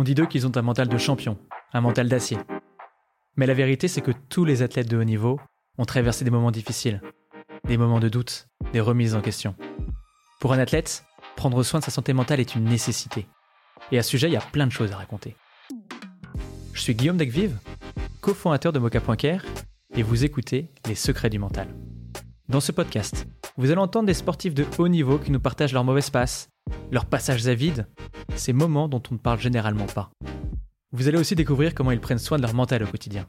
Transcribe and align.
On 0.00 0.02
dit 0.02 0.14
d'eux 0.14 0.24
qu'ils 0.24 0.46
ont 0.46 0.56
un 0.56 0.62
mental 0.62 0.88
de 0.88 0.96
champion, 0.96 1.36
un 1.74 1.82
mental 1.82 2.08
d'acier. 2.08 2.38
Mais 3.36 3.44
la 3.44 3.52
vérité, 3.52 3.86
c'est 3.86 4.00
que 4.00 4.12
tous 4.30 4.46
les 4.46 4.62
athlètes 4.62 4.88
de 4.88 4.96
haut 4.96 5.04
niveau 5.04 5.38
ont 5.76 5.84
traversé 5.84 6.24
des 6.24 6.30
moments 6.30 6.50
difficiles, 6.50 7.02
des 7.66 7.76
moments 7.76 8.00
de 8.00 8.08
doute, 8.08 8.48
des 8.72 8.80
remises 8.80 9.14
en 9.14 9.20
question. 9.20 9.54
Pour 10.40 10.54
un 10.54 10.58
athlète, 10.58 11.04
prendre 11.36 11.62
soin 11.62 11.80
de 11.80 11.84
sa 11.84 11.90
santé 11.90 12.14
mentale 12.14 12.40
est 12.40 12.54
une 12.54 12.64
nécessité. 12.64 13.26
Et 13.92 13.98
à 13.98 14.02
ce 14.02 14.08
sujet, 14.08 14.28
il 14.28 14.32
y 14.32 14.38
a 14.38 14.40
plein 14.40 14.66
de 14.66 14.72
choses 14.72 14.90
à 14.90 14.96
raconter. 14.96 15.36
Je 16.72 16.80
suis 16.80 16.94
Guillaume 16.94 17.18
Degvive, 17.18 17.58
cofondateur 18.22 18.72
de 18.72 18.78
Mocha.care, 18.78 19.44
et 19.94 20.02
vous 20.02 20.24
écoutez 20.24 20.72
Les 20.88 20.94
secrets 20.94 21.28
du 21.28 21.38
mental. 21.38 21.68
Dans 22.48 22.60
ce 22.60 22.72
podcast, 22.72 23.26
vous 23.58 23.70
allez 23.70 23.82
entendre 23.82 24.06
des 24.06 24.14
sportifs 24.14 24.54
de 24.54 24.64
haut 24.78 24.88
niveau 24.88 25.18
qui 25.18 25.30
nous 25.30 25.40
partagent 25.40 25.74
leurs 25.74 25.84
mauvaises 25.84 26.08
passes, 26.08 26.48
leurs 26.90 27.04
passages 27.04 27.46
à 27.46 27.54
vide, 27.54 27.86
ces 28.36 28.52
moments 28.52 28.88
dont 28.88 29.02
on 29.10 29.14
ne 29.14 29.18
parle 29.18 29.40
généralement 29.40 29.86
pas. 29.86 30.10
Vous 30.92 31.08
allez 31.08 31.18
aussi 31.18 31.34
découvrir 31.34 31.74
comment 31.74 31.92
ils 31.92 32.00
prennent 32.00 32.18
soin 32.18 32.36
de 32.36 32.42
leur 32.42 32.54
mental 32.54 32.82
au 32.82 32.86
quotidien. 32.86 33.26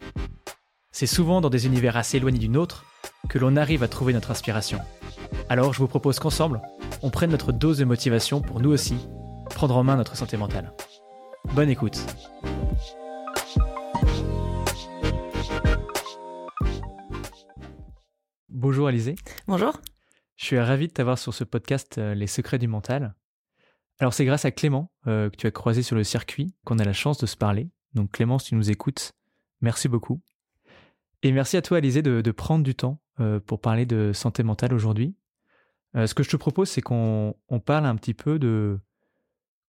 C'est 0.92 1.08
souvent 1.08 1.42
dans 1.42 1.50
des 1.50 1.66
univers 1.68 1.98
assez 1.98 2.18
éloignés 2.18 2.40
du 2.40 2.50
nôtre 2.50 2.86
que 3.30 3.40
l'on 3.40 3.56
arrive 3.56 3.84
à 3.84 3.88
trouver 3.88 4.14
notre 4.14 4.32
inspiration. 4.32 4.80
Alors 5.48 5.74
je 5.74 5.80
vous 5.80 5.88
propose 5.88 6.20
qu'ensemble, 6.20 6.62
on 7.02 7.10
prenne 7.10 7.32
notre 7.32 7.52
dose 7.52 7.78
de 7.78 7.86
motivation 7.86 8.42
pour 8.42 8.60
nous 8.60 8.72
aussi 8.72 8.96
prendre 9.50 9.78
en 9.78 9.84
main 9.84 9.96
notre 9.96 10.16
santé 10.16 10.38
mentale. 10.38 10.74
Bonne 11.54 11.70
écoute. 11.70 12.00
Bonjour 18.50 18.88
Alizé. 18.88 19.16
Bonjour. 19.48 19.74
Je 20.36 20.46
suis 20.46 20.60
ravi 20.60 20.88
de 20.88 20.94
t'avoir 20.94 21.18
sur 21.18 21.34
ce 21.34 21.44
podcast 21.44 21.98
euh, 21.98 22.14
Les 22.16 22.28
secrets 22.28 22.58
du 22.58 22.68
mental. 22.68 23.16
Alors 24.02 24.14
c'est 24.14 24.26
grâce 24.26 24.44
à 24.44 24.52
Clément 24.52 24.92
euh, 25.08 25.30
que 25.30 25.38
tu 25.38 25.48
as 25.48 25.52
croisé 25.52 25.84
sur 25.84 25.96
le 25.96 26.04
circuit 26.04 26.54
qu'on 26.66 26.80
a 26.80 26.84
la 26.84 26.92
chance 26.92 27.20
de 27.20 27.26
se 27.26 27.38
parler. 27.38 27.70
Donc 27.94 28.12
Clément, 28.12 28.40
si 28.40 28.50
tu 28.50 28.56
nous 28.56 28.70
écoutes, 28.70 29.14
merci 29.62 29.88
beaucoup. 29.88 30.22
Et 31.24 31.32
merci 31.32 31.56
à 31.56 31.62
toi 31.62 31.78
Alizé 31.78 32.02
de, 32.02 32.32
prendre 32.32 32.64
du 32.64 32.76
temps 32.76 33.00
euh, 33.20 33.40
pour 33.40 33.62
parler 33.62 33.86
de 33.86 34.12
santé 34.12 34.44
mentale 34.44 34.74
aujourd'hui. 34.74 35.16
ce 35.94 36.14
que 36.14 36.24
je 36.24 36.30
te 36.30 36.36
propose, 36.36 36.70
c'est 36.70 36.82
qu'on 36.82 37.36
parle 37.64 37.86
un 37.86 37.96
petit 37.96 38.14
peu 38.14 38.40
de 38.40 38.80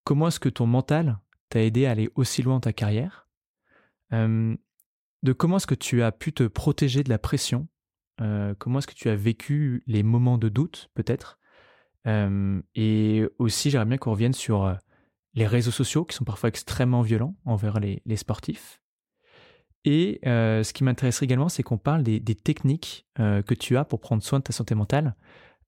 comment 0.02 0.28
est-ce 0.28 0.40
que 0.40 0.48
ton 0.48 0.66
mental 0.66 1.18
t'a 1.50 1.62
aidé 1.62 1.86
à 1.86 1.90
aller 1.90 2.10
aussi 2.14 2.42
loin 2.42 2.54
dans 2.54 2.60
ta 2.60 2.72
carrière, 2.72 3.28
de 4.12 5.32
comment 5.36 5.58
est-ce 5.58 5.66
que 5.66 5.74
tu 5.74 6.02
as 6.02 6.10
pu 6.10 6.32
te 6.32 6.44
protéger 6.44 7.04
de 7.04 7.10
la 7.10 7.18
pression 7.18 7.68
euh, 8.20 8.54
comment 8.58 8.78
est-ce 8.78 8.86
que 8.86 8.94
tu 8.94 9.08
as 9.08 9.16
vécu 9.16 9.82
les 9.86 10.02
moments 10.02 10.38
de 10.38 10.48
doute, 10.48 10.90
peut-être 10.94 11.38
euh, 12.06 12.60
Et 12.74 13.24
aussi, 13.38 13.70
j'aimerais 13.70 13.86
bien 13.86 13.98
qu'on 13.98 14.12
revienne 14.12 14.32
sur 14.32 14.76
les 15.34 15.46
réseaux 15.46 15.70
sociaux 15.70 16.04
qui 16.04 16.16
sont 16.16 16.24
parfois 16.24 16.48
extrêmement 16.48 17.02
violents 17.02 17.36
envers 17.44 17.80
les, 17.80 18.02
sportifs. 18.16 18.80
Et 19.84 20.20
ce 20.24 20.72
qui 20.72 20.84
m'intéresserait 20.84 21.24
également, 21.24 21.48
c'est 21.48 21.62
qu'on 21.62 21.78
parle 21.78 22.02
des, 22.02 22.20
techniques 22.20 23.06
que 23.16 23.54
tu 23.54 23.76
as 23.76 23.84
pour 23.84 24.00
prendre 24.00 24.22
soin 24.22 24.38
de 24.38 24.44
ta 24.44 24.52
santé 24.52 24.74
mentale. 24.74 25.16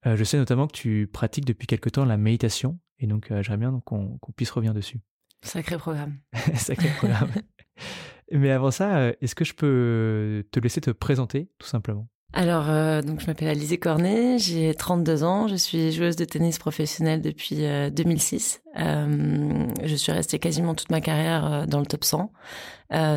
je 0.05 0.23
sais 0.23 0.37
notamment 0.37 0.67
que 0.67 0.75
tu 0.75 1.07
pratiques 1.11 1.45
depuis 1.45 1.67
quelque 1.67 1.89
temps 1.89 2.05
la 2.05 2.17
méditation, 2.17 2.79
et 2.99 3.07
donc 3.07 3.27
j'aimerais 3.29 3.57
bien 3.57 3.81
qu'on 3.83 4.19
puisse 4.35 4.51
revenir 4.51 4.73
dessus. 4.73 4.99
Sacré 5.45 5.77
programme. 5.77 6.17
Sacré 6.55 6.89
programme. 6.97 7.31
Mais 8.31 8.51
avant 8.51 8.71
ça, 8.71 9.09
est-ce 9.21 9.35
que 9.35 9.45
je 9.45 9.53
peux 9.53 10.43
te 10.51 10.59
laisser 10.59 10.81
te 10.81 10.91
présenter, 10.91 11.49
tout 11.59 11.67
simplement? 11.67 12.07
Alors, 12.37 12.69
euh, 12.69 13.01
donc 13.01 13.21
je 13.21 13.27
m'appelle 13.27 13.47
Alizé 13.47 13.77
Cornet, 13.77 14.37
j'ai 14.39 14.75
32 14.75 15.23
ans, 15.23 15.47
je 15.47 15.55
suis 15.55 15.93
joueuse 15.93 16.17
de 16.17 16.25
tennis 16.25 16.59
professionnelle 16.59 17.21
depuis 17.21 17.63
2006. 17.93 18.61
Euh, 18.75 18.81
euh, 18.81 19.67
je 19.85 19.95
suis 19.95 20.11
restée 20.11 20.37
quasiment 20.37 20.75
toute 20.75 20.91
ma 20.91 20.99
carrière 20.99 21.65
dans 21.65 21.79
le 21.79 21.85
top 21.85 22.03
100. 22.03 22.29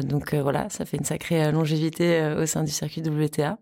donc 0.05 0.35
voilà, 0.35 0.69
ça 0.69 0.85
fait 0.85 0.99
une 0.99 1.05
sacrée 1.05 1.51
longévité 1.51 2.33
au 2.39 2.47
sein 2.47 2.63
du 2.63 2.71
circuit 2.71 3.03
WTA. 3.03 3.59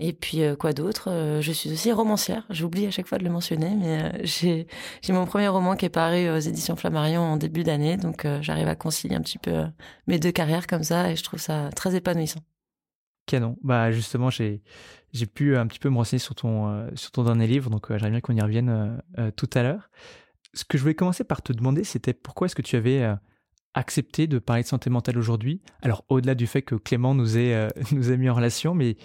Et 0.00 0.12
puis 0.12 0.40
quoi 0.58 0.72
d'autre 0.72 1.38
Je 1.40 1.52
suis 1.52 1.70
aussi 1.70 1.92
romancière. 1.92 2.44
J'oublie 2.50 2.86
à 2.86 2.90
chaque 2.90 3.06
fois 3.06 3.18
de 3.18 3.24
le 3.24 3.30
mentionner, 3.30 3.76
mais 3.76 4.24
j'ai 4.24 4.66
mon 5.10 5.24
premier 5.24 5.46
roman 5.46 5.76
qui 5.76 5.84
est 5.86 5.88
paru 5.88 6.28
aux 6.30 6.38
éditions 6.40 6.74
Flammarion 6.74 7.22
en 7.22 7.36
début 7.36 7.62
d'année, 7.62 7.96
donc 7.96 8.26
j'arrive 8.40 8.66
à 8.66 8.74
concilier 8.74 9.14
un 9.14 9.22
petit 9.22 9.38
peu 9.38 9.62
mes 10.08 10.18
deux 10.18 10.32
carrières 10.32 10.66
comme 10.66 10.82
ça, 10.82 11.12
et 11.12 11.14
je 11.14 11.22
trouve 11.22 11.38
ça 11.38 11.70
très 11.76 11.94
épanouissant. 11.94 12.40
Canon. 13.30 13.56
Bah 13.62 13.92
justement, 13.92 14.28
j'ai 14.28 14.62
j'ai 15.12 15.26
pu 15.26 15.56
un 15.56 15.66
petit 15.66 15.78
peu 15.78 15.88
me 15.88 15.96
renseigner 15.96 16.18
sur 16.18 16.34
ton 16.34 16.68
euh, 16.68 16.88
sur 16.94 17.12
ton 17.12 17.24
dernier 17.24 17.46
livre, 17.46 17.70
donc 17.70 17.90
euh, 17.90 17.98
j'aimerais 17.98 18.10
bien 18.10 18.20
qu'on 18.20 18.34
y 18.34 18.40
revienne 18.40 19.00
euh, 19.18 19.30
tout 19.30 19.48
à 19.54 19.62
l'heure. 19.62 19.90
Ce 20.52 20.64
que 20.64 20.76
je 20.76 20.82
voulais 20.82 20.94
commencer 20.94 21.22
par 21.22 21.42
te 21.42 21.52
demander, 21.52 21.84
c'était 21.84 22.12
pourquoi 22.12 22.46
est-ce 22.46 22.56
que 22.56 22.62
tu 22.62 22.74
avais 22.74 23.08
accepté 23.74 24.26
de 24.26 24.40
parler 24.40 24.64
de 24.64 24.68
santé 24.68 24.90
mentale 24.90 25.16
aujourd'hui? 25.16 25.62
Alors 25.80 26.04
au-delà 26.08 26.34
du 26.34 26.48
fait 26.48 26.62
que 26.62 26.74
Clément 26.74 27.14
nous 27.14 27.38
ait 27.38 27.68
nous 27.92 28.10
a 28.10 28.16
mis 28.16 28.28
en 28.28 28.34
relation, 28.34 28.74
mais 28.74 28.96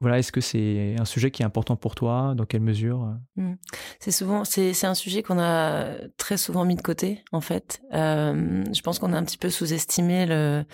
voilà, 0.00 0.18
est-ce 0.18 0.32
que 0.32 0.40
c'est 0.40 0.96
un 0.98 1.04
sujet 1.04 1.30
qui 1.30 1.42
est 1.42 1.44
important 1.44 1.76
pour 1.76 1.94
toi? 1.94 2.34
Dans 2.36 2.44
quelle 2.44 2.60
mesure 2.60 3.14
mmh. 3.36 3.52
C'est 4.00 4.10
souvent, 4.10 4.44
c'est 4.44 4.84
un 4.84 4.94
sujet 4.94 5.22
qu'on 5.22 5.38
a 5.38 5.94
très 6.16 6.36
souvent 6.36 6.64
mis 6.64 6.74
de 6.74 6.82
côté, 6.82 7.22
en 7.30 7.40
fait. 7.40 7.80
je 7.92 8.80
pense 8.82 8.98
qu'on 8.98 9.12
a 9.12 9.16
un 9.16 9.24
petit 9.24 9.38
peu 9.38 9.50
sous-estimé 9.50 10.26
le, 10.26 10.64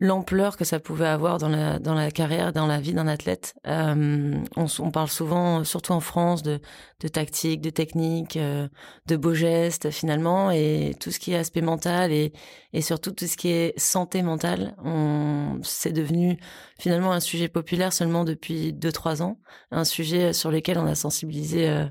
l'ampleur 0.00 0.56
que 0.56 0.64
ça 0.64 0.78
pouvait 0.78 1.06
avoir 1.06 1.38
dans 1.38 1.48
la 1.48 1.78
dans 1.78 1.94
la 1.94 2.10
carrière, 2.10 2.52
dans 2.52 2.66
la 2.66 2.80
vie 2.80 2.92
d'un 2.92 3.08
athlète. 3.08 3.54
Euh, 3.66 4.34
on, 4.56 4.66
on, 4.78 4.90
parle 4.90 5.08
souvent, 5.08 5.64
surtout 5.64 5.92
en 5.92 6.00
France, 6.00 6.42
de, 6.42 6.60
de 7.00 7.08
tactique, 7.08 7.60
de 7.60 7.70
technique, 7.70 8.36
euh, 8.36 8.68
de 9.06 9.16
beaux 9.16 9.34
gestes 9.34 9.90
finalement, 9.90 10.50
et 10.50 10.94
tout 11.00 11.10
ce 11.10 11.18
qui 11.18 11.32
est 11.32 11.36
aspect 11.36 11.62
mental 11.62 12.12
et 12.12 12.32
et 12.72 12.82
surtout 12.82 13.12
tout 13.12 13.26
ce 13.26 13.36
qui 13.36 13.48
est 13.48 13.78
santé 13.78 14.22
mentale. 14.22 14.76
On 14.84 15.58
c'est 15.62 15.92
devenu 15.92 16.38
finalement 16.78 17.12
un 17.12 17.20
sujet 17.20 17.48
populaire 17.48 17.92
seulement 17.92 18.24
depuis 18.24 18.72
deux 18.72 18.92
trois 18.92 19.22
ans, 19.22 19.40
un 19.72 19.84
sujet 19.84 20.32
sur 20.32 20.50
lequel 20.50 20.78
on 20.78 20.86
a 20.86 20.94
sensibilisé 20.94 21.68
euh, 21.68 21.86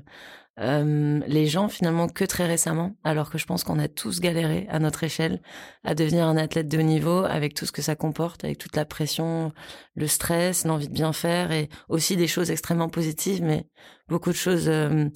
euh, 0.60 1.20
les 1.26 1.46
gens 1.46 1.68
finalement 1.68 2.08
que 2.08 2.24
très 2.24 2.46
récemment, 2.46 2.96
alors 3.04 3.30
que 3.30 3.38
je 3.38 3.46
pense 3.46 3.62
qu'on 3.62 3.78
a 3.78 3.86
tous 3.86 4.20
galéré 4.20 4.66
à 4.68 4.78
notre 4.78 5.04
échelle 5.04 5.40
à 5.84 5.94
devenir 5.94 6.26
un 6.26 6.36
athlète 6.36 6.68
de 6.68 6.78
haut 6.78 6.82
niveau 6.82 7.24
avec 7.24 7.54
tout 7.54 7.64
ce 7.64 7.72
que 7.72 7.82
ça 7.82 7.94
comporte, 7.94 8.44
avec 8.44 8.58
toute 8.58 8.74
la 8.74 8.84
pression, 8.84 9.52
le 9.94 10.06
stress, 10.06 10.64
l'envie 10.64 10.88
de 10.88 10.92
bien 10.92 11.12
faire 11.12 11.52
et 11.52 11.68
aussi 11.88 12.16
des 12.16 12.26
choses 12.26 12.50
extrêmement 12.50 12.88
positives, 12.88 13.42
mais 13.42 13.66
beaucoup 14.08 14.30
de 14.30 14.36
choses 14.36 14.68
euh, 14.68 15.06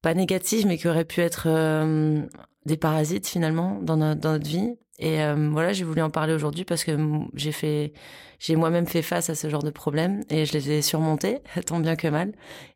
pas 0.00 0.14
négatives, 0.14 0.66
mais 0.66 0.78
qui 0.78 0.88
auraient 0.88 1.04
pu 1.04 1.20
être 1.20 1.44
euh, 1.46 2.22
des 2.66 2.76
parasites 2.76 3.26
finalement 3.26 3.80
dans 3.82 3.96
notre 3.96 4.46
vie 4.46 4.76
et 5.02 5.20
euh, 5.22 5.50
voilà, 5.50 5.72
j'ai 5.72 5.84
voulu 5.84 6.00
en 6.00 6.10
parler 6.10 6.32
aujourd'hui 6.32 6.64
parce 6.64 6.84
que 6.84 6.96
j'ai 7.34 7.50
fait, 7.50 7.92
j'ai 8.38 8.54
moi-même 8.54 8.86
fait 8.86 9.02
face 9.02 9.30
à 9.30 9.34
ce 9.34 9.48
genre 9.50 9.64
de 9.64 9.70
problèmes 9.70 10.22
et 10.30 10.46
je 10.46 10.52
les 10.52 10.70
ai 10.70 10.82
surmontés, 10.82 11.40
tant 11.66 11.80
bien 11.80 11.96
que 11.96 12.06
mal. 12.06 12.32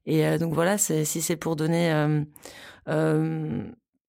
Et 0.06 0.26
euh, 0.26 0.36
donc 0.36 0.52
voilà, 0.52 0.76
si 0.76 1.04
c'est 1.04 1.36
pour 1.36 1.54
donner, 1.54 1.92
euh, 2.88 3.64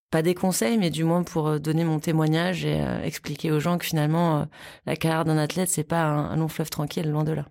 pas 0.10 0.22
des 0.24 0.34
conseils, 0.34 0.80
mais 0.80 0.90
du 0.90 1.04
moins 1.04 1.22
pour 1.22 1.60
donner 1.60 1.84
mon 1.84 2.00
témoignage 2.00 2.66
et 2.66 2.82
expliquer 3.04 3.52
aux 3.52 3.60
gens 3.60 3.78
que 3.78 3.86
finalement 3.86 4.48
la 4.86 4.96
carrière 4.96 5.26
d'un 5.26 5.38
athlète 5.38 5.70
c'est 5.70 5.84
pas 5.84 6.04
un, 6.06 6.38
long 6.38 6.48
fleuve 6.48 6.70
tranquille, 6.70 7.10
loin 7.12 7.24
de 7.24 7.34
là. 7.34 7.46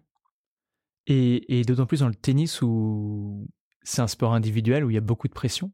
Et, 1.06 1.60
et 1.60 1.62
d'autant 1.62 1.86
plus 1.86 2.00
dans 2.00 2.08
le 2.08 2.14
tennis 2.14 2.60
où 2.62 3.46
c'est 3.82 4.00
un 4.00 4.08
sport 4.08 4.34
individuel 4.34 4.84
où 4.84 4.90
il 4.90 4.94
y 4.94 4.98
a 4.98 5.02
beaucoup 5.02 5.28
de 5.28 5.34
pression. 5.34 5.70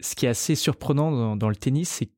Ce 0.00 0.14
qui 0.14 0.26
est 0.26 0.30
assez 0.30 0.54
surprenant 0.54 1.36
dans, 1.36 1.48
le 1.48 1.56
tennis, 1.56 1.88
c'est 1.88 2.10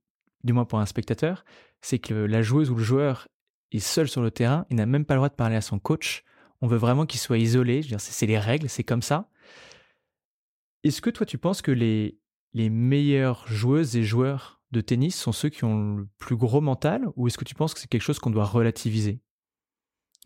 du 0.44 0.52
moins 0.52 0.64
pour 0.64 0.78
un 0.78 0.86
spectateur, 0.86 1.44
c'est 1.80 1.98
que 1.98 2.14
la 2.14 2.42
joueuse 2.42 2.70
ou 2.70 2.74
le 2.74 2.82
joueur 2.82 3.28
est 3.72 3.78
seul 3.78 4.08
sur 4.08 4.22
le 4.22 4.30
terrain, 4.30 4.66
il 4.70 4.76
n'a 4.76 4.86
même 4.86 5.04
pas 5.04 5.14
le 5.14 5.18
droit 5.18 5.28
de 5.28 5.34
parler 5.34 5.56
à 5.56 5.60
son 5.60 5.78
coach. 5.78 6.24
On 6.62 6.66
veut 6.66 6.78
vraiment 6.78 7.04
qu'il 7.04 7.20
soit 7.20 7.38
isolé. 7.38 7.82
c'est 7.98 8.26
les 8.26 8.38
règles, 8.38 8.68
c'est 8.68 8.84
comme 8.84 9.02
ça. 9.02 9.28
Est-ce 10.84 11.02
que 11.02 11.10
toi, 11.10 11.26
tu 11.26 11.36
penses 11.36 11.62
que 11.62 11.72
les, 11.72 12.18
les 12.54 12.70
meilleures 12.70 13.46
joueuses 13.48 13.96
et 13.96 14.04
joueurs 14.04 14.60
de 14.70 14.80
tennis 14.80 15.16
sont 15.16 15.32
ceux 15.32 15.48
qui 15.48 15.64
ont 15.64 15.96
le 15.96 16.08
plus 16.18 16.36
gros 16.36 16.60
mental, 16.60 17.06
ou 17.16 17.26
est-ce 17.26 17.38
que 17.38 17.44
tu 17.44 17.54
penses 17.54 17.74
que 17.74 17.80
c'est 17.80 17.88
quelque 17.88 18.02
chose 18.02 18.18
qu'on 18.18 18.30
doit 18.30 18.44
relativiser? 18.44 19.20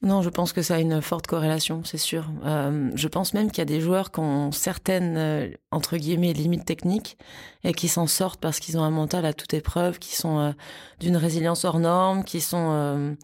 Non, 0.03 0.23
je 0.23 0.31
pense 0.31 0.55
que 0.55 0.63
ça 0.63 0.77
a 0.77 0.79
une 0.79 1.03
forte 1.03 1.27
corrélation, 1.27 1.83
c'est 1.85 1.99
sûr. 1.99 2.31
Euh, 2.47 2.91
je 2.95 3.07
pense 3.07 3.35
même 3.35 3.51
qu'il 3.51 3.59
y 3.59 3.61
a 3.61 3.67
des 3.67 3.83
joueurs 3.83 4.11
qui 4.11 4.21
ont 4.21 4.51
certaines, 4.51 5.17
euh, 5.19 5.51
entre 5.71 5.99
guillemets, 5.99 6.33
limites 6.33 6.65
techniques 6.65 7.19
et 7.65 7.75
qui 7.75 7.87
s'en 7.87 8.07
sortent 8.07 8.41
parce 8.41 8.61
qu'ils 8.61 8.79
ont 8.79 8.83
un 8.83 8.91
mental 8.91 9.27
à 9.27 9.35
toute 9.35 9.53
épreuve, 9.53 9.99
qui 9.99 10.17
sont 10.17 10.39
euh, 10.39 10.53
d'une 11.01 11.19
résilience 11.19 11.67
hors 11.67 11.79
norme, 11.79 12.25
qui 12.25 12.41
sont 12.41 13.17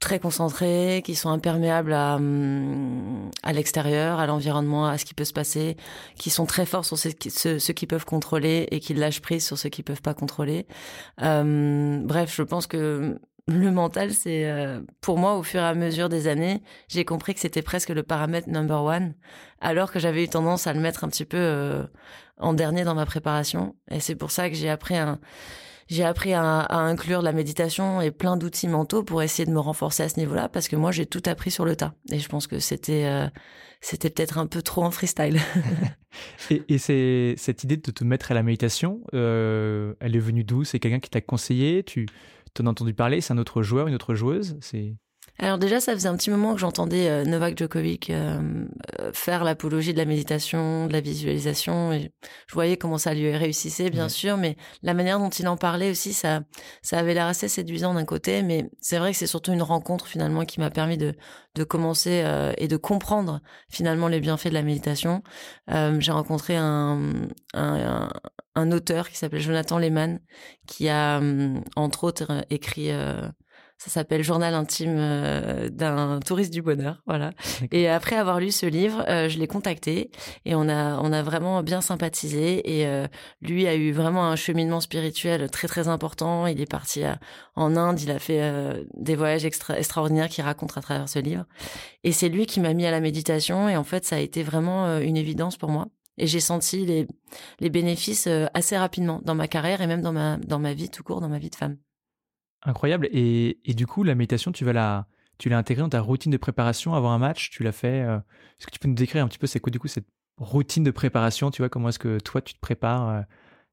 très 0.00 0.18
concentrés, 0.18 1.02
qui 1.04 1.14
sont 1.14 1.28
imperméables 1.28 1.92
à, 1.92 2.16
hum, 2.16 3.30
à 3.44 3.52
l'extérieur, 3.52 4.18
à 4.18 4.26
l'environnement, 4.26 4.86
à 4.86 4.98
ce 4.98 5.04
qui 5.04 5.14
peut 5.14 5.24
se 5.24 5.32
passer, 5.32 5.76
qui 6.16 6.30
sont 6.30 6.46
très 6.46 6.66
forts 6.66 6.86
sur 6.86 6.98
ce, 6.98 7.10
ce, 7.10 7.72
qu'ils 7.72 7.86
peuvent 7.86 8.06
contrôler 8.06 8.66
et 8.72 8.80
qui 8.80 8.94
lâchent 8.94 9.20
prise 9.20 9.46
sur 9.46 9.58
ce 9.58 9.68
qu'ils 9.68 9.84
peuvent 9.84 10.02
pas 10.02 10.14
contrôler. 10.14 10.66
bref, 11.18 12.34
je 12.34 12.42
pense 12.42 12.66
que 12.66 13.20
le 13.50 13.70
mental, 13.70 14.12
c'est 14.12 14.50
euh, 14.50 14.80
pour 15.00 15.18
moi 15.18 15.36
au 15.36 15.42
fur 15.42 15.60
et 15.60 15.64
à 15.64 15.74
mesure 15.74 16.08
des 16.08 16.26
années, 16.28 16.62
j'ai 16.88 17.04
compris 17.04 17.34
que 17.34 17.40
c'était 17.40 17.62
presque 17.62 17.90
le 17.90 18.02
paramètre 18.02 18.48
number 18.48 18.82
one, 18.82 19.14
alors 19.60 19.92
que 19.92 19.98
j'avais 19.98 20.24
eu 20.24 20.28
tendance 20.28 20.66
à 20.66 20.72
le 20.72 20.80
mettre 20.80 21.04
un 21.04 21.08
petit 21.08 21.24
peu 21.24 21.36
euh, 21.38 21.84
en 22.38 22.52
dernier 22.52 22.84
dans 22.84 22.94
ma 22.94 23.06
préparation. 23.06 23.74
Et 23.90 24.00
c'est 24.00 24.14
pour 24.14 24.30
ça 24.30 24.48
que 24.48 24.56
j'ai 24.56 24.70
appris 24.70 24.96
un, 24.96 25.18
j'ai 25.88 26.04
appris 26.04 26.32
à, 26.32 26.66
inclure 26.70 27.22
la 27.22 27.32
méditation 27.32 28.00
et 28.00 28.10
plein 28.10 28.36
d'outils 28.36 28.68
mentaux 28.68 29.02
pour 29.02 29.22
essayer 29.22 29.46
de 29.46 29.52
me 29.52 29.60
renforcer 29.60 30.04
à 30.04 30.08
ce 30.08 30.18
niveau-là, 30.18 30.48
parce 30.48 30.68
que 30.68 30.76
moi, 30.76 30.92
j'ai 30.92 31.06
tout 31.06 31.22
appris 31.26 31.50
sur 31.50 31.64
le 31.64 31.76
tas. 31.76 31.94
Et 32.10 32.18
je 32.18 32.28
pense 32.28 32.46
que 32.46 32.58
c'était 32.58 33.06
euh, 33.06 33.26
c'était 33.80 34.10
peut-être 34.10 34.38
un 34.38 34.46
peu 34.46 34.62
trop 34.62 34.84
en 34.84 34.90
freestyle. 34.90 35.40
et, 36.50 36.62
et 36.68 36.78
c'est 36.78 37.34
cette 37.38 37.64
idée 37.64 37.76
de 37.76 37.90
te 37.90 38.04
mettre 38.04 38.30
à 38.30 38.34
la 38.34 38.42
méditation, 38.42 39.00
elle 39.12 40.16
est 40.16 40.20
venue 40.20 40.44
d'où? 40.44 40.64
C'est 40.64 40.78
quelqu'un 40.78 41.00
qui 41.00 41.10
t'a 41.10 41.20
conseillé? 41.20 41.84
T'en 42.54 42.66
as 42.66 42.70
entendu 42.70 42.94
parler 42.94 43.20
C'est 43.20 43.32
un 43.32 43.38
autre 43.38 43.62
joueur, 43.62 43.88
une 43.88 43.94
autre 43.94 44.14
joueuse 44.14 44.56
C'est 44.60 44.96
alors 45.42 45.56
déjà, 45.56 45.80
ça 45.80 45.94
faisait 45.94 46.08
un 46.08 46.16
petit 46.16 46.28
moment 46.28 46.52
que 46.52 46.60
j'entendais 46.60 47.08
euh, 47.08 47.24
Novak 47.24 47.56
Djokovic 47.56 48.10
euh, 48.10 48.66
euh, 49.00 49.10
faire 49.14 49.42
l'apologie 49.42 49.94
de 49.94 49.98
la 49.98 50.04
méditation, 50.04 50.86
de 50.86 50.92
la 50.92 51.00
visualisation. 51.00 51.94
Et 51.94 52.12
je 52.46 52.52
voyais 52.52 52.76
comment 52.76 52.98
ça 52.98 53.14
lui 53.14 53.34
réussissait, 53.34 53.88
bien 53.88 54.10
sûr, 54.10 54.36
mais 54.36 54.58
la 54.82 54.92
manière 54.92 55.18
dont 55.18 55.30
il 55.30 55.48
en 55.48 55.56
parlait 55.56 55.90
aussi, 55.90 56.12
ça, 56.12 56.42
ça 56.82 56.98
avait 56.98 57.14
l'air 57.14 57.24
assez 57.24 57.48
séduisant 57.48 57.94
d'un 57.94 58.04
côté. 58.04 58.42
Mais 58.42 58.68
c'est 58.82 58.98
vrai 58.98 59.12
que 59.12 59.16
c'est 59.16 59.26
surtout 59.26 59.52
une 59.52 59.62
rencontre 59.62 60.06
finalement 60.06 60.44
qui 60.44 60.60
m'a 60.60 60.68
permis 60.68 60.98
de, 60.98 61.14
de 61.54 61.64
commencer 61.64 62.22
et 62.58 62.68
de 62.68 62.76
comprendre 62.76 63.40
finalement 63.70 64.08
les 64.08 64.20
bienfaits 64.20 64.48
de 64.48 64.54
la 64.54 64.62
méditation. 64.62 65.22
J'ai 65.68 66.12
rencontré 66.12 66.56
un, 66.56 67.28
un, 67.54 68.10
un, 68.54 68.72
auteur 68.72 69.08
qui 69.08 69.16
s'appelle 69.16 69.40
Jonathan 69.40 69.78
Lehman, 69.78 70.20
qui 70.66 70.88
a 70.88 71.20
entre 71.76 72.04
autres 72.04 72.44
écrit 72.50 72.90
ça 73.80 73.88
s'appelle 73.88 74.22
Journal 74.22 74.52
intime 74.52 74.96
euh, 74.98 75.70
d'un 75.70 76.20
touriste 76.20 76.52
du 76.52 76.60
bonheur, 76.60 77.02
voilà. 77.06 77.32
Et 77.72 77.88
après 77.88 78.14
avoir 78.14 78.38
lu 78.38 78.50
ce 78.50 78.66
livre, 78.66 79.02
euh, 79.08 79.30
je 79.30 79.38
l'ai 79.38 79.46
contacté 79.46 80.10
et 80.44 80.54
on 80.54 80.68
a 80.68 80.98
on 81.00 81.10
a 81.14 81.22
vraiment 81.22 81.62
bien 81.62 81.80
sympathisé 81.80 82.76
et 82.78 82.86
euh, 82.86 83.06
lui 83.40 83.66
a 83.66 83.74
eu 83.74 83.92
vraiment 83.92 84.26
un 84.26 84.36
cheminement 84.36 84.82
spirituel 84.82 85.50
très 85.50 85.66
très 85.66 85.88
important. 85.88 86.46
Il 86.46 86.60
est 86.60 86.70
parti 86.70 87.04
en 87.56 87.74
Inde, 87.74 88.02
il 88.02 88.10
a 88.10 88.18
fait 88.18 88.86
des 88.98 89.16
voyages 89.16 89.46
extra 89.46 89.78
extraordinaires 89.78 90.28
qu'il 90.28 90.44
raconte 90.44 90.76
à 90.76 90.82
travers 90.82 91.08
ce 91.08 91.18
livre. 91.18 91.46
Et 92.04 92.12
c'est 92.12 92.28
lui 92.28 92.44
qui 92.44 92.60
m'a 92.60 92.74
mis 92.74 92.84
à 92.84 92.90
la 92.90 93.00
méditation 93.00 93.66
et 93.70 93.78
en 93.78 93.84
fait 93.84 94.04
ça 94.04 94.16
a 94.16 94.18
été 94.18 94.42
vraiment 94.42 94.98
une 94.98 95.16
évidence 95.16 95.56
pour 95.56 95.70
moi. 95.70 95.86
Et 96.18 96.26
j'ai 96.26 96.40
senti 96.40 96.84
les, 96.84 97.06
les 97.60 97.70
bénéfices 97.70 98.28
assez 98.52 98.76
rapidement 98.76 99.22
dans 99.24 99.34
ma 99.34 99.48
carrière 99.48 99.80
et 99.80 99.86
même 99.86 100.02
dans 100.02 100.12
ma, 100.12 100.36
dans 100.36 100.58
ma 100.58 100.74
vie 100.74 100.90
tout 100.90 101.02
court, 101.02 101.22
dans 101.22 101.30
ma 101.30 101.38
vie 101.38 101.48
de 101.48 101.56
femme. 101.56 101.78
Incroyable. 102.62 103.08
Et, 103.12 103.58
et, 103.64 103.74
du 103.74 103.86
coup, 103.86 104.02
la 104.02 104.14
méditation, 104.14 104.52
tu 104.52 104.64
vas 104.64 104.72
la, 104.72 105.06
tu 105.38 105.48
l'as 105.48 105.58
intégrée 105.58 105.82
dans 105.82 105.88
ta 105.88 106.00
routine 106.00 106.30
de 106.30 106.36
préparation 106.36 106.94
avant 106.94 107.10
un 107.12 107.18
match? 107.18 107.50
Tu 107.50 107.62
l'as 107.62 107.72
fait. 107.72 108.02
Euh, 108.02 108.18
est-ce 108.18 108.66
que 108.66 108.70
tu 108.70 108.78
peux 108.78 108.88
nous 108.88 108.94
décrire 108.94 109.24
un 109.24 109.28
petit 109.28 109.38
peu 109.38 109.46
c'est 109.46 109.60
quoi 109.60 109.70
du 109.70 109.78
coup 109.78 109.88
cette 109.88 110.06
routine 110.36 110.84
de 110.84 110.90
préparation? 110.90 111.50
Tu 111.50 111.62
vois 111.62 111.70
comment 111.70 111.88
est-ce 111.88 111.98
que 111.98 112.18
toi 112.18 112.42
tu 112.42 112.54
te 112.54 112.60
prépares 112.60 113.08
euh, 113.08 113.22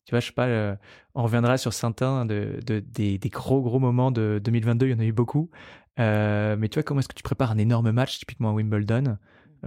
Tu 0.05 0.11
vois, 0.11 0.21
je 0.21 0.27
sais 0.27 0.33
pas. 0.33 0.47
Euh, 0.47 0.75
on 1.15 1.23
reviendra 1.23 1.57
sur 1.57 1.73
certains 1.73 2.25
de, 2.25 2.59
de 2.65 2.79
des, 2.79 3.17
des, 3.17 3.29
gros 3.29 3.61
gros 3.61 3.79
moments 3.79 4.11
de 4.11 4.39
2022. 4.43 4.87
Il 4.87 4.91
y 4.91 4.95
en 4.95 4.99
a 4.99 5.05
eu 5.05 5.11
beaucoup. 5.11 5.49
mais 5.97 6.69
tu 6.69 6.75
vois 6.75 6.83
comment 6.83 7.01
est-ce 7.01 7.09
que 7.09 7.15
tu 7.15 7.23
prépares 7.23 7.51
un 7.51 7.57
énorme 7.57 7.91
match, 7.91 8.19
typiquement 8.19 8.49
à 8.51 8.53
Wimbledon, 8.53 9.17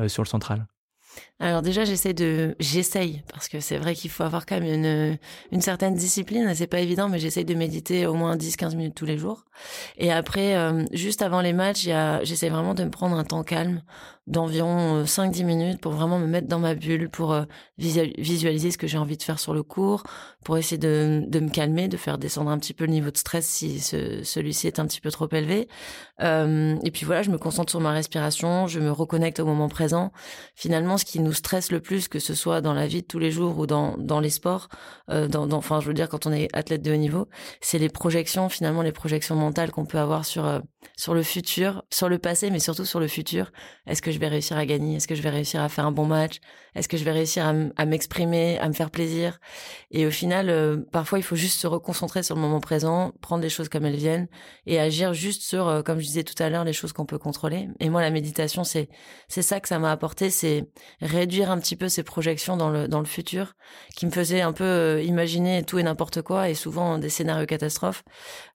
sur 0.07 0.23
le 0.23 0.29
central? 0.29 0.67
Alors 1.43 1.63
déjà, 1.63 1.87
j'essaie 1.87 2.13
de, 2.13 2.55
j'essaye 2.61 3.23
parce 3.33 3.49
que 3.49 3.61
c'est 3.61 3.79
vrai 3.79 3.95
qu'il 3.95 4.11
faut 4.11 4.25
avoir 4.25 4.45
quand 4.45 4.61
même 4.61 4.71
une, 4.71 5.19
une 5.53 5.61
certaine 5.63 5.95
discipline. 5.95 6.55
C'est 6.55 6.67
pas 6.67 6.81
évident, 6.81 7.09
mais 7.09 7.19
j'essaye 7.19 7.47
de 7.47 7.55
méditer 7.55 8.07
au 8.07 8.13
moins 8.13 8.37
10-15 8.37 8.77
minutes 8.77 8.95
tous 8.95 9.07
les 9.07 9.17
jours. 9.17 9.47
Et 9.97 10.13
après, 10.13 10.55
euh, 10.57 10.85
juste 10.93 11.23
avant 11.23 11.41
les 11.41 11.55
matchs, 11.55 11.89
j'essaie 12.23 12.51
vraiment 12.51 12.75
de 12.75 12.85
me 12.85 12.91
prendre 12.91 13.17
un 13.17 13.25
temps 13.25 13.43
calme 13.43 13.83
d'environ 14.27 15.05
5-10 15.05 15.43
euh, 15.43 15.45
minutes 15.45 15.81
pour 15.81 15.93
vraiment 15.93 16.19
me 16.19 16.27
mettre 16.27 16.47
dans 16.47 16.59
ma 16.59 16.75
bulle, 16.75 17.09
pour 17.09 17.33
euh, 17.33 17.45
visualiser 17.79 18.71
ce 18.71 18.79
que 18.79 18.87
j'ai 18.87 18.99
envie 18.99 19.17
de 19.17 19.23
faire 19.23 19.41
sur 19.41 19.55
le 19.55 19.63
cours, 19.63 20.05
pour 20.45 20.57
essayer 20.57 20.79
de, 20.79 21.25
de, 21.27 21.41
me 21.41 21.49
calmer, 21.49 21.89
de 21.89 21.97
faire 21.97 22.19
descendre 22.19 22.51
un 22.51 22.59
petit 22.59 22.75
peu 22.75 22.85
le 22.85 22.93
niveau 22.93 23.11
de 23.11 23.17
stress 23.17 23.47
si 23.47 23.81
ce, 23.81 24.23
celui-ci 24.23 24.67
est 24.67 24.79
un 24.79 24.87
petit 24.87 25.01
peu 25.01 25.11
trop 25.11 25.29
élevé. 25.33 25.69
Euh, 26.23 26.77
et 26.85 26.91
puis 26.91 27.07
voilà, 27.07 27.23
je 27.23 27.31
me 27.31 27.39
concentre 27.39 27.71
sur 27.71 27.81
ma 27.81 27.93
respiration, 27.93 28.67
je 28.67 28.81
me 28.81 28.91
reconnecte 28.91 29.41
au 29.41 29.47
moment 29.47 29.69
présent. 29.69 30.13
Finalement, 30.55 30.99
ce 30.99 31.05
qui 31.05 31.21
nous 31.21 31.33
stresse 31.33 31.73
le 31.73 31.81
plus, 31.81 32.09
que 32.09 32.19
ce 32.19 32.35
soit 32.35 32.61
dans 32.61 32.75
la 32.75 32.87
vie 32.87 33.03
de 33.03 33.07
tous 33.07 33.19
les 33.19 33.31
jours 33.31 33.59
ou 33.59 33.67
dans, 33.67 33.97
dans 33.99 34.21
les 34.21 34.31
sports, 34.31 34.69
euh, 35.11 35.29
dans, 35.29 35.47
dans, 35.47 35.59
enfin 35.59 35.81
je 35.81 35.87
veux 35.87 35.95
dire 35.95 36.09
quand 36.09 36.27
on 36.27 36.33
est 36.33 36.49
athlète 36.53 36.83
de 36.83 36.93
haut 36.93 36.97
niveau, 36.97 37.29
c'est 37.61 37.79
les 37.79 37.89
projections, 37.89 38.49
finalement 38.49 38.83
les 38.83 38.93
projections 38.93 39.37
mentales 39.37 39.71
qu'on 39.71 39.87
peut 39.87 39.99
avoir 39.99 40.25
sur, 40.25 40.47
euh, 40.47 40.61
sur 40.97 41.15
le 41.15 41.23
futur, 41.23 41.85
sur 41.91 42.09
le 42.09 42.19
passé, 42.19 42.51
mais 42.51 42.59
surtout 42.59 42.85
sur 42.85 43.01
le 43.01 43.09
futur. 43.09 43.51
Est-ce 43.87 44.03
que 44.03 44.11
je 44.11 44.19
vais 44.19 44.29
réussir 44.29 44.57
à 44.57 44.67
gagner? 44.67 44.97
Est-ce 44.97 45.09
que 45.09 45.15
je 45.15 45.23
vais 45.23 45.31
réussir 45.31 45.63
à 45.63 45.69
faire 45.69 45.87
un 45.87 45.93
bon 45.93 46.07
match? 46.07 46.41
Est-ce 46.75 46.89
que 46.89 46.97
je 46.97 47.05
vais 47.05 47.13
réussir 47.13 47.53
à 47.77 47.87
m'exprimer, 47.87 48.59
à 48.59 48.69
me 48.69 48.73
faire 48.73 48.91
plaisir? 48.91 49.41
Et 49.91 50.07
au 50.07 50.11
final, 50.11 50.49
euh, 50.51 50.77
parfois, 50.93 51.19
il 51.19 51.23
faut 51.23 51.37
juste 51.37 51.59
se 51.59 51.67
reconcentrer 51.67 52.23
sur 52.23 52.37
le 52.37 52.41
moment 52.41 52.61
présent, 52.61 53.13
prendre 53.21 53.43
les 53.43 53.49
choses 53.49 53.69
comme 53.69 53.85
elles 53.85 53.97
viennent 53.97 54.29
et 54.67 54.79
agir 54.79 55.13
juste 55.13 55.43
sur, 55.43 55.69
euh, 55.69 55.83
comme 55.83 55.99
je 55.99 56.07
disais 56.11 56.25
tout 56.25 56.41
à 56.43 56.49
l'heure, 56.51 56.65
les 56.65 56.73
choses 56.73 56.93
qu'on 56.93 57.07
peut 57.07 57.19
contrôler. 57.19 57.69
Et 57.81 57.89
moi, 57.91 58.03
la 58.03 58.11
méditation, 58.11 58.65
c'est 58.65 58.89
c'est 59.29 59.43
ça 59.43 59.61
que 59.61 59.69
ça 59.69 59.79
m'a 59.79 59.91
apporté, 59.91 60.31
c'est 60.31 60.67
réduire 61.01 61.51
un 61.51 61.59
petit 61.59 61.77
peu 61.77 61.89
ces 61.89 62.03
projections 62.03 62.57
dans 62.57 62.71
le 62.71 62.89
dans 62.89 63.01
le 63.01 63.07
futur, 63.07 63.55
qui 63.97 64.07
me 64.07 64.11
faisaient 64.11 64.43
un 64.43 64.53
peu 64.53 64.65
euh, 64.65 65.03
imaginer 65.03 65.63
tout 65.63 65.79
et 65.79 65.83
n'importe 65.83 66.23
quoi 66.23 66.49
et 66.49 66.55
souvent 66.55 66.99
des 66.99 67.09
scénarios 67.09 67.47
catastrophes, 67.47 68.03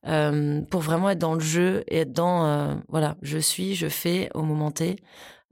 pour 0.04 0.82
vraiment 0.82 1.10
être 1.10 1.20
dans 1.20 1.34
le 1.34 1.40
jeu 1.40 1.84
et 1.88 2.00
être 2.00 2.14
dans 2.14 2.80
voilà, 2.90 3.16
je 3.22 3.38
suis, 3.38 3.76
je 3.76 3.88
fais 3.88 4.30
au 4.34 4.44
moment 4.44 4.72
T. 4.72 4.98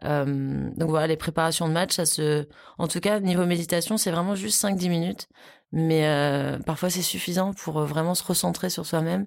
Euh, 0.05 0.69
donc 0.75 0.89
voilà, 0.89 1.07
les 1.07 1.17
préparations 1.17 1.67
de 1.67 1.73
match, 1.73 1.93
ça 1.93 2.05
se, 2.05 2.45
en 2.77 2.87
tout 2.87 2.99
cas 2.99 3.19
niveau 3.19 3.45
méditation, 3.45 3.97
c'est 3.97 4.11
vraiment 4.11 4.35
juste 4.35 4.61
5-10 4.63 4.89
minutes, 4.89 5.27
mais 5.75 6.07
euh, 6.07 6.59
parfois 6.59 6.91
c'est 6.91 7.01
suffisant 7.01 7.51
pour 7.51 7.79
euh, 7.79 7.85
vraiment 7.85 8.13
se 8.13 8.23
recentrer 8.23 8.69
sur 8.69 8.85
soi-même 8.85 9.25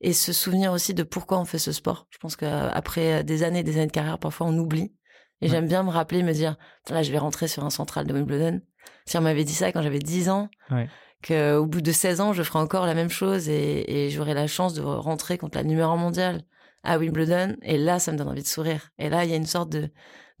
et 0.00 0.12
se 0.12 0.32
souvenir 0.32 0.72
aussi 0.72 0.94
de 0.94 1.02
pourquoi 1.02 1.40
on 1.40 1.44
fait 1.44 1.58
ce 1.58 1.72
sport. 1.72 2.06
Je 2.10 2.18
pense 2.18 2.36
qu'après 2.36 3.24
des 3.24 3.42
années, 3.42 3.64
des 3.64 3.76
années 3.76 3.88
de 3.88 3.92
carrière, 3.92 4.20
parfois 4.20 4.46
on 4.46 4.56
oublie. 4.56 4.92
Et 5.40 5.48
j'aime 5.48 5.66
bien 5.66 5.82
me 5.82 5.90
rappeler, 5.90 6.22
me 6.22 6.32
dire, 6.32 6.56
là, 6.90 7.02
je 7.02 7.12
vais 7.12 7.18
rentrer 7.18 7.46
sur 7.46 7.64
un 7.64 7.70
central 7.70 8.06
de 8.06 8.14
Wimbledon. 8.14 8.60
Si 9.06 9.16
on 9.18 9.20
m'avait 9.20 9.44
dit 9.44 9.52
ça 9.52 9.70
quand 9.70 9.82
j'avais 9.82 9.98
10 10.00 10.30
ans, 10.30 10.48
ouais. 10.70 10.88
qu'au 11.22 11.66
bout 11.66 11.80
de 11.80 11.92
16 11.92 12.20
ans, 12.20 12.32
je 12.32 12.42
ferai 12.42 12.58
encore 12.58 12.86
la 12.86 12.94
même 12.94 13.10
chose 13.10 13.48
et, 13.48 13.84
et 13.88 14.10
j'aurai 14.10 14.34
la 14.34 14.48
chance 14.48 14.74
de 14.74 14.82
rentrer 14.82 15.38
contre 15.38 15.56
la 15.56 15.64
numéro 15.64 15.96
mondiale 15.96 16.42
à 16.82 16.98
Wimbledon. 16.98 17.56
Et 17.62 17.78
là, 17.78 17.98
ça 18.00 18.12
me 18.12 18.18
donne 18.18 18.28
envie 18.28 18.42
de 18.42 18.48
sourire. 18.48 18.90
Et 18.98 19.10
là, 19.10 19.24
il 19.24 19.30
y 19.30 19.32
a 19.32 19.36
une 19.36 19.46
sorte 19.46 19.70
de, 19.70 19.90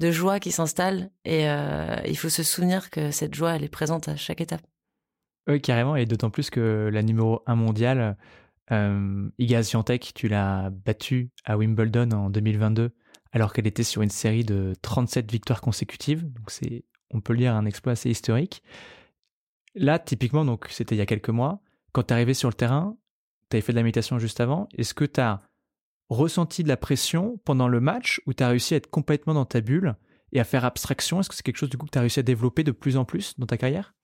de 0.00 0.10
joie 0.10 0.40
qui 0.40 0.50
s'installe. 0.50 1.10
Et 1.24 1.48
euh, 1.48 1.96
il 2.06 2.16
faut 2.16 2.28
se 2.28 2.42
souvenir 2.42 2.90
que 2.90 3.10
cette 3.10 3.34
joie, 3.34 3.54
elle 3.54 3.64
est 3.64 3.68
présente 3.68 4.08
à 4.08 4.16
chaque 4.16 4.40
étape. 4.40 4.62
Oui, 5.48 5.60
carrément. 5.62 5.96
Et 5.96 6.04
d'autant 6.04 6.30
plus 6.30 6.50
que 6.50 6.90
la 6.92 7.02
numéro 7.02 7.42
1 7.46 7.54
mondiale, 7.54 8.16
euh, 8.70 9.28
Iga 9.38 9.62
Swiatek, 9.62 10.12
tu 10.14 10.28
l'as 10.28 10.70
battue 10.70 11.30
à 11.44 11.56
Wimbledon 11.56 12.10
en 12.12 12.30
2022, 12.30 12.90
alors 13.32 13.52
qu'elle 13.52 13.66
était 13.66 13.82
sur 13.82 14.02
une 14.02 14.10
série 14.10 14.44
de 14.44 14.74
37 14.82 15.30
victoires 15.30 15.62
consécutives. 15.62 16.30
Donc, 16.30 16.50
c'est, 16.50 16.84
on 17.10 17.20
peut 17.22 17.32
lire 17.32 17.54
un 17.54 17.64
exploit 17.64 17.92
assez 17.92 18.10
historique. 18.10 18.62
Là, 19.74 19.98
typiquement, 19.98 20.44
donc 20.44 20.66
c'était 20.70 20.94
il 20.94 20.98
y 20.98 21.02
a 21.02 21.06
quelques 21.06 21.28
mois, 21.30 21.62
quand 21.92 22.02
tu 22.02 22.08
es 22.08 22.12
arrivé 22.12 22.34
sur 22.34 22.48
le 22.48 22.54
terrain, 22.54 22.96
tu 23.50 23.56
avais 23.56 23.62
fait 23.62 23.72
de 23.72 23.78
la 23.78 23.82
méditation 23.82 24.18
juste 24.18 24.40
avant. 24.40 24.68
Est-ce 24.76 24.92
que 24.92 25.04
tu 25.04 25.20
as 25.20 25.40
ressenti 26.10 26.62
de 26.62 26.68
la 26.68 26.76
pression 26.76 27.38
pendant 27.44 27.68
le 27.68 27.80
match 27.80 28.20
où 28.26 28.34
tu 28.34 28.42
as 28.42 28.48
réussi 28.48 28.74
à 28.74 28.78
être 28.78 28.90
complètement 28.90 29.34
dans 29.34 29.44
ta 29.44 29.60
bulle 29.60 29.96
et 30.32 30.40
à 30.40 30.44
faire 30.44 30.64
abstraction? 30.64 31.20
Est-ce 31.20 31.28
que 31.30 31.34
c'est 31.34 31.42
quelque 31.42 31.56
chose 31.56 31.70
du 31.70 31.78
coup 31.78 31.86
que 31.86 31.92
tu 31.92 31.98
as 31.98 32.02
réussi 32.02 32.20
à 32.20 32.22
développer 32.22 32.64
de 32.64 32.72
plus 32.72 32.96
en 32.96 33.04
plus 33.04 33.38
dans 33.38 33.46
ta 33.46 33.56
carrière? 33.56 33.94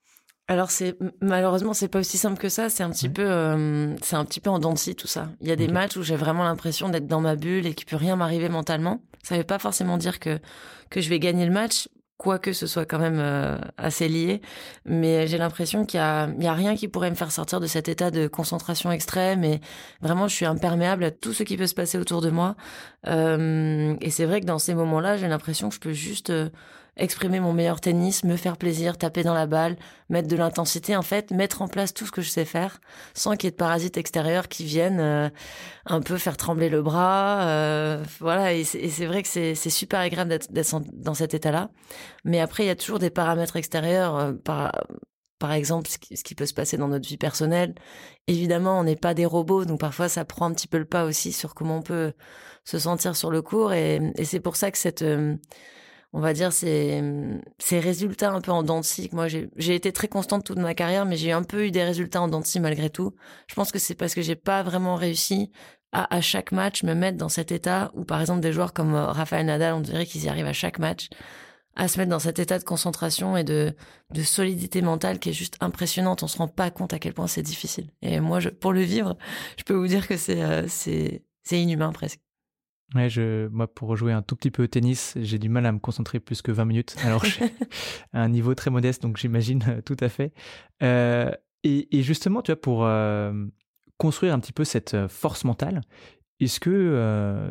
Alors 0.46 0.70
c'est 0.70 0.96
malheureusement 1.22 1.72
c'est 1.72 1.88
pas 1.88 2.00
aussi 2.00 2.18
simple 2.18 2.38
que 2.38 2.48
ça. 2.48 2.68
C'est 2.68 2.82
un 2.82 2.90
petit 2.90 3.08
peu 3.08 3.24
euh, 3.24 3.96
c'est 4.02 4.16
un 4.16 4.24
petit 4.24 4.40
peu 4.40 4.50
en 4.50 4.58
dents 4.58 4.74
tout 4.74 5.06
ça. 5.06 5.30
Il 5.40 5.48
y 5.48 5.52
a 5.52 5.56
des 5.56 5.68
matchs 5.68 5.96
où 5.96 6.02
j'ai 6.02 6.16
vraiment 6.16 6.44
l'impression 6.44 6.88
d'être 6.88 7.06
dans 7.06 7.20
ma 7.20 7.36
bulle 7.36 7.66
et 7.66 7.74
qu'il 7.74 7.86
peut 7.86 7.96
rien 7.96 8.16
m'arriver 8.16 8.48
mentalement. 8.48 9.02
Ça 9.22 9.36
veut 9.36 9.44
pas 9.44 9.58
forcément 9.58 9.96
dire 9.96 10.20
que 10.20 10.38
que 10.90 11.00
je 11.00 11.08
vais 11.08 11.18
gagner 11.18 11.46
le 11.46 11.52
match, 11.52 11.88
quoique 12.16 12.52
ce 12.52 12.66
soit 12.66 12.86
quand 12.86 12.98
même 12.98 13.18
euh, 13.18 13.58
assez 13.76 14.08
lié, 14.08 14.40
mais 14.84 15.26
j'ai 15.26 15.38
l'impression 15.38 15.84
qu'il 15.84 15.98
y 15.98 16.02
a, 16.02 16.28
il 16.38 16.44
y 16.44 16.46
a 16.46 16.52
rien 16.52 16.76
qui 16.76 16.88
pourrait 16.88 17.10
me 17.10 17.16
faire 17.16 17.32
sortir 17.32 17.58
de 17.60 17.66
cet 17.66 17.88
état 17.88 18.10
de 18.10 18.28
concentration 18.28 18.92
extrême 18.92 19.44
et 19.44 19.60
vraiment 20.00 20.28
je 20.28 20.34
suis 20.34 20.46
imperméable 20.46 21.04
à 21.04 21.10
tout 21.10 21.32
ce 21.32 21.42
qui 21.42 21.56
peut 21.56 21.66
se 21.66 21.74
passer 21.74 21.98
autour 21.98 22.20
de 22.20 22.30
moi. 22.30 22.56
Euh, 23.06 23.96
et 24.00 24.10
c'est 24.10 24.26
vrai 24.26 24.40
que 24.40 24.46
dans 24.46 24.58
ces 24.58 24.74
moments-là, 24.74 25.16
j'ai 25.16 25.28
l'impression 25.28 25.68
que 25.68 25.74
je 25.74 25.80
peux 25.80 25.92
juste 25.92 26.30
euh, 26.30 26.50
exprimer 26.96 27.40
mon 27.40 27.52
meilleur 27.52 27.80
tennis, 27.80 28.24
me 28.24 28.36
faire 28.36 28.56
plaisir, 28.56 28.96
taper 28.96 29.22
dans 29.22 29.34
la 29.34 29.46
balle, 29.46 29.76
mettre 30.08 30.28
de 30.28 30.36
l'intensité, 30.36 30.96
en 30.96 31.02
fait, 31.02 31.30
mettre 31.30 31.62
en 31.62 31.68
place 31.68 31.92
tout 31.92 32.06
ce 32.06 32.12
que 32.12 32.22
je 32.22 32.30
sais 32.30 32.44
faire, 32.44 32.80
sans 33.14 33.32
qu'il 33.32 33.46
y 33.46 33.48
ait 33.48 33.50
de 33.50 33.56
parasites 33.56 33.96
extérieurs 33.96 34.48
qui 34.48 34.64
viennent 34.64 35.00
euh, 35.00 35.28
un 35.86 36.00
peu 36.00 36.18
faire 36.18 36.36
trembler 36.36 36.68
le 36.68 36.82
bras. 36.82 37.48
Euh, 37.48 38.02
voilà, 38.20 38.52
et 38.52 38.64
c'est 38.64 39.06
vrai 39.06 39.22
que 39.22 39.28
c'est 39.28 39.54
super 39.54 40.00
agréable 40.00 40.30
d'être 40.30 40.80
dans 40.92 41.14
cet 41.14 41.34
état-là. 41.34 41.70
Mais 42.24 42.40
après, 42.40 42.64
il 42.64 42.66
y 42.66 42.70
a 42.70 42.76
toujours 42.76 42.98
des 42.98 43.10
paramètres 43.10 43.56
extérieurs, 43.56 44.16
euh, 44.16 44.32
par, 44.32 44.72
par 45.40 45.52
exemple, 45.52 45.88
ce 45.90 45.98
qui, 45.98 46.34
peut 46.34 46.46
se 46.46 46.54
passer 46.54 46.76
dans 46.76 46.88
notre 46.88 47.08
vie 47.08 47.18
personnelle. 47.18 47.74
Évidemment, 48.28 48.78
on 48.78 48.84
n'est 48.84 48.96
pas 48.96 49.14
des 49.14 49.26
robots, 49.26 49.64
donc 49.64 49.80
parfois 49.80 50.08
ça 50.08 50.24
prend 50.24 50.46
un 50.46 50.54
petit 50.54 50.68
peu 50.68 50.78
le 50.78 50.84
pas 50.84 51.04
aussi 51.04 51.32
sur 51.32 51.54
comment 51.54 51.78
on 51.78 51.82
peut 51.82 52.12
se 52.64 52.78
sentir 52.78 53.16
sur 53.16 53.30
le 53.30 53.42
cours. 53.42 53.72
Et, 53.72 54.00
et 54.16 54.24
c'est 54.24 54.40
pour 54.40 54.56
ça 54.56 54.70
que 54.70 54.78
cette 54.78 55.04
on 56.14 56.20
va 56.20 56.32
dire, 56.32 56.52
ces, 56.52 57.02
ces 57.58 57.80
résultats 57.80 58.30
un 58.30 58.40
peu 58.40 58.52
en 58.52 58.62
dents 58.62 58.82
Moi, 59.10 59.26
j'ai 59.28 59.74
été 59.74 59.92
très 59.92 60.06
constante 60.06 60.44
toute 60.44 60.58
ma 60.58 60.72
carrière, 60.72 61.06
mais 61.06 61.16
j'ai 61.16 61.32
un 61.32 61.42
peu 61.42 61.66
eu 61.66 61.72
des 61.72 61.82
résultats 61.82 62.22
en 62.22 62.28
dents 62.28 62.42
malgré 62.60 62.88
tout. 62.88 63.16
Je 63.48 63.54
pense 63.56 63.72
que 63.72 63.80
c'est 63.80 63.96
parce 63.96 64.14
que 64.14 64.22
j'ai 64.22 64.36
pas 64.36 64.62
vraiment 64.62 64.94
réussi 64.94 65.50
à, 65.90 66.14
à 66.14 66.20
chaque 66.20 66.52
match 66.52 66.84
me 66.84 66.94
mettre 66.94 67.18
dans 67.18 67.28
cet 67.28 67.50
état 67.50 67.90
où, 67.94 68.04
par 68.04 68.20
exemple, 68.20 68.40
des 68.40 68.52
joueurs 68.52 68.72
comme 68.72 68.94
euh, 68.94 69.06
Rafael 69.06 69.44
Nadal, 69.44 69.74
on 69.74 69.80
dirait 69.80 70.06
qu'ils 70.06 70.24
y 70.24 70.28
arrivent 70.28 70.46
à 70.46 70.52
chaque 70.52 70.78
match 70.78 71.08
à 71.76 71.88
se 71.88 71.98
mettre 71.98 72.10
dans 72.10 72.20
cet 72.20 72.38
état 72.38 72.60
de 72.60 72.64
concentration 72.64 73.36
et 73.36 73.42
de, 73.42 73.74
de 74.12 74.22
solidité 74.22 74.82
mentale 74.82 75.18
qui 75.18 75.30
est 75.30 75.32
juste 75.32 75.56
impressionnante. 75.60 76.22
On 76.22 76.28
se 76.28 76.38
rend 76.38 76.46
pas 76.46 76.70
compte 76.70 76.92
à 76.92 77.00
quel 77.00 77.12
point 77.14 77.26
c'est 77.26 77.42
difficile. 77.42 77.90
Et 78.02 78.20
moi, 78.20 78.38
je, 78.38 78.50
pour 78.50 78.72
le 78.72 78.82
vivre, 78.82 79.16
je 79.58 79.64
peux 79.64 79.74
vous 79.74 79.88
dire 79.88 80.06
que 80.06 80.16
c'est 80.16 80.42
euh, 80.42 80.66
c'est 80.68 81.24
c'est 81.42 81.60
inhumain 81.60 81.92
presque. 81.92 82.20
Ouais, 82.94 83.10
je, 83.10 83.48
moi, 83.48 83.66
pour 83.66 83.96
jouer 83.96 84.12
un 84.12 84.22
tout 84.22 84.36
petit 84.36 84.50
peu 84.50 84.64
au 84.64 84.66
tennis, 84.66 85.14
j'ai 85.20 85.38
du 85.38 85.48
mal 85.48 85.66
à 85.66 85.72
me 85.72 85.78
concentrer 85.78 86.20
plus 86.20 86.42
que 86.42 86.52
20 86.52 86.64
minutes. 86.64 86.96
Alors, 87.04 87.24
je 87.24 87.42
à 88.12 88.22
un 88.22 88.28
niveau 88.28 88.54
très 88.54 88.70
modeste, 88.70 89.02
donc 89.02 89.16
j'imagine 89.16 89.64
euh, 89.68 89.80
tout 89.80 89.96
à 90.00 90.08
fait. 90.08 90.32
Euh, 90.82 91.30
et, 91.64 91.98
et, 91.98 92.02
justement, 92.02 92.42
tu 92.42 92.52
vois, 92.52 92.60
pour 92.60 92.84
euh, 92.84 93.32
construire 93.98 94.32
un 94.32 94.38
petit 94.38 94.52
peu 94.52 94.64
cette 94.64 95.08
force 95.08 95.44
mentale, 95.44 95.80
est-ce 96.38 96.60
que 96.60 96.70
euh, 96.70 97.50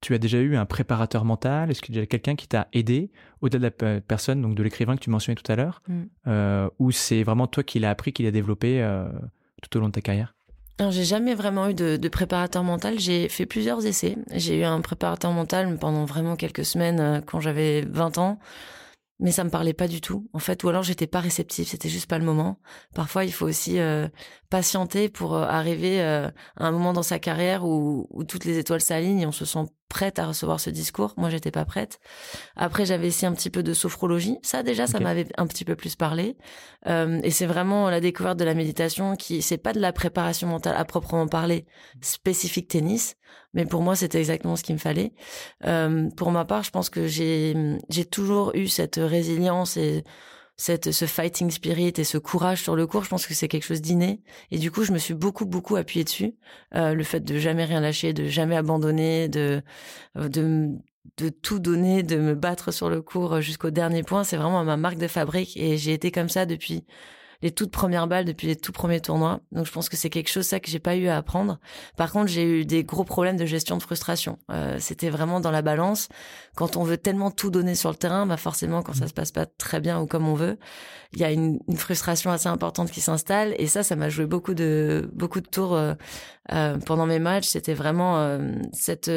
tu 0.00 0.14
as 0.14 0.18
déjà 0.18 0.38
eu 0.38 0.54
un 0.54 0.66
préparateur 0.66 1.24
mental? 1.24 1.70
Est-ce 1.70 1.82
qu'il 1.82 1.96
y 1.96 1.98
a 1.98 2.06
quelqu'un 2.06 2.36
qui 2.36 2.46
t'a 2.46 2.68
aidé 2.72 3.10
au-delà 3.40 3.70
de 3.70 3.76
la 3.84 4.00
personne, 4.00 4.42
donc 4.42 4.54
de 4.54 4.62
l'écrivain 4.62 4.96
que 4.96 5.00
tu 5.00 5.10
mentionnais 5.10 5.36
tout 5.36 5.50
à 5.50 5.56
l'heure? 5.56 5.82
Mm. 5.88 6.68
Ou 6.78 6.90
c'est 6.90 7.22
vraiment 7.22 7.46
toi 7.46 7.62
qui 7.62 7.78
l'as 7.78 7.90
appris, 7.90 8.12
qui 8.12 8.22
l'as 8.22 8.30
développé 8.30 8.86
tout 9.62 9.76
au 9.76 9.80
long 9.80 9.86
de 9.86 9.92
ta 9.92 10.02
carrière? 10.02 10.34
Alors, 10.78 10.90
j'ai 10.90 11.04
jamais 11.04 11.36
vraiment 11.36 11.68
eu 11.68 11.74
de, 11.74 11.96
de 11.96 12.08
préparateur 12.08 12.64
mental. 12.64 12.98
J'ai 12.98 13.28
fait 13.28 13.46
plusieurs 13.46 13.86
essais. 13.86 14.16
J'ai 14.32 14.58
eu 14.58 14.64
un 14.64 14.80
préparateur 14.80 15.30
mental 15.30 15.78
pendant 15.78 16.04
vraiment 16.04 16.34
quelques 16.34 16.64
semaines 16.64 17.00
euh, 17.00 17.20
quand 17.20 17.38
j'avais 17.38 17.82
20 17.82 18.18
ans 18.18 18.38
mais 19.20 19.30
ça 19.30 19.44
me 19.44 19.50
parlait 19.50 19.74
pas 19.74 19.88
du 19.88 20.00
tout 20.00 20.28
en 20.32 20.38
fait 20.38 20.64
ou 20.64 20.68
alors 20.68 20.82
j'étais 20.82 21.06
pas 21.06 21.20
réceptive 21.20 21.66
c'était 21.66 21.88
juste 21.88 22.08
pas 22.08 22.18
le 22.18 22.24
moment 22.24 22.58
parfois 22.94 23.24
il 23.24 23.32
faut 23.32 23.46
aussi 23.46 23.78
euh, 23.78 24.08
patienter 24.50 25.08
pour 25.08 25.34
euh, 25.34 25.44
arriver 25.44 26.02
euh, 26.02 26.28
à 26.56 26.66
un 26.66 26.70
moment 26.72 26.92
dans 26.92 27.02
sa 27.02 27.18
carrière 27.18 27.64
où, 27.64 28.06
où 28.10 28.24
toutes 28.24 28.44
les 28.44 28.58
étoiles 28.58 28.80
s'alignent 28.80 29.20
et 29.20 29.26
on 29.26 29.32
se 29.32 29.44
sent 29.44 29.66
prête 29.88 30.18
à 30.18 30.26
recevoir 30.26 30.60
ce 30.60 30.70
discours. 30.70 31.14
Moi 31.16 31.30
j'étais 31.30 31.50
pas 31.50 31.64
prête. 31.64 32.00
Après 32.56 32.86
j'avais 32.86 33.08
essayé 33.08 33.28
un 33.28 33.34
petit 33.34 33.50
peu 33.50 33.62
de 33.62 33.74
sophrologie. 33.74 34.38
Ça 34.42 34.62
déjà 34.62 34.86
ça 34.86 35.00
m'avait 35.00 35.26
un 35.36 35.46
petit 35.46 35.64
peu 35.64 35.76
plus 35.76 35.96
parlé. 35.96 36.36
Et 36.86 37.30
c'est 37.30 37.46
vraiment 37.46 37.90
la 37.90 38.00
découverte 38.00 38.38
de 38.38 38.44
la 38.44 38.54
méditation 38.54 39.16
qui 39.16 39.42
c'est 39.42 39.58
pas 39.58 39.72
de 39.72 39.80
la 39.80 39.92
préparation 39.92 40.48
mentale 40.48 40.76
à 40.76 40.84
proprement 40.84 41.28
parler 41.28 41.66
spécifique 42.00 42.68
tennis 42.68 43.16
mais 43.52 43.66
pour 43.66 43.82
moi 43.82 43.96
c'était 43.96 44.18
exactement 44.18 44.56
ce 44.56 44.62
qu'il 44.62 44.74
me 44.74 44.80
fallait. 44.80 45.12
Pour 46.16 46.30
ma 46.30 46.44
part 46.44 46.62
je 46.62 46.70
pense 46.70 46.90
que 46.90 47.06
j'ai 47.06 47.54
j'ai 47.88 48.04
toujours 48.04 48.54
eu 48.54 48.68
cette 48.68 48.96
résilience 48.96 49.76
et 49.76 50.04
cette 50.56 50.92
ce 50.92 51.06
fighting 51.06 51.50
spirit 51.50 51.92
et 51.96 52.04
ce 52.04 52.18
courage 52.18 52.62
sur 52.62 52.76
le 52.76 52.86
cours, 52.86 53.04
je 53.04 53.08
pense 53.10 53.26
que 53.26 53.34
c'est 53.34 53.48
quelque 53.48 53.64
chose 53.64 53.82
d'inné. 53.82 54.22
Et 54.50 54.58
du 54.58 54.70
coup, 54.70 54.84
je 54.84 54.92
me 54.92 54.98
suis 54.98 55.14
beaucoup 55.14 55.46
beaucoup 55.46 55.76
appuyée 55.76 56.04
dessus. 56.04 56.34
Euh, 56.74 56.94
le 56.94 57.04
fait 57.04 57.20
de 57.20 57.38
jamais 57.38 57.64
rien 57.64 57.80
lâcher, 57.80 58.12
de 58.12 58.26
jamais 58.26 58.56
abandonner, 58.56 59.28
de 59.28 59.62
euh, 60.16 60.28
de 60.28 60.70
de 61.18 61.28
tout 61.28 61.58
donner, 61.58 62.02
de 62.02 62.16
me 62.16 62.34
battre 62.34 62.72
sur 62.72 62.88
le 62.88 63.02
cours 63.02 63.40
jusqu'au 63.40 63.70
dernier 63.70 64.02
point, 64.02 64.24
c'est 64.24 64.36
vraiment 64.36 64.64
ma 64.64 64.76
marque 64.76 64.98
de 64.98 65.08
fabrique. 65.08 65.56
Et 65.56 65.76
j'ai 65.76 65.92
été 65.92 66.10
comme 66.10 66.28
ça 66.28 66.46
depuis 66.46 66.84
les 67.44 67.50
toutes 67.50 67.70
premières 67.70 68.06
balles 68.06 68.24
depuis 68.24 68.46
les 68.46 68.56
tout 68.56 68.72
premiers 68.72 69.00
tournois. 69.00 69.40
Donc 69.52 69.66
je 69.66 69.70
pense 69.70 69.90
que 69.90 69.98
c'est 69.98 70.08
quelque 70.08 70.30
chose 70.30 70.46
ça 70.46 70.60
que 70.60 70.70
j'ai 70.70 70.78
pas 70.78 70.96
eu 70.96 71.08
à 71.08 71.18
apprendre. 71.18 71.60
Par 71.94 72.10
contre, 72.10 72.28
j'ai 72.28 72.42
eu 72.42 72.64
des 72.64 72.84
gros 72.84 73.04
problèmes 73.04 73.36
de 73.36 73.44
gestion 73.44 73.76
de 73.76 73.82
frustration. 73.82 74.38
Euh, 74.50 74.78
c'était 74.80 75.10
vraiment 75.10 75.40
dans 75.40 75.50
la 75.50 75.60
balance. 75.60 76.08
Quand 76.56 76.78
on 76.78 76.84
veut 76.84 76.96
tellement 76.96 77.30
tout 77.30 77.50
donner 77.50 77.74
sur 77.74 77.90
le 77.90 77.96
terrain, 77.96 78.24
bah 78.24 78.38
forcément 78.38 78.80
quand 78.82 78.94
ça 78.94 79.08
se 79.08 79.12
passe 79.12 79.30
pas 79.30 79.44
très 79.44 79.80
bien 79.80 80.00
ou 80.00 80.06
comme 80.06 80.26
on 80.26 80.32
veut, 80.32 80.56
il 81.12 81.20
y 81.20 81.24
a 81.24 81.32
une, 81.32 81.58
une 81.68 81.76
frustration 81.76 82.30
assez 82.30 82.48
importante 82.48 82.90
qui 82.90 83.02
s'installe. 83.02 83.54
Et 83.58 83.66
ça, 83.66 83.82
ça 83.82 83.94
m'a 83.94 84.08
joué 84.08 84.24
beaucoup 84.24 84.54
de 84.54 85.10
beaucoup 85.12 85.42
de 85.42 85.46
tours 85.46 85.74
euh, 85.74 85.92
euh, 86.50 86.78
pendant 86.78 87.04
mes 87.04 87.18
matchs. 87.18 87.48
C'était 87.48 87.74
vraiment 87.74 88.20
euh, 88.20 88.54
cette 88.72 89.10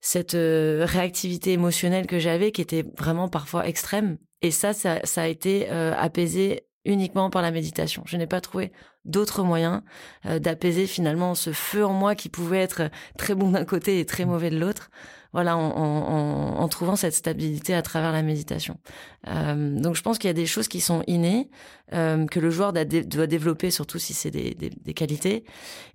cette 0.00 0.34
euh, 0.34 0.84
réactivité 0.86 1.50
émotionnelle 1.50 2.06
que 2.06 2.20
j'avais 2.20 2.52
qui 2.52 2.60
était 2.60 2.84
vraiment 2.96 3.26
parfois 3.28 3.66
extrême. 3.66 4.18
Et 4.40 4.52
ça, 4.52 4.72
ça, 4.72 5.00
ça 5.02 5.22
a 5.22 5.26
été 5.26 5.68
apaisé 5.70 6.66
uniquement 6.84 7.30
par 7.30 7.42
la 7.42 7.50
méditation. 7.50 8.02
Je 8.06 8.16
n'ai 8.16 8.26
pas 8.26 8.40
trouvé 8.40 8.72
d'autres 9.04 9.42
moyens 9.42 9.82
euh, 10.26 10.38
d'apaiser 10.38 10.86
finalement 10.86 11.34
ce 11.34 11.52
feu 11.52 11.84
en 11.84 11.92
moi 11.92 12.14
qui 12.14 12.28
pouvait 12.28 12.60
être 12.60 12.90
très 13.18 13.34
bon 13.34 13.50
d'un 13.50 13.64
côté 13.64 14.00
et 14.00 14.06
très 14.06 14.24
mauvais 14.24 14.50
de 14.50 14.58
l'autre. 14.58 14.90
Voilà, 15.32 15.56
en, 15.56 15.68
en, 15.68 16.60
en, 16.60 16.68
trouvant 16.68 16.94
cette 16.94 17.12
stabilité 17.12 17.74
à 17.74 17.82
travers 17.82 18.12
la 18.12 18.22
méditation. 18.22 18.78
Euh, 19.26 19.80
donc, 19.80 19.96
je 19.96 20.02
pense 20.02 20.16
qu'il 20.18 20.28
y 20.28 20.30
a 20.30 20.34
des 20.34 20.46
choses 20.46 20.68
qui 20.68 20.80
sont 20.80 21.02
innées 21.08 21.50
euh, 21.92 22.24
que 22.26 22.38
le 22.38 22.50
joueur 22.50 22.72
doit 22.72 23.26
développer, 23.26 23.72
surtout 23.72 23.98
si 23.98 24.14
c'est 24.14 24.30
des, 24.30 24.54
des, 24.54 24.70
des, 24.70 24.94
qualités. 24.94 25.44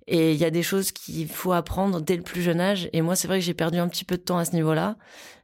Et 0.06 0.32
il 0.32 0.36
y 0.36 0.44
a 0.44 0.50
des 0.50 0.62
choses 0.62 0.92
qu'il 0.92 1.26
faut 1.26 1.52
apprendre 1.52 2.02
dès 2.02 2.16
le 2.16 2.22
plus 2.22 2.42
jeune 2.42 2.60
âge. 2.60 2.90
Et 2.92 3.00
moi, 3.00 3.16
c'est 3.16 3.28
vrai 3.28 3.38
que 3.38 3.44
j'ai 3.46 3.54
perdu 3.54 3.78
un 3.78 3.88
petit 3.88 4.04
peu 4.04 4.18
de 4.18 4.22
temps 4.22 4.36
à 4.36 4.44
ce 4.44 4.52
niveau-là. 4.52 4.98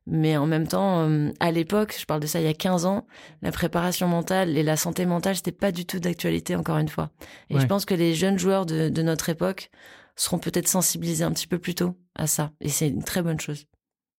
Mais 0.06 0.36
en 0.36 0.46
même 0.46 0.68
temps, 0.68 1.08
euh, 1.08 1.32
à 1.40 1.50
l'époque, 1.50 1.96
je 1.98 2.04
parle 2.04 2.20
de 2.20 2.26
ça 2.26 2.40
il 2.40 2.44
y 2.44 2.48
a 2.48 2.54
15 2.54 2.86
ans, 2.86 3.06
la 3.42 3.50
préparation 3.50 4.06
mentale 4.06 4.56
et 4.56 4.62
la 4.62 4.76
santé 4.76 5.04
mentale, 5.04 5.34
c'était 5.34 5.52
pas 5.52 5.72
du 5.72 5.84
tout 5.84 5.98
d'actualité, 5.98 6.54
encore 6.54 6.78
une 6.78 6.88
fois. 6.88 7.10
Et 7.50 7.58
je 7.58 7.66
pense 7.66 7.84
que 7.84 7.94
les 7.94 8.14
jeunes 8.14 8.38
joueurs 8.38 8.66
de, 8.66 8.88
de 8.88 9.02
notre 9.02 9.28
époque 9.28 9.70
seront 10.14 10.38
peut-être 10.38 10.68
sensibilisés 10.68 11.24
un 11.24 11.32
petit 11.32 11.48
peu 11.48 11.58
plus 11.58 11.74
tôt 11.74 11.96
à 12.14 12.26
ça. 12.26 12.52
Et 12.60 12.68
c'est 12.68 12.88
une 12.88 13.02
très 13.02 13.22
bonne 13.22 13.40
chose. 13.40 13.66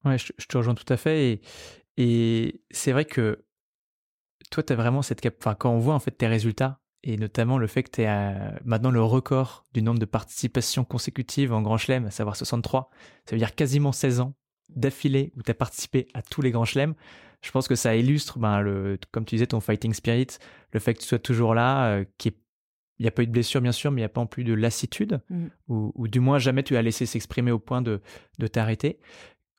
Ouais, 0.03 0.17
je, 0.17 0.45
te 0.45 0.57
rejoins 0.57 0.75
tout 0.75 0.91
à 0.91 0.97
fait. 0.97 1.31
Et, 1.31 1.41
et 1.97 2.61
c'est 2.69 2.91
vrai 2.91 3.05
que 3.05 3.45
toi, 4.51 4.63
tu 4.63 4.73
as 4.73 4.75
vraiment 4.75 5.01
cette 5.01 5.21
cap. 5.21 5.35
Enfin, 5.39 5.55
quand 5.55 5.71
on 5.71 5.79
voit 5.79 5.95
en 5.95 5.99
fait 5.99 6.11
tes 6.11 6.27
résultats, 6.27 6.81
et 7.03 7.15
notamment 7.15 7.57
le 7.57 7.67
fait 7.67 7.83
que 7.83 7.91
tu 7.91 8.01
es 8.01 8.51
maintenant 8.65 8.91
le 8.91 9.01
record 9.01 9.65
du 9.73 9.81
nombre 9.81 9.99
de 9.99 10.05
participations 10.05 10.83
consécutives 10.83 11.53
en 11.53 11.61
Grand 11.61 11.77
Chelem, 11.77 12.05
à 12.05 12.11
savoir 12.11 12.35
63, 12.35 12.89
ça 13.25 13.35
veut 13.35 13.39
dire 13.39 13.55
quasiment 13.55 13.93
16 13.93 14.19
ans 14.19 14.35
d'affilée 14.69 15.31
où 15.35 15.43
tu 15.43 15.51
as 15.51 15.53
participé 15.53 16.07
à 16.13 16.21
tous 16.21 16.41
les 16.41 16.51
grands 16.51 16.65
chelems, 16.65 16.95
je 17.41 17.51
pense 17.51 17.67
que 17.67 17.75
ça 17.75 17.95
illustre, 17.95 18.39
ben, 18.39 18.61
le, 18.61 18.99
comme 19.11 19.25
tu 19.25 19.35
disais, 19.35 19.47
ton 19.47 19.59
fighting 19.59 19.93
spirit, 19.93 20.27
le 20.73 20.79
fait 20.79 20.93
que 20.93 20.99
tu 20.99 21.05
sois 21.05 21.19
toujours 21.19 21.53
là, 21.53 21.87
euh, 21.89 22.05
qu'il 22.17 22.33
n'y 22.99 23.07
a 23.07 23.11
pas 23.11 23.23
eu 23.23 23.27
de 23.27 23.31
blessure 23.31 23.61
bien 23.61 23.71
sûr, 23.71 23.91
mais 23.91 24.01
il 24.01 24.03
n'y 24.03 24.05
a 24.05 24.09
pas 24.09 24.21
non 24.21 24.27
plus 24.27 24.43
de 24.43 24.53
lassitude, 24.53 25.21
mm. 25.29 25.45
ou, 25.67 25.91
ou, 25.95 26.07
du 26.07 26.19
moins 26.19 26.39
jamais 26.39 26.63
tu 26.63 26.75
as 26.75 26.81
laissé 26.81 27.05
s'exprimer 27.05 27.51
au 27.51 27.59
point 27.59 27.81
de, 27.81 28.01
de 28.39 28.47
t'arrêter. 28.47 28.99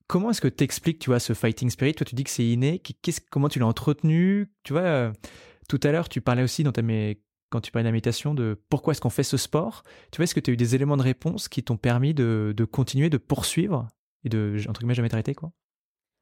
Comment 0.09 0.31
est-ce 0.31 0.41
que 0.41 0.49
tu 0.49 0.65
expliques, 0.65 0.99
tu 0.99 1.11
vois, 1.11 1.21
ce 1.21 1.35
fighting 1.35 1.71
spirit? 1.71 1.95
Toi, 1.95 2.07
tu 2.07 2.15
dis 2.15 2.25
que 2.25 2.31
c'est 2.31 2.47
inné. 2.47 2.83
Comment 3.31 3.51
tu 3.51 3.59
l'as 3.59 3.67
entretenu? 3.67 4.51
Tu 4.65 4.73
vois, 4.73 4.83
euh, 4.83 5.13
tout 5.69 5.79
à 5.83 5.93
l'heure, 5.93 6.09
tu 6.09 6.23
parlais 6.23 6.43
aussi 6.43 6.65
dans 6.65 6.73
ta, 6.73 6.81
quand 7.51 7.61
tu 7.61 7.71
parlais 7.71 7.85
de 7.85 7.89
la 7.89 7.93
méditation 7.93 8.35
de 8.35 8.59
pourquoi 8.71 8.93
est-ce 8.93 9.03
qu'on 9.03 9.11
fait 9.11 9.23
ce 9.23 9.37
sport? 9.37 9.83
Tu 10.11 10.17
vois, 10.17 10.25
est-ce 10.25 10.35
que 10.35 10.41
tu 10.41 10.51
as 10.51 10.55
eu 10.55 10.57
des 10.57 10.75
éléments 10.75 10.97
de 10.97 11.03
réponse 11.03 11.49
qui 11.49 11.63
t'ont 11.63 11.77
permis 11.77 12.15
de, 12.15 12.55
de 12.57 12.65
continuer, 12.65 13.11
de 13.11 13.19
poursuivre? 13.19 13.87
Et 14.25 14.29
de, 14.29 14.57
entre 14.69 14.81
guillemets, 14.81 14.95
jamais 14.95 15.09
t'arrêter, 15.09 15.35
quoi 15.35 15.53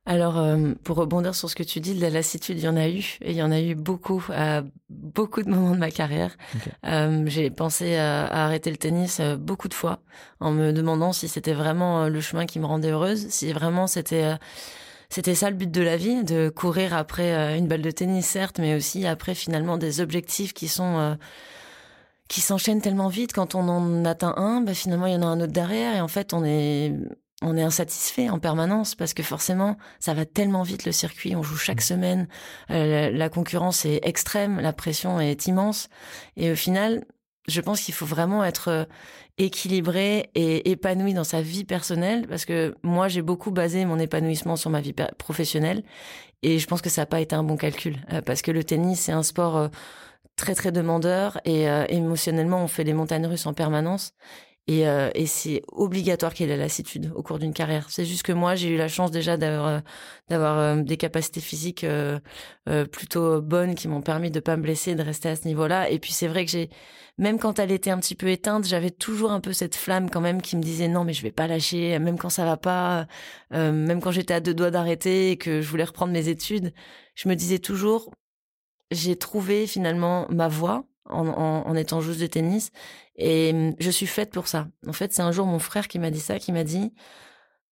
alors, 0.09 0.39
euh, 0.39 0.73
pour 0.85 0.97
rebondir 0.97 1.35
sur 1.35 1.51
ce 1.51 1.57
que 1.57 1.65
tu 1.65 1.81
dis, 1.81 1.93
de 1.93 2.01
la 2.01 2.11
lassitude, 2.11 2.57
il 2.59 2.65
y 2.65 2.69
en 2.69 2.77
a 2.77 2.89
eu, 2.89 3.19
et 3.23 3.33
il 3.33 3.37
y 3.37 3.43
en 3.43 3.51
a 3.51 3.61
eu 3.61 3.75
beaucoup, 3.75 4.25
à 4.33 4.63
beaucoup 4.89 5.43
de 5.43 5.51
moments 5.51 5.73
de 5.73 5.81
ma 5.81 5.91
carrière. 5.91 6.37
Euh, 6.85 7.25
j'ai 7.27 7.51
pensé 7.51 7.97
à, 7.97 8.27
arrêter 8.45 8.71
le 8.71 8.77
tennis 8.77 9.19
euh, 9.19 9.37
beaucoup 9.37 9.67
de 9.67 9.75
fois, 9.75 9.99
en 10.39 10.53
me 10.53 10.73
demandant 10.73 11.13
si 11.13 11.27
c'était 11.27 11.55
vraiment 11.55 12.09
le 12.09 12.21
chemin 12.21 12.47
qui 12.47 12.61
me 12.61 12.67
rendait 12.67 12.91
heureuse, 12.91 13.27
si 13.29 13.53
vraiment 13.53 13.89
c'était 13.89 14.37
c'était 15.09 15.35
ça 15.35 15.51
le 15.51 15.57
but 15.57 15.71
de 15.71 15.83
la 15.83 15.97
vie, 15.97 16.23
de 16.23 16.49
courir 16.49 16.95
après 16.95 17.59
une 17.59 17.67
balle 17.67 17.83
de 17.83 17.91
tennis, 17.91 18.27
certes, 18.27 18.61
mais 18.61 18.77
aussi 18.77 19.07
après 19.07 19.35
finalement 19.35 19.77
des 19.77 20.01
objectifs 20.01 20.55
qui 20.55 20.69
sont 20.69 21.19
qui 22.29 22.41
s'enchaînent 22.41 22.81
tellement 22.81 23.09
vite. 23.09 23.33
Quand 23.33 23.57
on 23.57 23.69
en 23.69 24.05
atteint 24.05 24.35
un, 24.37 24.61
bah, 24.61 24.75
finalement 24.75 25.07
il 25.07 25.15
y 25.15 25.17
en 25.17 25.23
a 25.23 25.27
un 25.27 25.41
autre 25.41 25.53
derrière, 25.53 25.97
et 25.97 26.01
en 26.01 26.09
fait 26.09 26.33
on 26.33 26.45
est 26.45 26.93
on 27.47 27.57
est 27.57 27.63
insatisfait 27.63 28.29
en 28.29 28.39
permanence 28.39 28.95
parce 28.95 29.15
que 29.15 29.23
forcément 29.23 29.77
ça 30.01 30.15
va 30.15 30.25
tellement 30.25 30.63
vite 30.63 30.85
le 30.85 30.93
circuit, 30.93 31.37
on 31.37 31.43
joue 31.43 31.57
chaque 31.57 31.79
mmh. 31.79 31.81
semaine, 31.81 32.29
euh, 32.71 33.11
la 33.11 33.29
concurrence 33.29 33.85
est 33.85 34.01
extrême, 34.03 34.61
la 34.61 34.73
pression 34.73 35.21
est 35.21 35.47
immense 35.47 35.89
et 36.37 36.51
au 36.51 36.57
final, 36.57 37.05
je 37.49 37.61
pense 37.61 37.81
qu'il 37.81 37.95
faut 37.95 38.07
vraiment 38.07 38.45
être 38.45 38.69
euh, 38.69 38.85
équilibré 39.39 40.31
et 40.35 40.71
épanoui 40.71 41.15
dans 41.15 41.25
sa 41.25 41.43
vie 41.43 41.65
personnelle 41.65 42.27
parce 42.27 42.45
que 42.45 42.75
moi 42.83 43.09
j'ai 43.09 43.23
beaucoup 43.23 43.51
basé 43.51 43.85
mon 43.85 43.99
épanouissement 43.99 44.57
sur 44.57 44.71
ma 44.71 44.81
vie 44.81 44.95
professionnelle 45.19 45.83
et 46.43 46.59
je 46.59 46.67
pense 46.67 46.83
que 46.83 46.91
ça 46.91 47.03
n'a 47.03 47.07
pas 47.07 47.21
été 47.21 47.37
un 47.37 47.45
bon 47.45 47.57
calcul 47.57 47.97
euh, 48.13 48.23
parce 48.23 48.43
que 48.43 48.51
le 48.51 48.65
tennis 48.65 49.01
c'est 49.01 49.13
un 49.13 49.23
sport 49.23 49.71
très 50.37 50.55
très 50.55 50.73
demandeur 50.73 51.41
et 51.45 51.65
émotionnellement 51.89 52.63
on 52.63 52.69
fait 52.69 52.85
des 52.85 52.93
montagnes 52.93 53.27
russes 53.27 53.47
en 53.47 53.55
permanence 53.55 54.13
Et, 54.69 54.89
euh, 54.89 55.11
et 55.15 55.27
c'est 55.27 55.63
obligatoire 55.71 56.35
qu'il 56.35 56.47
ait 56.47 56.57
la 56.57 56.65
lassitude 56.65 57.13
au 57.15 57.23
cours 57.23 57.39
d'une 57.39 57.53
carrière. 57.53 57.89
C'est 57.89 58.05
juste 58.05 58.25
que 58.25 58.33
moi, 58.33 58.57
j'ai 58.57 58.69
eu 58.69 58.77
la 58.77 58.89
chance 58.89 59.13
déjà 59.13 59.37
d'avoir 59.37 59.67
euh, 59.69 59.81
d'avoir 60.29 60.59
euh, 60.59 60.83
des 60.83 60.97
capacités 60.97 61.41
physiques 61.41 61.87
plutôt 62.91 63.41
bonnes 63.43 63.77
qui 63.77 63.87
m'ont 63.87 64.03
permis 64.03 64.31
de 64.31 64.41
pas 64.41 64.57
me 64.57 64.63
blesser, 64.63 64.97
de 64.97 65.03
rester 65.03 65.29
à 65.29 65.37
ce 65.37 65.47
niveau-là. 65.47 65.89
Et 65.91 66.01
puis 66.01 66.13
c'est 66.13 66.27
vrai 66.27 66.45
que 66.45 66.51
j'ai, 66.51 66.69
même 67.17 67.39
quand 67.39 67.61
elle 67.61 67.71
était 67.71 67.91
un 67.91 67.99
petit 67.99 68.17
peu 68.17 68.29
éteinte, 68.29 68.67
j'avais 68.67 68.91
toujours 68.91 69.31
un 69.31 69.41
peu 69.41 69.53
cette 69.53 69.77
flamme 69.77 70.11
quand 70.11 70.21
même 70.21 70.43
qui 70.43 70.57
me 70.57 70.63
disait 70.63 70.89
non 70.89 71.05
mais 71.05 71.13
je 71.13 71.23
vais 71.23 71.31
pas 71.31 71.47
lâcher, 71.47 71.99
même 72.01 72.19
quand 72.19 72.29
ça 72.29 72.45
va 72.45 72.57
pas, 72.57 73.07
même 73.53 74.01
quand 74.01 74.11
j'étais 74.11 74.35
à 74.35 74.41
deux 74.41 74.55
doigts 74.55 74.71
d'arrêter 74.73 75.31
et 75.33 75.37
que 75.37 75.61
je 75.61 75.69
voulais 75.69 75.85
reprendre 75.85 76.13
mes 76.13 76.29
études, 76.29 76.73
je 77.15 77.29
me 77.29 77.37
disais 77.37 77.59
toujours 77.61 78.11
j'ai 78.91 79.17
trouvé 79.17 79.67
finalement 79.67 80.27
ma 80.31 80.49
voie 80.49 80.85
en, 81.09 81.29
en, 81.29 81.67
en, 81.67 81.77
étant 81.77 82.01
joueuse 82.01 82.19
de 82.19 82.27
tennis. 82.27 82.71
Et 83.17 83.51
hum, 83.53 83.75
je 83.79 83.91
suis 83.91 84.07
faite 84.07 84.31
pour 84.33 84.49
ça. 84.49 84.69
En 84.87 84.93
fait, 84.93 85.13
c'est 85.13 85.23
un 85.23 85.33
jour 85.33 85.47
mon 85.47 85.59
frère 85.59 85.89
qui 85.89 85.99
m'a 85.99 86.11
dit 86.11 86.21
ça, 86.21 86.39
qui 86.39 86.53
m'a 86.53 86.65
dit 86.65 86.93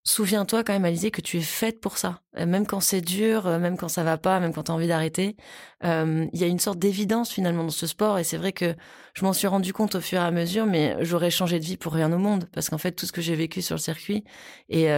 Souviens-toi 0.07 0.65
quand 0.65 0.75
même, 0.75 0.85
Alizé, 0.85 1.11
que 1.11 1.23
tu 1.23 1.39
es 1.39 1.41
faite 1.41 1.81
pour 1.81 1.97
ça. 1.97 2.21
Euh, 2.37 2.45
même 2.45 2.67
quand 2.67 2.81
c'est 2.81 3.01
dur, 3.01 3.47
euh, 3.47 3.59
même 3.59 3.79
quand 3.79 3.89
ça 3.89 4.05
va 4.05 4.19
pas, 4.19 4.39
même 4.39 4.53
quand 4.53 4.65
tu 4.65 4.71
as 4.71 4.75
envie 4.75 4.87
d'arrêter, 4.87 5.35
euh, 5.83 6.27
il 6.35 6.39
y 6.39 6.45
a 6.45 6.47
une 6.47 6.59
sorte 6.59 6.79
d'évidence 6.79 7.31
finalement 7.33 7.65
dans 7.65 7.71
ce 7.71 7.87
sport. 7.87 8.19
Et 8.19 8.25
c'est 8.25 8.37
vrai 8.37 8.53
que 8.53 8.75
je 9.15 9.25
m'en 9.25 9.33
suis 9.33 9.47
rendu 9.47 9.73
compte 9.73 9.95
au 9.95 10.03
fur 10.03 10.21
et 10.21 10.25
à 10.25 10.31
mesure, 10.31 10.67
mais 10.67 10.95
j'aurais 11.01 11.31
changé 11.31 11.59
de 11.59 11.65
vie 11.65 11.79
pour 11.79 11.95
rien 11.95 12.13
au 12.13 12.19
monde. 12.19 12.51
Parce 12.53 12.69
qu'en 12.69 12.77
fait, 12.77 12.93
tout 12.93 13.07
ce 13.07 13.13
que 13.13 13.23
j'ai 13.23 13.35
vécu 13.35 13.63
sur 13.63 13.77
le 13.77 13.81
circuit 13.81 14.25
et, 14.69 14.89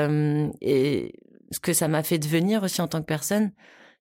et 0.61 1.12
ce 1.52 1.61
que 1.61 1.73
ça 1.73 1.87
m'a 1.87 2.02
fait 2.02 2.19
devenir 2.19 2.64
aussi 2.64 2.81
en 2.83 2.88
tant 2.88 3.00
que 3.00 3.07
personne, 3.07 3.52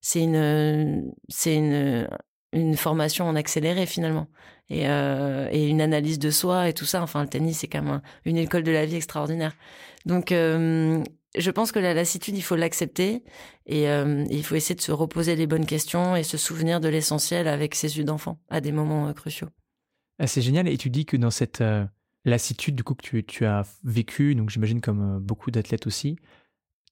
c'est 0.01 0.21
une, 0.23 1.11
c'est 1.29 1.55
une, 1.55 2.07
une 2.55 2.77
formation 2.77 3.25
en 3.25 3.35
accéléré 3.35 3.85
finalement 3.85 4.27
et, 4.69 4.87
euh, 4.87 5.47
et 5.51 5.67
une 5.67 5.81
analyse 5.81 6.19
de 6.19 6.31
soi 6.31 6.69
et 6.69 6.73
tout 6.73 6.85
ça. 6.85 7.01
Enfin, 7.01 7.21
le 7.21 7.29
tennis 7.29 7.59
c'est 7.59 7.67
quand 7.67 7.81
même 7.81 8.01
une 8.23 8.37
école 8.37 8.63
de 8.63 8.71
la 8.71 8.85
vie 8.85 8.95
extraordinaire. 8.95 9.53
Donc, 10.05 10.31
euh, 10.31 11.03
je 11.37 11.51
pense 11.51 11.71
que 11.71 11.79
la 11.79 11.93
lassitude, 11.93 12.37
il 12.37 12.41
faut 12.41 12.55
l'accepter 12.55 13.23
et, 13.65 13.89
euh, 13.89 14.23
il 14.29 14.43
faut 14.43 14.55
essayer 14.55 14.75
de 14.75 14.81
se 14.81 14.91
reposer 14.91 15.35
les 15.35 15.47
bonnes 15.47 15.65
questions 15.65 16.15
et 16.15 16.23
se 16.23 16.37
souvenir 16.37 16.79
de 16.79 16.87
l'essentiel 16.87 17.47
avec 17.47 17.75
ses 17.75 17.97
yeux 17.97 18.05
d'enfant 18.05 18.39
à 18.49 18.61
des 18.61 18.71
moments 18.71 19.11
cruciaux. 19.13 19.49
Ah, 20.19 20.27
c'est 20.27 20.41
génial. 20.41 20.67
Et 20.69 20.77
tu 20.77 20.89
dis 20.89 21.05
que 21.05 21.17
dans 21.17 21.31
cette 21.31 21.61
lassitude 22.23 22.75
du 22.75 22.83
coup 22.83 22.95
que 22.95 23.19
tu, 23.19 23.45
as 23.45 23.63
vécu, 23.83 24.33
donc 24.33 24.49
j'imagine 24.49 24.79
comme 24.79 25.19
beaucoup 25.19 25.51
d'athlètes 25.51 25.87
aussi, 25.87 26.15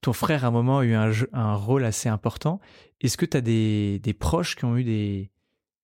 ton 0.02 0.12
frère 0.12 0.44
à 0.44 0.50
un 0.50 0.52
moment 0.52 0.80
a 0.80 0.86
eu 0.86 0.94
un, 0.94 1.56
rôle 1.56 1.86
assez 1.86 2.10
important. 2.10 2.60
Est-ce 3.00 3.16
que 3.16 3.26
tu 3.26 3.38
as 3.38 3.42
des 3.42 4.16
proches 4.20 4.58
qui 4.58 4.66
ont 4.66 4.76
eu 4.76 4.84
des, 4.84 5.32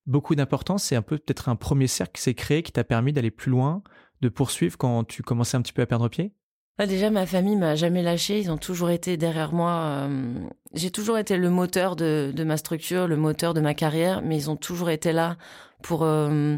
beaucoup 0.06 0.36
d'importance. 0.36 0.84
C'est 0.84 0.96
un 0.96 1.02
peu 1.02 1.18
peut-être 1.18 1.50
un 1.50 1.56
premier 1.56 1.88
cercle 1.88 2.14
qui 2.14 2.22
s'est 2.22 2.34
créé 2.34 2.64
qui 2.64 2.72
t'a 2.72 2.84
permis 2.84 3.14
d'aller 3.14 3.32
plus 3.32 3.52
loin, 3.52 3.84
de 4.22 4.30
poursuivre 4.30 4.78
quand 4.78 5.04
tu 5.04 5.24
commençais 5.24 5.58
un 5.58 5.62
petit 5.62 5.74
peu 5.74 5.82
à 5.82 5.86
perdre 5.86 6.08
pied? 6.10 6.34
Ah, 6.82 6.86
Déjà, 6.86 7.10
ma 7.10 7.26
famille 7.26 7.58
m'a 7.58 7.76
jamais 7.76 8.02
lâché. 8.02 8.40
Ils 8.40 8.52
ont 8.52 8.58
toujours 8.58 8.90
été 8.90 9.18
derrière 9.18 9.52
moi. 9.52 9.72
Euh, 9.72 10.34
j'ai 10.74 10.92
toujours 10.92 11.18
été 11.18 11.36
le 11.36 11.50
moteur 11.50 11.98
de, 11.98 12.34
ma 12.46 12.56
structure, 12.56 13.06
le 13.06 13.18
moteur 13.18 13.54
de 13.54 13.60
ma 13.60 13.74
carrière, 13.74 14.22
mais 14.22 14.38
ils 14.38 14.50
ont 14.50 14.56
toujours 14.56 14.90
été 14.90 15.12
là 15.12 15.36
pour, 15.84 16.04
euh, 16.04 16.58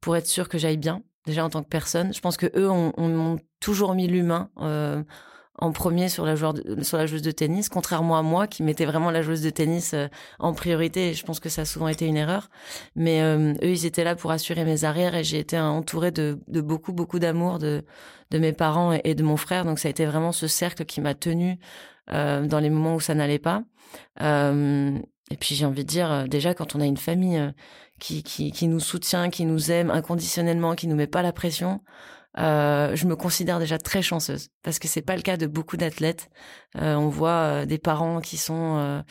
pour 0.00 0.16
être 0.16 0.26
sûr 0.26 0.48
que 0.48 0.56
j'aille 0.56 0.78
bien, 0.78 1.02
déjà 1.26 1.44
en 1.44 1.50
tant 1.50 1.62
que 1.62 1.68
personne. 1.68 2.14
Je 2.14 2.20
pense 2.20 2.38
que 2.38 2.46
eux 2.56 2.70
ont, 2.70 3.38
toujours 3.60 3.94
mis 3.94 4.06
l'humain. 4.06 4.50
Euh, 4.58 5.02
en 5.58 5.72
premier 5.72 6.08
sur 6.08 6.24
la, 6.24 6.36
joueur 6.36 6.54
sur 6.82 6.98
la 6.98 7.06
joueuse 7.06 7.22
de 7.22 7.30
tennis, 7.32 7.68
contrairement 7.68 8.16
à 8.16 8.22
moi 8.22 8.46
qui 8.46 8.62
mettais 8.62 8.84
vraiment 8.84 9.10
la 9.10 9.22
joueuse 9.22 9.42
de 9.42 9.50
tennis 9.50 9.92
euh, 9.92 10.06
en 10.38 10.54
priorité. 10.54 11.08
Et 11.08 11.14
je 11.14 11.24
pense 11.24 11.40
que 11.40 11.48
ça 11.48 11.62
a 11.62 11.64
souvent 11.64 11.88
été 11.88 12.06
une 12.06 12.16
erreur. 12.16 12.48
Mais 12.94 13.22
euh, 13.22 13.54
eux, 13.62 13.70
ils 13.70 13.84
étaient 13.84 14.04
là 14.04 14.14
pour 14.14 14.30
assurer 14.30 14.64
mes 14.64 14.84
arrières 14.84 15.16
et 15.16 15.24
j'ai 15.24 15.38
été 15.40 15.58
entourée 15.58 16.12
de, 16.12 16.38
de 16.46 16.60
beaucoup, 16.60 16.92
beaucoup 16.92 17.18
d'amour 17.18 17.58
de, 17.58 17.84
de 18.30 18.38
mes 18.38 18.52
parents 18.52 18.92
et, 18.92 19.14
de 19.14 19.22
mon 19.22 19.36
frère. 19.36 19.64
Donc 19.64 19.80
ça 19.80 19.88
a 19.88 19.90
été 19.90 20.06
vraiment 20.06 20.32
ce 20.32 20.46
cercle 20.46 20.84
qui 20.84 21.00
m'a 21.00 21.14
tenu 21.14 21.58
euh, 22.10 22.46
dans 22.46 22.60
les 22.60 22.70
moments 22.70 22.94
où 22.94 23.00
ça 23.00 23.14
n'allait 23.14 23.40
pas. 23.40 23.64
et 24.20 25.36
puis 25.40 25.54
j'ai 25.56 25.66
envie 25.66 25.84
de 25.84 25.88
dire, 25.88 26.28
déjà 26.28 26.54
quand 26.54 26.76
on 26.76 26.80
a 26.80 26.86
une 26.86 26.96
famille 26.96 27.52
qui, 27.98 28.22
qui, 28.22 28.52
qui 28.52 28.68
nous 28.68 28.80
soutient, 28.80 29.28
qui 29.28 29.44
nous 29.44 29.72
aime 29.72 29.90
inconditionnellement, 29.90 30.76
qui 30.76 30.86
nous 30.86 30.96
met 30.96 31.08
pas 31.08 31.22
la 31.22 31.32
pression, 31.32 31.80
euh, 32.38 32.94
je 32.94 33.06
me 33.06 33.16
considère 33.16 33.58
déjà 33.58 33.78
très 33.78 34.02
chanceuse 34.02 34.50
parce 34.62 34.78
que 34.78 34.86
c'est 34.86 35.02
pas 35.02 35.16
le 35.16 35.22
cas 35.22 35.36
de 35.36 35.46
beaucoup 35.46 35.76
d'athlètes. 35.76 36.30
Euh, 36.76 36.94
on 36.94 37.08
voit 37.08 37.30
euh, 37.30 37.66
des 37.66 37.78
parents 37.78 38.20
qui 38.20 38.36
sont 38.36 39.02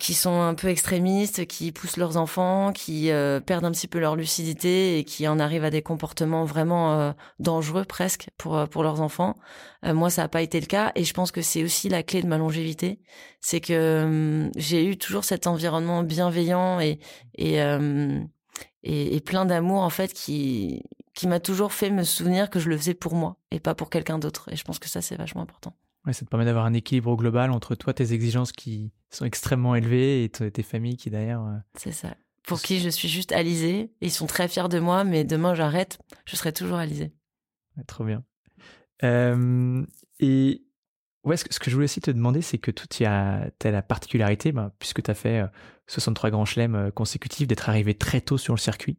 qui 0.00 0.14
sont 0.14 0.40
un 0.40 0.54
peu 0.54 0.66
extrémistes, 0.66 1.46
qui 1.46 1.70
poussent 1.70 1.96
leurs 1.96 2.16
enfants, 2.16 2.72
qui 2.72 3.08
perdent 3.46 3.64
un 3.64 3.70
petit 3.70 3.86
peu 3.86 4.00
leur 4.00 4.16
lucidité 4.16 4.98
et 4.98 5.04
qui 5.04 5.28
en 5.28 5.38
arrivent 5.38 5.64
à 5.64 5.70
des 5.70 5.82
comportements 5.82 6.44
vraiment 6.44 7.14
dangereux 7.38 7.84
presque 7.84 8.28
pour 8.36 8.68
pour 8.68 8.82
leurs 8.82 9.00
enfants. 9.00 9.36
moi, 9.84 10.10
ça 10.10 10.22
n'a 10.22 10.28
pas 10.28 10.42
été 10.42 10.58
le 10.58 10.66
cas 10.66 10.90
et 10.96 11.04
je 11.04 11.14
pense 11.14 11.30
que 11.30 11.40
c'est 11.40 11.62
aussi 11.62 11.88
la 11.88 12.02
clé 12.02 12.20
de 12.20 12.26
ma 12.26 12.36
longévité, 12.36 12.98
c'est 13.40 13.60
que 13.60 14.02
hum, 14.02 14.50
j'ai 14.56 14.84
eu 14.84 14.96
toujours 14.96 15.22
cet 15.22 15.46
environnement 15.46 16.02
bienveillant 16.02 16.80
et 16.80 16.98
et, 17.38 17.60
et 18.82 19.20
plein 19.20 19.46
d'amour 19.46 19.82
en 19.82 19.90
fait 19.90 20.12
qui 20.12 20.82
qui 21.16 21.26
m'a 21.26 21.40
toujours 21.40 21.72
fait 21.72 21.90
me 21.90 22.04
souvenir 22.04 22.50
que 22.50 22.60
je 22.60 22.68
le 22.68 22.76
faisais 22.76 22.94
pour 22.94 23.14
moi 23.14 23.38
et 23.50 23.58
pas 23.58 23.74
pour 23.74 23.88
quelqu'un 23.88 24.18
d'autre. 24.18 24.52
Et 24.52 24.56
je 24.56 24.62
pense 24.62 24.78
que 24.78 24.88
ça, 24.88 25.00
c'est 25.00 25.16
vachement 25.16 25.40
important. 25.40 25.74
Ouais, 26.04 26.12
ça 26.12 26.24
te 26.24 26.30
permet 26.30 26.44
d'avoir 26.44 26.66
un 26.66 26.74
équilibre 26.74 27.16
global 27.16 27.50
entre 27.50 27.74
toi, 27.74 27.94
tes 27.94 28.12
exigences 28.12 28.52
qui 28.52 28.92
sont 29.10 29.24
extrêmement 29.24 29.74
élevées 29.74 30.24
et 30.24 30.28
tes 30.28 30.62
familles 30.62 30.98
qui 30.98 31.10
d'ailleurs. 31.10 31.44
Euh, 31.44 31.56
c'est 31.74 31.90
ça. 31.90 32.14
Pour 32.46 32.60
qui 32.60 32.80
je 32.80 32.90
suis 32.90 33.08
juste 33.08 33.32
Alizée. 33.32 33.90
Ils 34.02 34.12
sont 34.12 34.26
très 34.26 34.46
fiers 34.46 34.68
de 34.68 34.78
moi, 34.78 35.04
mais 35.04 35.24
demain 35.24 35.54
j'arrête, 35.54 35.98
je 36.26 36.36
serai 36.36 36.52
toujours 36.52 36.76
Alizée. 36.76 37.12
trop 37.88 38.04
bien. 38.04 38.22
Euh, 39.02 39.84
et 40.20 40.62
ouais, 41.24 41.38
ce 41.38 41.44
que, 41.44 41.70
je 41.70 41.74
voulais 41.74 41.84
aussi 41.84 42.02
te 42.02 42.10
demander, 42.10 42.42
c'est 42.42 42.58
que 42.58 42.70
tu 42.70 43.04
as, 43.06 43.50
as, 43.64 43.70
la 43.70 43.82
particularité, 43.82 44.52
bah, 44.52 44.72
puisque 44.78 45.02
tu 45.02 45.10
as 45.10 45.14
fait 45.14 45.42
63 45.88 46.28
euh, 46.28 46.30
grands 46.30 46.44
chelems 46.44 46.92
consécutifs, 46.92 47.48
d'être 47.48 47.70
arrivé 47.70 47.94
très 47.94 48.20
tôt 48.20 48.36
sur 48.36 48.54
le 48.54 48.60
circuit. 48.60 48.98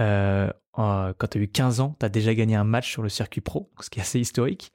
Euh, 0.00 0.50
quand 0.72 1.28
tu 1.30 1.38
as 1.38 1.40
eu 1.40 1.48
15 1.48 1.80
ans, 1.80 1.96
tu 1.98 2.06
as 2.06 2.08
déjà 2.08 2.34
gagné 2.34 2.54
un 2.54 2.64
match 2.64 2.90
sur 2.90 3.02
le 3.02 3.08
circuit 3.08 3.40
pro, 3.40 3.70
ce 3.80 3.90
qui 3.90 3.98
est 3.98 4.02
assez 4.02 4.20
historique. 4.20 4.72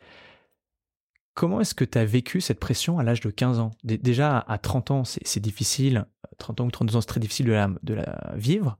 Comment 1.33 1.61
est-ce 1.61 1.75
que 1.75 1.85
tu 1.85 1.97
as 1.97 2.05
vécu 2.05 2.41
cette 2.41 2.59
pression 2.59 2.99
à 2.99 3.03
l'âge 3.03 3.21
de 3.21 3.29
15 3.29 3.59
ans? 3.59 3.71
Déjà, 3.83 4.39
à 4.39 4.57
30 4.57 4.91
ans, 4.91 5.03
c'est 5.05 5.39
difficile. 5.39 6.05
30 6.39 6.61
ans 6.61 6.65
ou 6.65 6.71
32 6.71 6.95
ans, 6.95 7.01
c'est 7.01 7.07
très 7.07 7.19
difficile 7.19 7.45
de 7.45 7.53
la, 7.53 7.69
de 7.83 7.93
la 7.93 8.33
vivre 8.35 8.77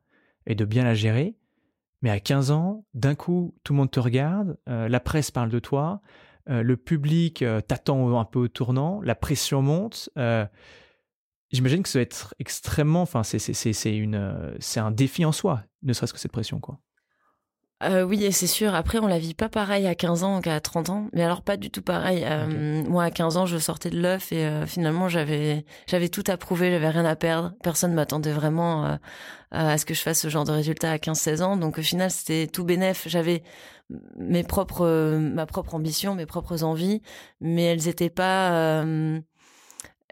et 0.48 0.56
de 0.56 0.66
bien 0.66 0.84
la 0.84 0.94
gérer. 0.94 1.38
Mais 2.02 2.10
à 2.10 2.20
15 2.20 2.52
ans, 2.52 2.86
d'un 2.94 3.16
coup, 3.16 3.56
tout 3.64 3.74
le 3.74 3.78
monde 3.78 3.92
te 3.92 4.00
regarde, 4.00 4.58
euh, 4.68 4.90
la 4.90 5.00
presse 5.00 5.32
parle 5.32 5.50
de 5.50 5.60
toi, 5.60 6.02
euh, 6.50 6.64
le 6.64 6.76
public 6.76 7.46
t'attend 7.68 8.20
un 8.20 8.26
peu 8.26 8.40
au 8.40 8.48
tournant, 8.48 9.00
la 9.02 9.16
pression 9.16 9.62
monte. 9.62 10.10
J'imagine 11.52 11.84
que 11.84 11.90
ça 11.90 12.00
va 12.00 12.04
être 12.04 12.34
extrêmement. 12.40 13.02
Enfin, 13.02 13.24
c'est 13.24 13.96
une, 13.96 14.56
c'est 14.60 14.80
un 14.80 14.92
défi 14.92 15.26
en 15.26 15.32
soi, 15.32 15.64
ne 15.84 15.94
serait-ce 15.94 16.14
que 16.14 16.20
cette 16.20 16.32
pression, 16.32 16.60
quoi. 16.60 16.80
Euh, 17.84 18.04
oui, 18.04 18.32
c'est 18.32 18.48
sûr. 18.48 18.76
Après, 18.76 19.00
on 19.00 19.08
la 19.08 19.18
vit 19.18 19.34
pas 19.34 19.50
pareil 19.50 19.88
à 19.88 19.96
15 19.96 20.24
ans 20.24 20.42
qu'à 20.42 20.60
30 20.60 20.90
ans, 20.90 21.08
mais 21.14 21.24
alors 21.24 21.42
pas 21.42 21.58
du 21.58 21.72
tout 21.72 21.82
pareil. 21.82 22.24
Euh, 22.26 22.84
moi, 22.88 23.06
à 23.06 23.12
15 23.12 23.38
ans, 23.38 23.46
je 23.46 23.58
sortais 23.58 23.90
de 23.90 24.00
l'œuf 24.00 24.32
et 24.32 24.46
euh, 24.46 24.68
finalement, 24.68 25.10
j'avais 25.10 25.66
j'avais 25.88 26.10
tout 26.10 26.24
à 26.28 26.38
prouver, 26.38 26.72
j'avais 26.72 26.90
rien 26.90 27.06
à 27.06 27.16
perdre. 27.16 27.54
Personne 27.64 27.94
m'attendait 27.94 28.34
vraiment 28.34 29.00
à 29.52 29.78
ce 29.78 29.86
que 29.86 29.94
je 29.94 30.02
fasse 30.02 30.20
ce 30.20 30.30
genre 30.30 30.46
de 30.46 30.52
résultat 30.52 30.92
à 30.92 30.98
15-16 30.98 31.42
ans. 31.42 31.58
Donc, 31.58 31.80
au 31.80 31.82
final, 31.82 32.12
c'était 32.12 32.48
tout 32.48 32.64
bénef. 32.64 33.08
J'avais 33.08 33.44
mes 34.16 34.44
propres, 34.44 35.18
ma 35.18 35.46
propre 35.46 35.76
ambition, 35.76 36.16
mes 36.16 36.26
propres 36.26 36.64
envies, 36.64 37.02
mais 37.42 37.64
elles 37.64 37.88
étaient 37.88 38.10
pas 38.12 38.84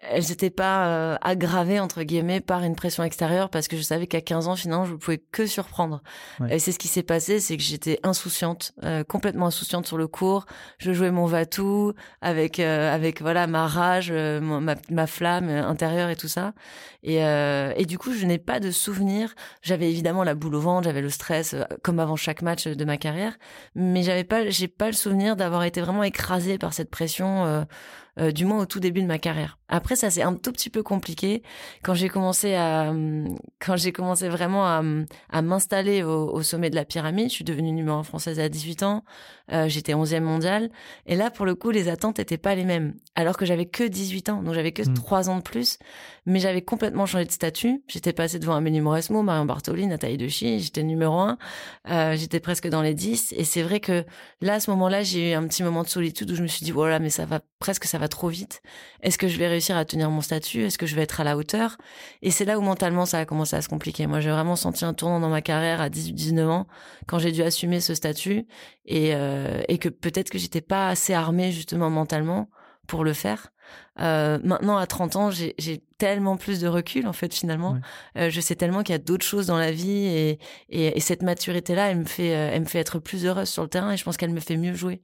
elles 0.01 0.27
n'étaient 0.29 0.49
pas 0.49 0.87
euh, 0.87 1.17
aggravées 1.21 1.79
entre 1.79 2.03
guillemets 2.03 2.39
par 2.39 2.63
une 2.63 2.75
pression 2.75 3.03
extérieure 3.03 3.49
parce 3.49 3.67
que 3.67 3.75
je 3.75 3.81
savais 3.81 4.07
qu'à 4.07 4.21
15 4.21 4.47
ans 4.47 4.55
finalement 4.55 4.85
je 4.85 4.93
ne 4.93 4.97
pouvais 4.97 5.17
que 5.17 5.45
surprendre. 5.45 6.01
Et 6.49 6.59
c'est 6.59 6.71
ce 6.71 6.79
qui 6.79 6.87
s'est 6.87 7.03
passé 7.03 7.39
c'est 7.39 7.57
que 7.57 7.63
j'étais 7.63 7.99
insouciante 8.03 8.73
euh, 8.83 9.03
complètement 9.03 9.47
insouciante 9.47 9.85
sur 9.85 9.97
le 9.97 10.07
cours. 10.07 10.45
Je 10.77 10.93
jouais 10.93 11.11
mon 11.11 11.25
va-tout 11.25 11.93
avec 12.21 12.59
euh, 12.59 12.93
avec 12.93 13.21
voilà 13.21 13.47
ma 13.47 13.67
rage 13.67 14.11
ma, 14.11 14.75
ma, 14.89 15.07
flamme 15.07 15.49
intérieure 15.49 16.09
et 16.09 16.15
tout 16.15 16.27
ça. 16.27 16.53
Et 17.03 17.17
et 17.19 17.85
du 17.85 17.97
coup 17.97 18.13
je 18.13 18.25
n'ai 18.25 18.37
pas 18.37 18.59
de 18.59 18.71
souvenir 18.71 19.33
j'avais 19.61 19.89
évidemment 19.89 20.23
la 20.23 20.35
boule 20.35 20.55
au 20.55 20.61
ventre 20.61 20.83
j'avais 20.85 21.01
le 21.01 21.09
stress 21.09 21.55
comme 21.83 21.99
avant 21.99 22.15
chaque 22.15 22.41
match 22.41 22.67
de 22.67 22.85
ma 22.85 22.97
carrière. 22.97 23.37
Mais 23.75 24.03
j'avais 24.03 24.23
pas 24.23 24.49
j'ai 24.49 24.67
pas 24.67 24.87
le 24.87 24.93
souvenir 24.93 25.35
d'avoir 25.35 25.63
été 25.63 25.81
vraiment 25.81 26.03
écrasée 26.03 26.57
par 26.57 26.73
cette 26.73 26.89
pression 26.89 27.65
euh, 28.19 28.31
du 28.31 28.45
moins 28.45 28.59
au 28.59 28.65
tout 28.65 28.79
début 28.79 29.01
de 29.01 29.07
ma 29.07 29.19
carrière. 29.19 29.57
Après, 29.67 29.95
ça 29.95 30.09
c'est 30.09 30.21
un 30.21 30.33
tout 30.33 30.51
petit 30.51 30.69
peu 30.69 30.83
compliqué 30.83 31.43
quand 31.83 31.93
j'ai 31.93 32.09
commencé 32.09 32.55
à, 32.55 32.93
quand 33.59 33.77
j'ai 33.77 33.91
commencé 33.91 34.27
vraiment 34.29 34.65
à, 34.65 34.83
à 35.29 35.41
m'installer 35.41 36.03
au, 36.03 36.41
sommet 36.41 36.69
de 36.69 36.75
la 36.75 36.85
pyramide. 36.85 37.29
Je 37.29 37.35
suis 37.35 37.45
devenue 37.45 37.71
numéro 37.71 37.97
1 37.97 38.03
française 38.03 38.39
à 38.39 38.49
18 38.49 38.83
ans. 38.83 39.03
Euh, 39.51 39.67
j'étais 39.67 39.93
11e 39.93 40.21
mondiale. 40.21 40.69
Et 41.05 41.15
là, 41.15 41.31
pour 41.31 41.45
le 41.45 41.55
coup, 41.55 41.71
les 41.71 41.87
attentes 41.87 42.17
n'étaient 42.19 42.37
pas 42.37 42.55
les 42.55 42.65
mêmes. 42.65 42.93
Alors 43.15 43.37
que 43.37 43.45
j'avais 43.45 43.65
que 43.65 43.83
18 43.83 44.29
ans, 44.29 44.43
donc 44.43 44.53
j'avais 44.53 44.71
que 44.71 44.83
3 44.83 45.23
mmh. 45.23 45.29
ans 45.29 45.37
de 45.37 45.43
plus. 45.43 45.77
Mais 46.29 46.39
j'avais 46.39 46.61
complètement 46.61 47.07
changé 47.07 47.25
de 47.25 47.31
statut. 47.31 47.81
J'étais 47.87 48.13
passée 48.13 48.37
devant 48.37 48.55
Amélie 48.55 48.81
Mauresmo, 48.81 49.23
Marion 49.23 49.45
Bartoli, 49.45 49.87
Nathalie 49.87 50.17
Dechy, 50.17 50.59
j'étais 50.59 50.83
numéro 50.83 51.17
un, 51.17 51.39
euh, 51.89 52.15
j'étais 52.15 52.39
presque 52.39 52.67
dans 52.67 52.83
les 52.83 52.93
10. 52.93 53.33
Et 53.35 53.43
c'est 53.43 53.63
vrai 53.63 53.79
que 53.79 54.05
là, 54.39 54.53
à 54.53 54.59
ce 54.59 54.69
moment-là, 54.69 55.01
j'ai 55.01 55.31
eu 55.31 55.33
un 55.33 55.47
petit 55.47 55.63
moment 55.63 55.81
de 55.81 55.87
solitude 55.87 56.29
où 56.29 56.35
je 56.35 56.43
me 56.43 56.47
suis 56.47 56.63
dit, 56.63 56.71
voilà, 56.71 56.99
mais 56.99 57.09
ça 57.09 57.25
va 57.25 57.41
presque, 57.57 57.85
ça 57.85 57.97
va 57.97 58.07
trop 58.07 58.27
vite. 58.27 58.61
Est-ce 59.01 59.17
que 59.17 59.27
je 59.27 59.39
vais 59.39 59.47
réussir 59.47 59.75
à 59.75 59.85
tenir 59.85 60.11
mon 60.11 60.21
statut? 60.21 60.61
Est-ce 60.61 60.77
que 60.77 60.85
je 60.85 60.95
vais 60.95 61.01
être 61.01 61.19
à 61.19 61.23
la 61.23 61.35
hauteur? 61.35 61.77
Et 62.21 62.29
c'est 62.29 62.45
là 62.45 62.59
où 62.59 62.61
mentalement, 62.61 63.07
ça 63.07 63.17
a 63.17 63.25
commencé 63.25 63.55
à 63.55 63.63
se 63.63 63.69
compliquer. 63.69 64.05
Moi, 64.05 64.19
j'ai 64.19 64.29
vraiment 64.29 64.55
senti 64.55 64.85
un 64.85 64.93
tournant 64.93 65.19
dans 65.19 65.29
ma 65.29 65.41
carrière 65.41 65.81
à 65.81 65.89
18-19 65.89 66.45
ans, 66.45 66.67
quand 67.07 67.17
j'ai 67.17 67.31
dû 67.31 67.41
assumer 67.41 67.79
ce 67.79 67.95
statut 67.95 68.45
et, 68.85 69.15
euh, 69.15 69.63
et 69.67 69.79
que 69.79 69.89
peut-être 69.89 70.29
que 70.29 70.37
j'étais 70.37 70.61
pas 70.61 70.89
assez 70.89 71.15
armée 71.15 71.51
justement 71.51 71.89
mentalement 71.89 72.51
pour 72.85 73.03
le 73.03 73.13
faire. 73.13 73.51
Euh, 73.99 74.39
maintenant, 74.43 74.77
à 74.77 74.87
30 74.87 75.15
ans, 75.15 75.31
j'ai 75.31 75.81
tellement 75.97 76.37
plus 76.37 76.61
de 76.61 76.67
recul, 76.67 77.07
en 77.07 77.13
fait, 77.13 77.33
finalement. 77.33 77.77
Euh, 78.17 78.29
je 78.29 78.39
sais 78.39 78.55
tellement 78.55 78.83
qu'il 78.83 78.93
y 78.93 78.95
a 78.95 78.99
d'autres 78.99 79.25
choses 79.25 79.47
dans 79.47 79.57
la 79.57 79.71
vie 79.71 80.05
et, 80.05 80.39
et, 80.69 80.99
cette 80.99 81.21
maturité-là, 81.21 81.91
elle 81.91 81.97
me 81.97 82.05
fait, 82.05 82.33
euh, 82.33 82.51
elle 82.53 82.61
me 82.61 82.65
fait 82.65 82.79
être 82.79 82.99
plus 82.99 83.25
heureuse 83.25 83.49
sur 83.49 83.63
le 83.63 83.69
terrain 83.69 83.91
et 83.91 83.97
je 83.97 84.03
pense 84.03 84.15
qu'elle 84.15 84.31
me 84.31 84.39
fait 84.39 84.55
mieux 84.55 84.73
jouer. 84.73 85.01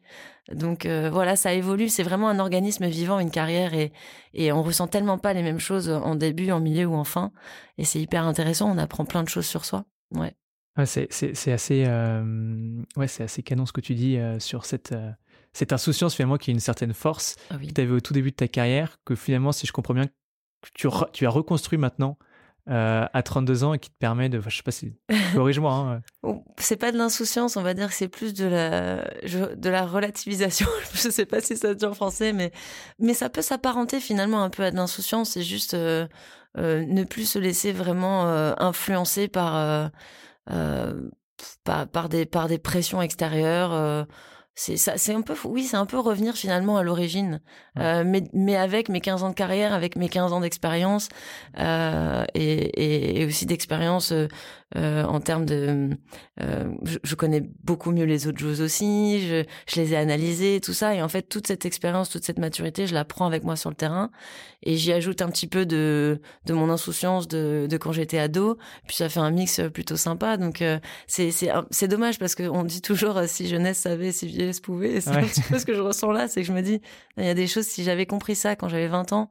Donc 0.51 0.86
voilà, 0.86 1.36
ça 1.36 1.54
évolue. 1.54 1.89
C'est 1.89 2.04
vraiment 2.04 2.30
un 2.30 2.39
organisme 2.39 2.86
vivant, 2.86 3.19
une 3.19 3.32
carrière 3.32 3.73
et, 3.73 3.91
et 4.34 4.51
on 4.51 4.62
ressent 4.62 4.88
tellement 4.88 5.17
pas 5.17 5.34
les 5.34 5.41
mêmes 5.41 5.60
choses 5.60 5.89
en 5.89 6.15
début, 6.15 6.51
en 6.51 6.60
milieu 6.60 6.86
ou 6.86 6.93
en 6.93 7.04
fin. 7.04 7.32
Et 7.78 7.84
c'est 7.84 7.99
hyper 7.99 8.25
intéressant. 8.25 8.71
On 8.71 8.78
apprend 8.78 9.06
plein 9.06 9.23
de 9.23 9.30
choses 9.30 9.47
sur 9.47 9.65
soi. 9.65 9.86
Ouais. 10.12 10.36
ouais 10.78 10.86
c'est 10.86 11.08
assez, 11.51 11.86
ouais, 12.95 13.08
c'est 13.08 13.23
assez 13.23 13.41
canon 13.41 13.65
ce 13.65 13.73
que 13.73 13.82
tu 13.82 13.95
dis 13.95 14.19
sur 14.38 14.65
cette 14.65 14.93
cette 15.56 15.72
insouciance 15.72 16.13
finalement 16.15 16.38
qui 16.38 16.52
est 16.52 16.54
une 16.54 16.60
certaine 16.60 16.94
force 16.94 17.38
ah 17.50 17.56
que 17.58 17.72
tu 17.72 17.82
avais 17.82 17.94
au 17.94 18.02
tout 18.02 18.13
début 18.13 18.32
de 18.32 18.36
ta 18.36 18.50
carrière, 18.50 18.98
que 19.06 19.15
finalement, 19.15 19.54
si 19.54 19.65
je 19.65 19.72
comprends 19.72 19.94
bien, 19.94 20.08
tu, 20.74 20.89
tu 21.13 21.26
as 21.26 21.30
reconstruit 21.30 21.80
maintenant 21.80 22.18
euh, 22.70 23.06
à 23.13 23.24
32 23.24 23.63
ans 23.63 23.74
et 23.74 23.80
qui 23.80 23.89
te 23.89 23.98
permet 23.98 24.28
de, 24.28 24.41
je 24.46 24.58
sais 24.58 24.63
pas 24.63 24.72
si, 24.72 24.91
corrige-moi. 25.34 25.72
Hein. 25.72 26.02
c'est 26.58 26.76
pas 26.76 26.91
de 26.91 26.98
l'insouciance, 26.98 27.56
on 27.56 27.62
va 27.62 27.74
dire 27.74 27.88
que 27.88 27.94
c'est 27.94 28.10
plus 28.10 28.34
de 28.34 28.46
la, 28.46 29.06
de 29.56 29.70
la 29.70 29.86
relativisation. 29.86 30.68
je 30.94 31.10
sais 31.10 31.26
pas 31.26 31.39
si 31.39 31.56
ça 31.56 31.70
se 31.70 31.74
dit 31.76 31.86
en 31.86 31.94
français, 31.94 32.34
mais, 32.34 32.52
mais 33.00 33.13
ça 33.13 33.30
peut 33.30 33.41
s'apparenter 33.41 34.02
finalement 34.02 34.44
un 34.44 34.50
peu 34.50 34.63
à 34.63 34.72
de 34.72 34.76
l'insouciance. 34.76 35.30
C'est 35.32 35.44
juste 35.44 35.74
euh, 35.74 36.06
euh, 36.58 36.84
ne 36.86 37.06
plus 37.06 37.30
se 37.30 37.39
laisser 37.39 37.72
vraiment 37.72 38.26
influencer 38.60 39.30
par, 39.30 39.89
par, 41.63 41.88
par, 41.88 42.10
des, 42.10 42.26
par 42.26 42.50
des 42.50 42.58
pressions 42.58 43.02
extérieures 43.02 44.06
c'est 44.58 44.78
ça 44.78 44.98
c'est 44.98 45.13
un 45.13 45.22
peu 45.22 45.36
oui 45.44 45.65
c'est 45.65 45.76
un 45.76 45.86
peu 45.86 46.00
revenir 46.00 46.34
finalement 46.34 46.78
à 46.78 46.84
l'origine. 46.84 47.41
Euh, 47.78 48.04
mais 48.06 48.24
mais 48.32 48.56
avec 48.56 48.88
mes 48.88 49.02
15 49.02 49.24
ans 49.24 49.30
de 49.30 49.36
carrière 49.36 49.74
avec 49.74 49.98
mes 49.98 50.08
15 50.08 50.32
ans 50.32 50.39
d'expérience 50.39 51.10
euh, 51.60 52.24
et, 52.34 53.20
et, 53.20 53.26
aussi 53.26 53.46
d'expérience 53.46 54.13
euh, 54.13 55.04
en 55.04 55.20
termes 55.20 55.46
de 55.46 55.89
je, 56.39 56.98
je, 57.04 57.15
connais 57.15 57.44
beaucoup 57.63 57.91
mieux 57.91 58.06
les 58.06 58.28
autres 58.28 58.39
joueuses 58.39 58.62
aussi 58.62 59.28
je, 59.28 59.44
je 59.68 59.82
les 59.82 59.94
ai 59.94 59.98
analysées 59.98 60.62
tout 60.62 60.74
ça. 60.74 60.96
Et 60.96 61.02
en 61.02 61.10
fait 61.10 61.24
toute 61.24 61.48
cette 61.48 61.65
expérience 61.65 62.10
toute 62.10 62.24
cette 62.24 62.39
maturité 62.39 62.88
je 62.88 62.94
la 62.94 63.04
prends 63.04 63.26
avec 63.26 63.44
moi 63.44 63.58
sur 63.58 63.70
le 63.70 63.76
terrain. 63.76 64.10
Et 64.63 64.78
j'y 64.78 64.94
ajoute 64.94 65.22
un 65.22 65.30
petit 65.30 65.48
peu 65.48 65.65
de 65.65 66.22
de 66.46 66.54
mon 66.54 66.70
insouciance 66.70 67.28
de 67.28 67.68
de 67.70 67.78
quand 67.78 67.91
j'étais 67.91 68.20
ado. 68.20 68.58
Puis 68.88 68.96
ça 68.96 69.10
fait 69.10 69.20
un 69.20 69.32
mix 69.32 69.60
plutôt 69.74 69.98
sympa. 69.98 70.38
Donc 70.38 70.63
c'est 71.08 71.32
c'est 71.32 71.52
c'est 71.72 71.89
dommage 71.89 72.20
parce 72.20 72.36
que 72.36 72.44
on 72.44 72.63
dit 72.63 72.82
toujours 72.82 73.20
si 73.28 73.48
jeunesse 73.48 73.80
savait 73.80 74.13
si 74.13 74.44
pouvait. 74.62 75.01
C'est 75.01 75.12
un 75.12 75.23
petit 75.23 75.41
peu 75.41 75.60
ce 75.60 75.65
que 75.65 75.73
je 75.73 75.81
ressens 75.81 76.12
là, 76.12 76.27
c'est 76.27 76.41
que 76.41 76.47
je 76.47 76.53
me 76.53 76.62
dis, 76.62 76.81
il 77.17 77.25
y 77.25 77.29
a 77.29 77.34
des 77.34 77.47
choses, 77.47 77.65
si 77.65 77.84
j'avais 77.84 78.05
compris 78.05 78.36
ça 78.36 78.55
quand 78.55 78.69
j'avais 78.69 78.88
20 78.88 79.13
ans, 79.13 79.29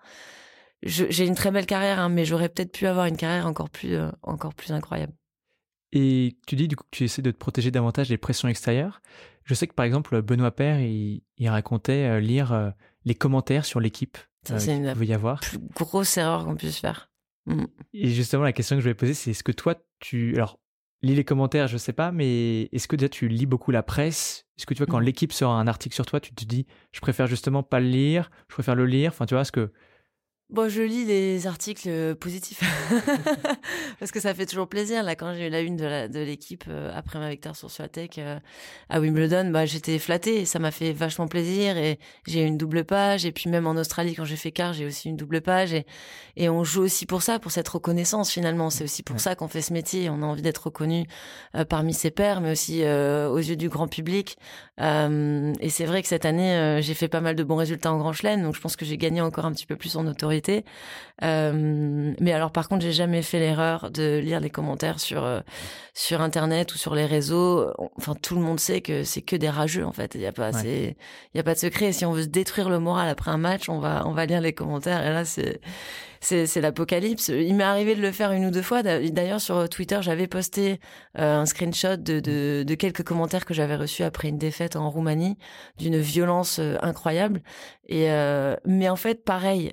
j'ai 0.82 1.26
une 1.26 1.34
très 1.34 1.50
belle 1.50 1.66
carrière, 1.66 1.98
hein, 1.98 2.08
mais 2.08 2.24
j'aurais 2.24 2.48
peut-être 2.48 2.72
pu 2.72 2.86
avoir 2.86 3.06
une 3.06 3.16
carrière 3.16 3.46
encore 3.46 3.70
plus, 3.70 3.94
euh, 3.94 4.10
encore 4.22 4.54
plus 4.54 4.72
incroyable. 4.72 5.14
Et 5.92 6.36
tu 6.46 6.56
dis 6.56 6.68
du 6.68 6.76
coup 6.76 6.84
que 6.84 6.96
tu 6.96 7.04
essaies 7.04 7.22
de 7.22 7.30
te 7.30 7.38
protéger 7.38 7.70
davantage 7.70 8.08
des 8.08 8.18
pressions 8.18 8.48
extérieures. 8.48 9.00
Je 9.44 9.54
sais 9.54 9.66
que 9.66 9.74
par 9.74 9.86
exemple 9.86 10.20
Benoît 10.22 10.50
Père, 10.50 10.80
il, 10.80 11.22
racontait 11.46 12.08
euh, 12.08 12.20
lire 12.20 12.52
euh, 12.52 12.70
les 13.04 13.14
commentaires 13.14 13.64
sur 13.64 13.80
l'équipe. 13.80 14.18
Ça, 14.46 14.58
c'est 14.58 14.76
une 14.76 14.84
y 15.02 15.14
avoir. 15.14 15.40
plus 15.40 15.84
grosse 15.84 16.16
erreur 16.16 16.44
qu'on 16.44 16.56
puisse 16.56 16.78
faire. 16.78 17.10
Mm. 17.46 17.64
Et 17.94 18.10
justement, 18.10 18.42
la 18.42 18.52
question 18.52 18.76
que 18.76 18.82
je 18.82 18.88
vais 18.88 18.94
poser, 18.94 19.14
c'est 19.14 19.30
est-ce 19.30 19.44
que 19.44 19.52
toi, 19.52 19.76
tu, 20.00 20.34
alors 20.34 20.58
lis 21.04 21.14
les 21.14 21.24
commentaires, 21.24 21.68
je 21.68 21.76
sais 21.76 21.92
pas, 21.92 22.12
mais 22.12 22.62
est-ce 22.72 22.88
que 22.88 22.96
déjà 22.96 23.08
tu 23.08 23.28
lis 23.28 23.46
beaucoup 23.46 23.70
la 23.70 23.82
presse? 23.82 24.46
Est-ce 24.58 24.66
que 24.66 24.74
tu 24.74 24.78
vois 24.78 24.86
quand 24.86 24.98
l'équipe 24.98 25.32
sort 25.32 25.52
un 25.52 25.66
article 25.66 25.94
sur 25.94 26.06
toi, 26.06 26.20
tu 26.20 26.34
te 26.34 26.44
dis 26.44 26.66
je 26.92 27.00
préfère 27.00 27.26
justement 27.26 27.62
pas 27.62 27.80
le 27.80 27.88
lire, 27.88 28.30
je 28.48 28.54
préfère 28.54 28.74
le 28.74 28.86
lire. 28.86 29.10
Enfin, 29.12 29.26
tu 29.26 29.34
vois, 29.34 29.44
ce 29.44 29.52
que 29.52 29.72
Bon, 30.50 30.68
je 30.68 30.82
lis 30.82 31.06
les 31.06 31.46
articles 31.46 31.88
euh, 31.88 32.14
positifs 32.14 32.62
parce 33.98 34.12
que 34.12 34.20
ça 34.20 34.34
fait 34.34 34.44
toujours 34.44 34.68
plaisir. 34.68 35.02
Là, 35.02 35.16
quand 35.16 35.32
j'ai 35.32 35.46
eu 35.46 35.50
la 35.50 35.62
une 35.62 35.76
de 35.76 36.18
l'équipe 36.20 36.64
euh, 36.68 36.92
après 36.94 37.18
ma 37.18 37.30
victoire 37.30 37.56
sur 37.56 37.70
Suatec 37.70 38.18
euh, 38.18 38.38
à 38.90 39.00
Wimbledon, 39.00 39.50
bah 39.50 39.64
j'étais 39.64 39.98
flattée 39.98 40.44
ça 40.44 40.58
m'a 40.58 40.70
fait 40.70 40.92
vachement 40.92 41.28
plaisir. 41.28 41.78
Et 41.78 41.98
j'ai 42.26 42.42
eu 42.42 42.46
une 42.46 42.58
double 42.58 42.84
page. 42.84 43.24
Et 43.24 43.32
puis 43.32 43.48
même 43.48 43.66
en 43.66 43.72
Australie, 43.72 44.14
quand 44.14 44.26
j'ai 44.26 44.36
fait 44.36 44.52
quart, 44.52 44.74
j'ai 44.74 44.84
aussi 44.84 45.08
une 45.08 45.16
double 45.16 45.40
page. 45.40 45.72
Et, 45.72 45.86
et 46.36 46.50
on 46.50 46.62
joue 46.62 46.82
aussi 46.82 47.06
pour 47.06 47.22
ça, 47.22 47.38
pour 47.38 47.50
cette 47.50 47.68
reconnaissance 47.68 48.30
finalement. 48.30 48.68
C'est 48.68 48.84
aussi 48.84 49.02
pour 49.02 49.20
ça 49.20 49.34
qu'on 49.36 49.48
fait 49.48 49.62
ce 49.62 49.72
métier. 49.72 50.10
On 50.10 50.20
a 50.22 50.26
envie 50.26 50.42
d'être 50.42 50.66
reconnu 50.66 51.06
parmi 51.70 51.94
ses 51.94 52.10
pairs, 52.10 52.42
mais 52.42 52.52
aussi 52.52 52.84
aux 52.84 53.38
yeux 53.38 53.56
du 53.56 53.70
grand 53.70 53.88
public. 53.88 54.36
Et 54.78 55.68
c'est 55.68 55.84
vrai 55.84 56.02
que 56.02 56.08
cette 56.08 56.24
année, 56.24 56.80
j'ai 56.82 56.94
fait 56.94 57.08
pas 57.08 57.20
mal 57.20 57.36
de 57.36 57.44
bons 57.44 57.56
résultats 57.56 57.92
en 57.92 57.98
Grand 57.98 58.12
Chelem, 58.12 58.42
donc 58.42 58.54
je 58.54 58.60
pense 58.60 58.76
que 58.76 58.84
j'ai 58.84 58.96
gagné 58.96 59.20
encore 59.20 59.44
un 59.44 59.52
petit 59.52 59.66
peu 59.66 59.76
plus 59.76 59.96
en 59.96 60.06
autorité 60.06 60.64
euh, 61.22 62.12
mais 62.18 62.32
alors, 62.32 62.50
par 62.50 62.68
contre, 62.68 62.82
j'ai 62.82 62.92
jamais 62.92 63.22
fait 63.22 63.38
l'erreur 63.38 63.90
de 63.90 64.18
lire 64.18 64.40
les 64.40 64.50
commentaires 64.50 64.98
sur 64.98 65.24
euh, 65.24 65.40
sur 65.94 66.20
internet 66.20 66.74
ou 66.74 66.78
sur 66.78 66.94
les 66.94 67.06
réseaux. 67.06 67.70
Enfin, 67.96 68.14
tout 68.20 68.34
le 68.34 68.40
monde 68.40 68.58
sait 68.58 68.80
que 68.80 69.04
c'est 69.04 69.22
que 69.22 69.36
des 69.36 69.48
rageux 69.48 69.86
en 69.86 69.92
fait. 69.92 70.14
Il 70.16 70.20
y 70.20 70.26
a 70.26 70.32
pas, 70.32 70.50
il 70.64 70.94
y 71.34 71.38
a 71.38 71.42
pas 71.42 71.54
de 71.54 71.58
secret. 71.58 71.92
si 71.92 72.04
on 72.04 72.12
veut 72.12 72.22
se 72.24 72.28
détruire 72.28 72.68
le 72.68 72.80
moral 72.80 73.08
après 73.08 73.30
un 73.30 73.38
match, 73.38 73.68
on 73.68 73.78
va 73.78 74.04
on 74.06 74.12
va 74.12 74.26
lire 74.26 74.40
les 74.40 74.52
commentaires. 74.52 75.06
Et 75.06 75.10
là, 75.10 75.24
c'est 75.24 75.60
c'est 76.24 76.60
l'apocalypse. 76.60 77.28
Il 77.28 77.54
m'est 77.54 77.64
arrivé 77.64 77.94
de 77.94 78.00
le 78.00 78.12
faire 78.12 78.32
une 78.32 78.46
ou 78.46 78.50
deux 78.50 78.62
fois. 78.62 78.82
D'ailleurs, 78.82 79.40
sur 79.40 79.68
Twitter, 79.68 79.98
j'avais 80.00 80.26
posté 80.26 80.80
euh, 81.18 81.40
un 81.40 81.46
screenshot 81.46 81.96
de, 81.96 82.20
de, 82.20 82.64
de, 82.66 82.74
quelques 82.74 83.02
commentaires 83.02 83.44
que 83.44 83.54
j'avais 83.54 83.76
reçus 83.76 84.02
après 84.02 84.28
une 84.28 84.38
défaite 84.38 84.76
en 84.76 84.90
Roumanie, 84.90 85.36
d'une 85.78 85.98
violence 85.98 86.60
incroyable. 86.82 87.42
Et 87.88 88.08
mais 88.64 88.88
en 88.88 88.96
fait, 88.96 89.24
pareil, 89.24 89.72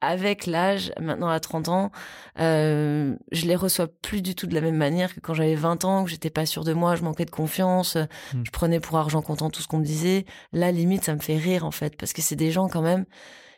avec 0.00 0.46
l'âge, 0.46 0.92
maintenant 1.00 1.28
à 1.28 1.40
30 1.40 1.68
ans, 1.68 1.90
euh, 2.38 3.14
je 3.32 3.46
les 3.46 3.56
reçois 3.56 3.86
plus 3.86 4.22
du 4.22 4.34
tout 4.34 4.46
de 4.46 4.54
la 4.54 4.60
même 4.60 4.76
manière 4.76 5.14
que 5.14 5.20
quand 5.20 5.34
j'avais 5.34 5.54
20 5.54 5.84
ans, 5.84 6.04
que 6.04 6.10
j'étais 6.10 6.30
pas 6.30 6.46
sûre 6.46 6.64
de 6.64 6.72
moi, 6.72 6.96
je 6.96 7.02
manquais 7.02 7.26
de 7.26 7.30
confiance, 7.30 7.96
hmm. 7.96 8.42
je 8.44 8.50
prenais 8.50 8.80
pour 8.80 8.96
argent 8.96 9.20
comptant 9.20 9.50
tout 9.50 9.62
ce 9.62 9.68
qu'on 9.68 9.78
me 9.78 9.84
disait. 9.84 10.24
Là, 10.52 10.72
limite, 10.72 11.04
ça 11.04 11.14
me 11.14 11.20
fait 11.20 11.36
rire 11.36 11.64
en 11.64 11.70
fait, 11.70 11.96
parce 11.96 12.12
que 12.12 12.22
c'est 12.22 12.36
des 12.36 12.50
gens 12.50 12.68
quand 12.68 12.82
même, 12.82 13.04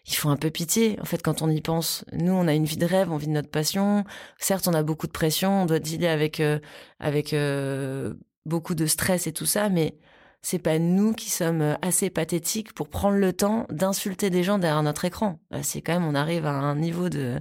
ils 0.06 0.14
font 0.14 0.30
un 0.30 0.36
peu 0.36 0.50
pitié. 0.50 0.98
En 1.00 1.04
fait, 1.04 1.22
quand 1.22 1.42
on 1.42 1.50
y 1.50 1.60
pense, 1.60 2.04
nous, 2.12 2.32
on 2.32 2.48
a 2.48 2.54
une 2.54 2.64
vie 2.64 2.76
de 2.76 2.86
rêve, 2.86 3.12
on 3.12 3.16
vit 3.16 3.28
de 3.28 3.32
notre 3.32 3.50
passion. 3.50 4.04
Certes, 4.38 4.66
on 4.68 4.74
a 4.74 4.82
beaucoup 4.82 5.06
de 5.06 5.12
pression, 5.12 5.62
on 5.62 5.66
doit 5.66 5.78
dealer 5.78 6.08
avec 6.08 6.40
euh, 6.40 6.58
avec 7.00 7.32
euh, 7.32 8.14
beaucoup 8.46 8.74
de 8.74 8.86
stress 8.86 9.26
et 9.26 9.32
tout 9.32 9.46
ça, 9.46 9.68
mais 9.68 9.96
c'est 10.44 10.58
pas 10.58 10.80
nous 10.80 11.12
qui 11.12 11.30
sommes 11.30 11.62
euh, 11.62 11.74
assez 11.82 12.10
pathétiques 12.10 12.72
pour 12.72 12.88
prendre 12.88 13.16
le 13.16 13.32
temps 13.32 13.66
d'insulter 13.70 14.28
des 14.28 14.42
gens 14.42 14.58
derrière 14.58 14.82
notre 14.82 15.04
écran. 15.04 15.38
C'est 15.62 15.82
quand 15.82 15.92
même, 15.92 16.04
on 16.04 16.16
arrive 16.16 16.46
à 16.46 16.50
un 16.50 16.74
niveau 16.74 17.08
de, 17.08 17.40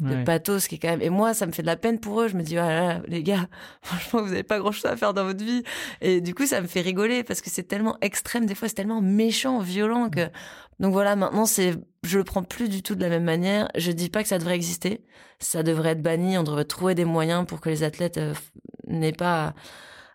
de 0.00 0.24
pathos 0.24 0.66
qui 0.66 0.74
est 0.74 0.78
quand 0.78 0.88
même. 0.88 1.00
Et 1.00 1.10
moi, 1.10 1.32
ça 1.32 1.46
me 1.46 1.52
fait 1.52 1.62
de 1.62 1.68
la 1.68 1.76
peine 1.76 2.00
pour 2.00 2.22
eux. 2.22 2.28
Je 2.28 2.36
me 2.36 2.42
dis, 2.42 2.54
voilà, 2.54 3.02
les 3.06 3.22
gars, 3.22 3.48
franchement, 3.82 4.22
vous 4.22 4.32
avez 4.32 4.42
pas 4.42 4.58
grand 4.58 4.72
chose 4.72 4.86
à 4.86 4.96
faire 4.96 5.14
dans 5.14 5.24
votre 5.24 5.44
vie. 5.44 5.62
Et 6.00 6.20
du 6.20 6.34
coup, 6.34 6.44
ça 6.44 6.60
me 6.60 6.66
fait 6.66 6.80
rigoler 6.80 7.22
parce 7.22 7.40
que 7.40 7.50
c'est 7.50 7.62
tellement 7.62 7.96
extrême. 8.00 8.46
Des 8.46 8.56
fois, 8.56 8.66
c'est 8.66 8.74
tellement 8.74 9.00
méchant, 9.00 9.60
violent 9.60 10.10
que. 10.10 10.28
Donc 10.80 10.92
voilà, 10.92 11.14
maintenant, 11.14 11.46
c'est, 11.46 11.76
je 12.02 12.18
le 12.18 12.24
prends 12.24 12.42
plus 12.42 12.68
du 12.68 12.82
tout 12.82 12.96
de 12.96 13.02
la 13.02 13.10
même 13.10 13.24
manière. 13.24 13.68
Je 13.76 13.92
dis 13.92 14.08
pas 14.08 14.22
que 14.22 14.28
ça 14.28 14.38
devrait 14.38 14.56
exister. 14.56 15.04
Ça 15.38 15.62
devrait 15.62 15.90
être 15.90 16.02
banni. 16.02 16.36
On 16.36 16.42
devrait 16.42 16.64
trouver 16.64 16.96
des 16.96 17.04
moyens 17.04 17.46
pour 17.46 17.60
que 17.60 17.68
les 17.68 17.84
athlètes 17.84 18.18
euh, 18.18 18.34
n'aient 18.88 19.12
pas 19.12 19.54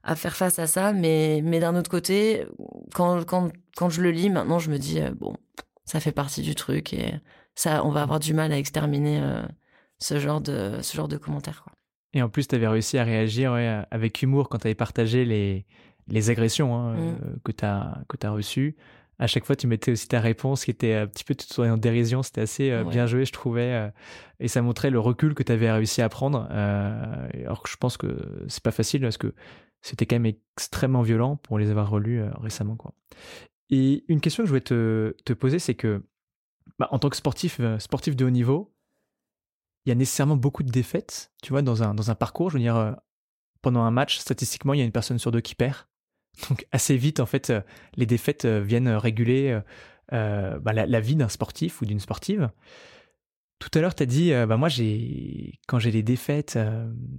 à 0.05 0.15
faire 0.15 0.35
face 0.35 0.59
à 0.59 0.67
ça. 0.67 0.93
Mais, 0.93 1.41
mais 1.43 1.59
d'un 1.59 1.75
autre 1.75 1.89
côté, 1.89 2.45
quand, 2.93 3.25
quand, 3.25 3.51
quand 3.75 3.89
je 3.89 4.01
le 4.01 4.11
lis, 4.11 4.29
maintenant, 4.29 4.59
je 4.59 4.71
me 4.71 4.77
dis, 4.77 5.01
euh, 5.01 5.11
bon, 5.19 5.35
ça 5.83 5.99
fait 5.99 6.11
partie 6.11 6.41
du 6.41 6.55
truc 6.55 6.93
et 6.93 7.15
ça, 7.55 7.83
on 7.83 7.89
va 7.89 8.03
avoir 8.03 8.19
du 8.19 8.33
mal 8.33 8.51
à 8.51 8.57
exterminer 8.57 9.19
euh, 9.21 9.43
ce, 9.99 10.19
genre 10.19 10.41
de, 10.41 10.79
ce 10.81 10.95
genre 10.95 11.07
de 11.07 11.17
commentaires. 11.17 11.63
Quoi. 11.63 11.73
Et 12.13 12.21
en 12.21 12.29
plus, 12.29 12.47
tu 12.47 12.55
avais 12.55 12.67
réussi 12.67 12.97
à 12.97 13.03
réagir 13.03 13.53
avec 13.91 14.21
humour 14.21 14.47
quand 14.47 14.59
tu 14.59 14.67
avais 14.67 14.75
partagé 14.75 15.25
les, 15.25 15.65
les 16.07 16.29
agressions 16.29 16.75
hein, 16.75 16.93
mm. 16.93 16.99
euh, 16.99 17.35
que 17.43 17.51
tu 17.51 17.65
as 17.65 18.31
reçues. 18.31 18.77
À 19.17 19.27
chaque 19.27 19.45
fois, 19.45 19.55
tu 19.55 19.65
mettais 19.65 19.91
aussi 19.93 20.09
ta 20.09 20.19
réponse 20.19 20.65
qui 20.65 20.71
était 20.71 20.93
un 20.93 21.07
petit 21.07 21.23
peu 21.23 21.35
tout 21.35 21.61
en 21.61 21.77
dérision. 21.77 22.21
C'était 22.21 22.41
assez 22.41 22.83
bien 22.83 23.07
joué, 23.07 23.23
je 23.23 23.31
trouvais. 23.31 23.89
et 24.41 24.49
ça 24.49 24.61
montrait 24.61 24.89
le 24.89 24.99
recul 24.99 25.33
que 25.33 25.41
tu 25.41 25.53
avais 25.53 25.71
réussi 25.71 26.01
à 26.01 26.09
prendre. 26.09 26.45
alors 26.51 27.63
que 27.63 27.69
je 27.69 27.77
pense 27.77 27.95
que 27.95 28.17
c'est 28.49 28.61
pas 28.61 28.71
facile 28.71 28.99
parce 28.99 29.15
que 29.15 29.33
c'était 29.85 30.07
quand 30.07 30.15
même 30.15 30.33
extrêmement 30.55 31.03
violent 31.03 31.35
pour 31.35 31.59
les 31.59 31.69
avoir 31.69 31.91
relus 31.91 32.19
euh, 32.19 32.31
récemment. 32.41 32.75
Quoi. 32.75 32.95
Et 33.69 34.03
une 34.07 34.19
question 34.19 34.41
que 34.41 34.47
je 34.47 34.49
voulais 34.49 34.61
te, 34.61 35.15
te 35.25 35.33
poser, 35.33 35.59
c'est 35.59 35.75
que 35.75 36.03
bah, 36.79 36.87
en 36.89 36.97
tant 36.97 37.09
que 37.09 37.15
sportif, 37.15 37.59
euh, 37.59 37.77
sportif 37.77 38.15
de 38.15 38.25
haut 38.25 38.31
niveau, 38.31 38.73
il 39.85 39.89
y 39.89 39.91
a 39.91 39.95
nécessairement 39.95 40.37
beaucoup 40.37 40.63
de 40.63 40.71
défaites, 40.71 41.31
tu 41.43 41.51
vois, 41.51 41.61
dans 41.61 41.83
un, 41.83 41.93
dans 41.93 42.09
un 42.09 42.15
parcours. 42.15 42.49
Je 42.49 42.55
veux 42.55 42.63
dire, 42.63 42.75
euh, 42.75 42.93
pendant 43.61 43.81
un 43.81 43.91
match, 43.91 44.17
statistiquement, 44.17 44.73
il 44.73 44.79
y 44.79 44.81
a 44.81 44.85
une 44.85 44.91
personne 44.91 45.19
sur 45.19 45.31
deux 45.31 45.41
qui 45.41 45.53
perd. 45.53 45.85
Donc 46.49 46.65
assez 46.71 46.97
vite, 46.97 47.19
en 47.19 47.27
fait, 47.27 47.53
les 47.95 48.07
défaites 48.07 48.45
viennent 48.47 48.89
réguler 48.89 49.61
bah, 50.11 50.73
la, 50.73 50.99
vie 50.99 51.15
d'un 51.15 51.29
sportif 51.29 51.81
ou 51.81 51.85
d'une 51.85 51.99
sportive. 51.99 52.49
Tout 53.59 53.69
à 53.73 53.81
l'heure, 53.81 53.95
tu 53.95 54.03
as 54.03 54.05
dit, 54.05 54.31
bah, 54.31 54.57
moi, 54.57 54.69
j'ai, 54.69 55.59
quand 55.67 55.79
j'ai 55.79 55.91
des 55.91 56.03
défaites, 56.03 56.59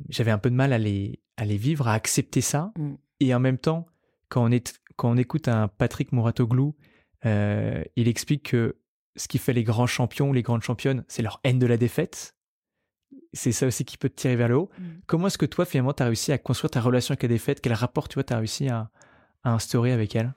j'avais 0.09 0.31
un 0.31 0.39
peu 0.39 0.51
de 0.51 0.55
mal 0.55 0.73
à 0.73 0.79
les, 0.79 1.21
à 1.37 1.45
les 1.45 1.57
vivre, 1.57 1.89
à 1.89 1.95
accepter 1.95 2.41
ça. 2.41 2.73
Mm. 2.77 2.95
Et 3.21 3.35
en 3.35 3.41
même 3.41 3.59
temps, 3.59 3.87
quand 4.29 4.45
on, 4.45 4.51
est, 4.51 4.81
quand 4.97 5.11
on 5.11 5.17
écoute 5.17 5.49
un 5.49 5.69
Patrick 5.69 6.13
Mouratoglou, 6.13 6.77
il 7.25 8.09
explique 8.09 8.51
que 8.51 8.77
ce 9.17 9.29
qui 9.29 9.39
fait 9.39 9.55
les 9.55 9.65
grands 9.65 9.87
champions, 9.87 10.33
les 10.33 10.43
grandes 10.43 10.63
championnes, 10.63 11.05
c'est 11.09 11.23
leur 11.23 11.41
haine 11.43 11.59
de 11.59 11.67
la 11.67 11.79
défaite 11.79 12.37
c'est 13.33 13.53
ça 13.53 13.67
aussi 13.67 13.85
qui 13.85 13.99
peut 13.99 14.09
te 14.09 14.17
tirer 14.17 14.37
vers 14.37 14.49
le 14.49 14.57
haut. 14.57 14.71
Mm. 14.79 14.85
Comment 15.07 15.27
est-ce 15.29 15.39
que 15.39 15.47
toi, 15.47 15.65
finalement, 15.65 15.93
tu 15.93 16.03
as 16.03 16.07
réussi 16.07 16.33
à 16.33 16.39
construire 16.39 16.71
ta 16.71 16.81
relation 16.81 17.13
avec 17.13 17.23
la 17.23 17.29
défaite? 17.29 17.61
Quel 17.61 17.73
rapport, 17.75 18.09
tu 18.09 18.15
vois, 18.15 18.25
tu 18.25 18.33
as 18.33 18.39
réussi 18.39 18.69
à, 18.69 18.91
instaurer 19.45 19.93
avec 19.93 20.17
elle? 20.17 20.35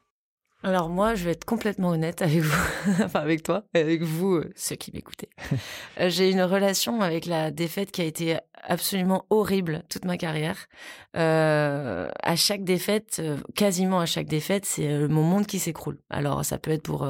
Alors 0.61 0.89
moi, 0.89 1.15
je 1.15 1.23
vais 1.23 1.31
être 1.31 1.45
complètement 1.45 1.89
honnête 1.89 2.21
avec 2.21 2.41
vous, 2.41 2.93
enfin 3.03 3.21
avec 3.21 3.43
toi, 3.43 3.63
avec 3.73 4.01
vous, 4.01 4.35
euh, 4.35 4.51
ceux 4.55 4.75
qui 4.75 4.91
m'écoutez. 4.93 5.29
Euh, 5.99 6.09
j'ai 6.09 6.31
une 6.31 6.41
relation 6.41 7.01
avec 7.01 7.25
la 7.25 7.51
défaite 7.51 7.91
qui 7.91 8.01
a 8.01 8.05
été 8.05 8.37
absolument 8.63 9.25
horrible 9.29 9.83
toute 9.89 10.05
ma 10.05 10.17
carrière. 10.17 10.67
Euh, 11.17 12.09
à 12.23 12.35
chaque 12.37 12.63
défaite, 12.63 13.21
quasiment 13.53 13.99
à 13.99 14.05
chaque 14.05 14.27
défaite, 14.27 14.65
c'est 14.65 15.07
mon 15.09 15.23
monde 15.23 15.45
qui 15.45 15.59
s'écroule. 15.59 15.97
Alors 16.09 16.45
ça 16.45 16.57
peut 16.57 16.71
être 16.71 16.83
pour 16.83 17.05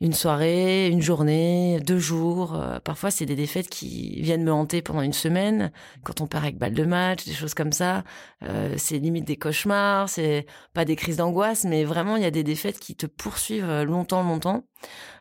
une 0.00 0.14
soirée, 0.14 0.88
une 0.88 1.02
journée, 1.02 1.78
deux 1.80 1.98
jours. 1.98 2.54
Euh, 2.54 2.80
parfois, 2.80 3.10
c'est 3.10 3.26
des 3.26 3.36
défaites 3.36 3.68
qui 3.68 4.20
viennent 4.22 4.44
me 4.44 4.52
hanter 4.52 4.80
pendant 4.80 5.02
une 5.02 5.12
semaine. 5.12 5.72
Quand 6.04 6.20
on 6.22 6.26
perd 6.26 6.44
avec 6.44 6.58
balle 6.58 6.74
de 6.74 6.84
match, 6.84 7.24
des 7.26 7.34
choses 7.34 7.54
comme 7.54 7.72
ça, 7.72 8.04
euh, 8.42 8.74
c'est 8.78 8.98
limite 8.98 9.26
des 9.26 9.36
cauchemars. 9.36 10.08
C'est 10.08 10.46
pas 10.72 10.86
des 10.86 10.96
crises 10.96 11.18
d'angoisse, 11.18 11.64
mais 11.64 11.84
vraiment, 11.84 12.16
il 12.16 12.22
y 12.22 12.26
a 12.26 12.30
des 12.30 12.44
défaites 12.44 12.78
qui 12.80 12.96
te 12.96 13.06
poursuivent 13.06 13.68
euh, 13.68 13.84
longtemps, 13.84 14.24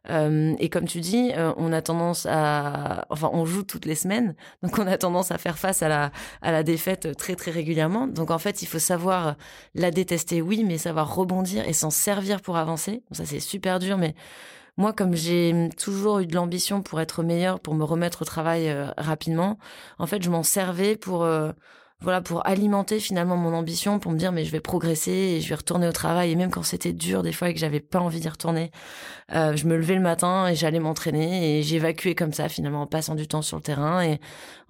longtemps. 0.07 0.55
et 0.59 0.69
comme 0.69 0.85
tu 0.85 0.99
dis, 0.99 1.31
on 1.57 1.71
a 1.73 1.81
tendance 1.81 2.25
à, 2.29 3.05
enfin, 3.09 3.29
on 3.33 3.45
joue 3.45 3.63
toutes 3.63 3.85
les 3.85 3.95
semaines, 3.95 4.35
donc 4.63 4.77
on 4.79 4.87
a 4.87 4.97
tendance 4.97 5.31
à 5.31 5.37
faire 5.37 5.57
face 5.57 5.83
à 5.83 5.87
la 5.87 6.11
à 6.41 6.51
la 6.51 6.63
défaite 6.63 7.15
très 7.17 7.35
très 7.35 7.51
régulièrement. 7.51 8.07
Donc 8.07 8.31
en 8.31 8.39
fait, 8.39 8.61
il 8.61 8.67
faut 8.67 8.79
savoir 8.79 9.35
la 9.75 9.91
détester, 9.91 10.41
oui, 10.41 10.63
mais 10.63 10.77
savoir 10.77 11.15
rebondir 11.15 11.67
et 11.67 11.73
s'en 11.73 11.89
servir 11.89 12.41
pour 12.41 12.57
avancer. 12.57 13.03
ça 13.11 13.25
c'est 13.25 13.39
super 13.39 13.79
dur, 13.79 13.97
mais 13.97 14.15
moi, 14.79 14.93
comme 14.93 15.13
j'ai 15.13 15.69
toujours 15.77 16.19
eu 16.19 16.25
de 16.25 16.33
l'ambition 16.35 16.81
pour 16.81 17.01
être 17.01 17.21
meilleure, 17.21 17.59
pour 17.59 17.75
me 17.75 17.83
remettre 17.83 18.21
au 18.21 18.25
travail 18.25 18.69
euh, 18.69 18.87
rapidement, 18.97 19.57
en 19.97 20.07
fait, 20.07 20.23
je 20.23 20.29
m'en 20.29 20.41
servais 20.41 20.95
pour 20.95 21.23
euh, 21.25 21.51
voilà 22.01 22.21
pour 22.21 22.47
alimenter 22.47 22.99
finalement 22.99 23.35
mon 23.35 23.53
ambition, 23.53 23.99
pour 23.99 24.11
me 24.11 24.17
dire 24.17 24.31
mais 24.31 24.45
je 24.45 24.51
vais 24.51 24.61
progresser 24.61 25.11
et 25.11 25.41
je 25.41 25.49
vais 25.49 25.55
retourner 25.55 25.87
au 25.87 25.91
travail. 25.91 26.31
Et 26.31 26.35
même 26.35 26.49
quand 26.49 26.63
c'était 26.63 26.93
dur 26.93 27.23
des 27.23 27.33
fois 27.33 27.49
et 27.49 27.53
que 27.53 27.59
j'avais 27.59 27.81
pas 27.81 27.99
envie 27.99 28.19
d'y 28.21 28.29
retourner, 28.29 28.71
euh, 29.33 29.55
je 29.55 29.65
me 29.67 29.75
levais 29.75 29.95
le 29.95 30.01
matin 30.01 30.47
et 30.47 30.55
j'allais 30.55 30.79
m'entraîner 30.79 31.59
et 31.59 31.63
j'évacuais 31.63 32.15
comme 32.15 32.33
ça 32.33 32.47
finalement 32.49 32.83
en 32.83 32.87
passant 32.87 33.15
du 33.15 33.27
temps 33.27 33.41
sur 33.41 33.57
le 33.57 33.63
terrain 33.63 34.01
et 34.01 34.19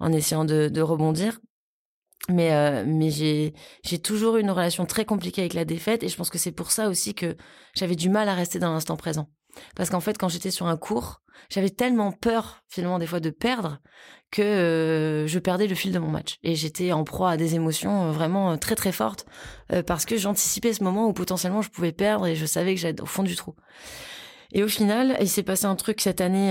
en 0.00 0.12
essayant 0.12 0.44
de, 0.44 0.68
de 0.68 0.80
rebondir. 0.80 1.40
Mais 2.28 2.84
mais 2.84 3.10
j'ai 3.10 3.54
j'ai 3.82 3.98
toujours 3.98 4.36
eu 4.36 4.40
une 4.40 4.50
relation 4.50 4.84
très 4.84 5.04
compliquée 5.04 5.40
avec 5.40 5.54
la 5.54 5.64
défaite 5.64 6.02
et 6.02 6.08
je 6.08 6.16
pense 6.16 6.30
que 6.30 6.38
c'est 6.38 6.52
pour 6.52 6.70
ça 6.70 6.88
aussi 6.88 7.14
que 7.14 7.36
j'avais 7.74 7.96
du 7.96 8.10
mal 8.10 8.28
à 8.28 8.34
rester 8.34 8.58
dans 8.58 8.72
l'instant 8.72 8.96
présent. 8.96 9.30
Parce 9.74 9.90
qu'en 9.90 10.00
fait, 10.00 10.18
quand 10.18 10.28
j'étais 10.28 10.50
sur 10.50 10.66
un 10.66 10.76
cours, 10.76 11.22
j'avais 11.48 11.70
tellement 11.70 12.12
peur, 12.12 12.62
finalement, 12.68 12.98
des 12.98 13.06
fois 13.06 13.20
de 13.20 13.30
perdre, 13.30 13.80
que 14.30 14.42
euh, 14.42 15.26
je 15.26 15.38
perdais 15.38 15.66
le 15.66 15.74
fil 15.74 15.92
de 15.92 15.98
mon 15.98 16.08
match. 16.08 16.38
Et 16.42 16.54
j'étais 16.54 16.92
en 16.92 17.04
proie 17.04 17.30
à 17.30 17.36
des 17.36 17.54
émotions 17.54 18.04
euh, 18.08 18.12
vraiment 18.12 18.52
euh, 18.52 18.56
très 18.56 18.74
très 18.74 18.92
fortes, 18.92 19.26
parce 19.86 20.04
que 20.04 20.16
j'anticipais 20.16 20.72
ce 20.72 20.82
moment 20.82 21.06
où 21.06 21.12
potentiellement 21.12 21.62
je 21.62 21.70
pouvais 21.70 21.92
perdre 21.92 22.26
et 22.26 22.34
je 22.34 22.44
savais 22.44 22.74
que 22.74 22.80
j'allais 22.80 23.00
au 23.00 23.06
fond 23.06 23.22
du 23.22 23.36
trou. 23.36 23.54
Et 24.52 24.64
au 24.64 24.68
final, 24.68 25.16
il 25.20 25.28
s'est 25.28 25.44
passé 25.44 25.66
un 25.66 25.76
truc 25.76 26.00
cette 26.00 26.20
année 26.20 26.50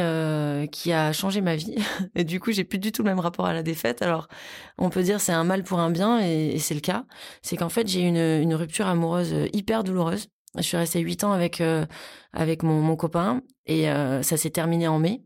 qui 0.72 0.94
a 0.94 1.12
changé 1.12 1.42
ma 1.42 1.58
vie. 1.58 1.76
Et 2.15 2.24
du 2.24 2.39
coup, 2.39 2.54
j'ai 2.54 2.63
plus 2.63 2.80
du 2.80 2.94
tout 2.94 3.04
le 3.04 3.10
même 3.10 3.20
rapport 3.20 3.46
à 3.46 3.54
la 3.54 3.62
défaite. 3.62 4.02
Alors, 4.02 4.30
on 4.78 4.89
peut 4.89 5.04
dire 5.04 5.20
c'est 5.20 5.34
un 5.34 5.44
mal 5.44 5.63
pour 5.63 5.80
un 5.80 5.89
bien, 5.89 6.22
et, 6.22 6.58
c'est 6.60 6.76
le 6.76 6.80
cas. 6.80 7.04
C'est 7.42 7.58
qu'en 7.58 7.68
fait, 7.68 7.89
j'ai 7.89 8.04
eu 8.04 8.08
une, 8.08 8.15
une 8.15 8.56
rupture 8.56 8.88
amoureuse 8.88 9.36
hyper 9.52 9.84
douloureuse 9.84 10.30
je 10.56 10.62
suis 10.62 10.78
restée 10.78 11.00
huit 11.00 11.24
ans 11.24 11.32
avec 11.32 11.62
euh, 11.62 11.86
avec 12.34 12.63
mon, 12.63 12.82
mon 12.82 12.96
copain 12.96 13.42
et 13.65 13.89
euh, 13.89 14.24
ça 14.24 14.38
s'est 14.38 14.50
terminé 14.50 14.88
en 14.88 15.00
mai. 15.00 15.22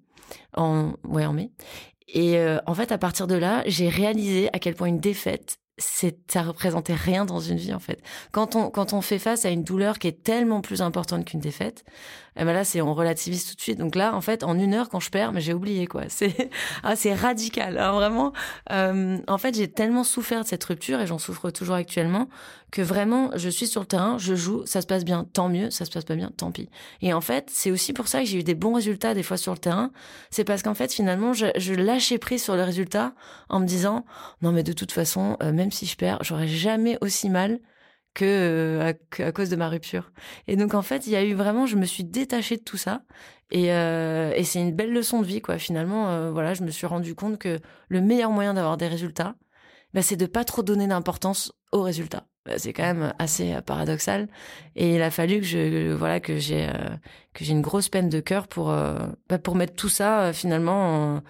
En 0.55 0.93
ouais 1.03 1.25
en 1.25 1.33
mai. 1.33 1.51
Et 2.07 2.37
euh, 2.37 2.59
en 2.65 2.73
fait, 2.73 2.91
à 2.91 2.97
partir 2.97 3.27
de 3.27 3.35
là, 3.35 3.63
j'ai 3.65 3.89
réalisé 3.89 4.49
à 4.53 4.59
quel 4.59 4.75
point 4.75 4.87
une 4.87 4.99
défaite 4.99 5.59
c'est 5.79 6.17
ça 6.31 6.43
représentait 6.43 6.93
rien 6.93 7.25
dans 7.25 7.39
une 7.39 7.57
vie 7.57 7.73
en 7.73 7.79
fait. 7.79 7.99
Quand 8.31 8.55
on 8.55 8.69
quand 8.69 8.93
on 8.93 9.01
fait 9.01 9.19
face 9.19 9.45
à 9.45 9.49
une 9.49 9.63
douleur 9.63 9.97
qui 9.97 10.07
est 10.07 10.23
tellement 10.23 10.61
plus 10.61 10.81
importante 10.81 11.25
qu'une 11.25 11.39
défaite, 11.39 11.83
eh 12.35 12.45
ben 12.45 12.53
là 12.53 12.63
c'est 12.63 12.81
on 12.81 12.93
relativise 12.93 13.45
tout 13.45 13.55
de 13.55 13.61
suite. 13.61 13.77
Donc 13.77 13.95
là 13.95 14.15
en 14.15 14.21
fait 14.21 14.43
en 14.43 14.57
une 14.57 14.73
heure 14.73 14.89
quand 14.89 14.99
je 14.99 15.09
perds, 15.09 15.33
mais 15.33 15.41
j'ai 15.41 15.53
oublié 15.53 15.87
quoi. 15.87 16.03
C'est 16.09 16.49
ah 16.83 16.95
c'est 16.95 17.13
radical 17.13 17.77
hein, 17.77 17.91
vraiment. 17.93 18.33
Euh, 18.71 19.17
en 19.27 19.37
fait 19.37 19.55
j'ai 19.55 19.67
tellement 19.67 20.03
souffert 20.03 20.43
de 20.43 20.47
cette 20.47 20.63
rupture 20.63 20.99
et 20.99 21.07
j'en 21.07 21.17
souffre 21.17 21.49
toujours 21.49 21.75
actuellement 21.75 22.29
que 22.71 22.81
vraiment 22.81 23.31
je 23.35 23.49
suis 23.49 23.67
sur 23.67 23.81
le 23.81 23.87
terrain, 23.87 24.17
je 24.17 24.35
joue, 24.35 24.65
ça 24.65 24.81
se 24.81 24.87
passe 24.87 25.05
bien, 25.05 25.25
tant 25.33 25.49
mieux, 25.49 25.69
ça 25.69 25.85
se 25.85 25.91
passe 25.91 26.05
pas 26.05 26.15
bien, 26.15 26.31
tant 26.35 26.51
pis. 26.51 26.69
Et 27.01 27.13
en 27.13 27.21
fait 27.21 27.49
c'est 27.51 27.71
aussi 27.71 27.93
pour 27.93 28.07
ça 28.07 28.19
que 28.19 28.25
j'ai 28.25 28.39
eu 28.39 28.43
des 28.43 28.55
bons 28.55 28.73
résultats 28.73 29.13
des 29.13 29.23
fois 29.23 29.37
sur 29.37 29.53
le 29.53 29.59
terrain. 29.59 29.91
C'est 30.29 30.43
parce 30.43 30.61
qu'en 30.63 30.73
fait 30.73 30.93
finalement 30.93 31.33
je, 31.33 31.47
je 31.57 31.73
lâchais 31.73 32.17
prise 32.17 32.43
sur 32.43 32.55
le 32.55 32.63
résultat 32.63 33.13
en 33.49 33.59
me 33.59 33.65
disant 33.65 34.05
non 34.41 34.51
mais 34.51 34.63
de 34.63 34.73
toute 34.73 34.91
façon 34.91 35.37
euh, 35.41 35.51
même 35.51 35.71
si 35.71 35.85
je 35.85 35.95
perds, 35.95 36.19
j'aurais 36.21 36.47
jamais 36.47 36.97
aussi 37.01 37.29
mal 37.29 37.59
que 38.13 38.25
euh, 38.25 38.93
à, 39.19 39.31
cause 39.31 39.49
de 39.49 39.55
ma 39.55 39.69
rupture. 39.69 40.11
Et 40.47 40.55
donc 40.55 40.73
en 40.73 40.81
fait, 40.81 41.07
il 41.07 41.13
y 41.13 41.15
a 41.15 41.23
eu 41.23 41.33
vraiment, 41.33 41.65
je 41.65 41.75
me 41.75 41.85
suis 41.85 42.03
détachée 42.03 42.57
de 42.57 42.63
tout 42.63 42.77
ça, 42.77 43.01
et, 43.51 43.71
euh, 43.73 44.33
et 44.35 44.43
c'est 44.43 44.61
une 44.61 44.73
belle 44.73 44.91
leçon 44.91 45.21
de 45.21 45.25
vie 45.25 45.41
quoi. 45.41 45.57
Finalement, 45.57 46.09
euh, 46.09 46.31
voilà, 46.31 46.53
je 46.53 46.63
me 46.63 46.71
suis 46.71 46.87
rendu 46.87 47.15
compte 47.15 47.37
que 47.39 47.59
le 47.87 48.01
meilleur 48.01 48.31
moyen 48.31 48.53
d'avoir 48.53 48.77
des 48.77 48.87
résultats, 48.87 49.35
bah, 49.93 50.01
c'est 50.01 50.15
de 50.15 50.25
pas 50.25 50.43
trop 50.43 50.63
donner 50.63 50.87
d'importance 50.87 51.53
aux 51.71 51.81
résultats. 51.81 52.25
Bah, 52.45 52.53
c'est 52.57 52.73
quand 52.73 52.83
même 52.83 53.13
assez 53.19 53.55
paradoxal, 53.65 54.27
et 54.75 54.95
il 54.95 55.01
a 55.01 55.11
fallu 55.11 55.39
que 55.39 55.45
je 55.45 55.93
voilà 55.93 56.19
que 56.19 56.37
j'ai 56.37 56.69
que 57.33 57.45
j'ai 57.45 57.53
une 57.53 57.61
grosse 57.61 57.89
peine 57.89 58.09
de 58.09 58.19
cœur 58.19 58.47
pour 58.47 58.67
bah, 58.67 59.39
pour 59.41 59.55
mettre 59.55 59.75
tout 59.75 59.89
ça 59.89 60.33
finalement 60.33 61.21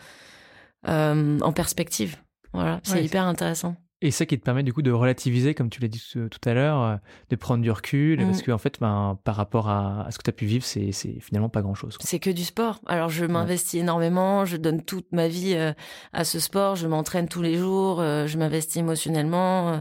en, 0.85 1.39
en 1.39 1.53
perspective. 1.53 2.17
Voilà, 2.51 2.79
c'est 2.83 3.03
hyper 3.03 3.25
intéressant. 3.25 3.75
Et 4.03 4.11
ça 4.11 4.25
qui 4.25 4.37
te 4.37 4.43
permet 4.43 4.63
du 4.63 4.73
coup 4.73 4.81
de 4.81 4.91
relativiser, 4.91 5.53
comme 5.55 5.69
tu 5.69 5.79
l'as 5.79 5.87
dit 5.87 6.03
tout 6.13 6.49
à 6.49 6.53
l'heure, 6.53 6.81
euh, 6.83 6.95
de 7.29 7.37
prendre 7.37 7.63
du 7.63 7.71
recul, 7.71 8.17
parce 8.17 8.41
mm. 8.41 8.43
qu'en 8.43 8.57
fait, 8.57 8.77
ben, 8.81 9.17
par 9.23 9.37
rapport 9.37 9.69
à, 9.69 10.07
ce 10.11 10.17
que 10.17 10.23
tu 10.23 10.29
as 10.29 10.33
pu 10.33 10.45
vivre, 10.45 10.65
c'est 10.65 10.91
finalement 11.21 11.47
pas 11.47 11.61
grand-chose. 11.61 11.97
C'est 12.01 12.19
que 12.19 12.29
du 12.29 12.43
sport. 12.43 12.81
Alors 12.85 13.07
je 13.07 13.23
m'investis 13.23 13.79
énormément, 13.79 14.43
je 14.43 14.57
donne 14.57 14.83
toute 14.83 15.09
ma 15.13 15.29
vie 15.29 15.53
euh, 15.55 15.71
à 16.11 16.25
ce 16.25 16.41
sport, 16.41 16.75
je 16.75 16.85
m'entraîne 16.85 17.29
tous 17.29 17.41
les 17.41 17.55
jours, 17.55 18.01
euh, 18.01 18.27
je 18.27 18.37
m'investis 18.37 18.75
émotionnellement, 18.75 19.79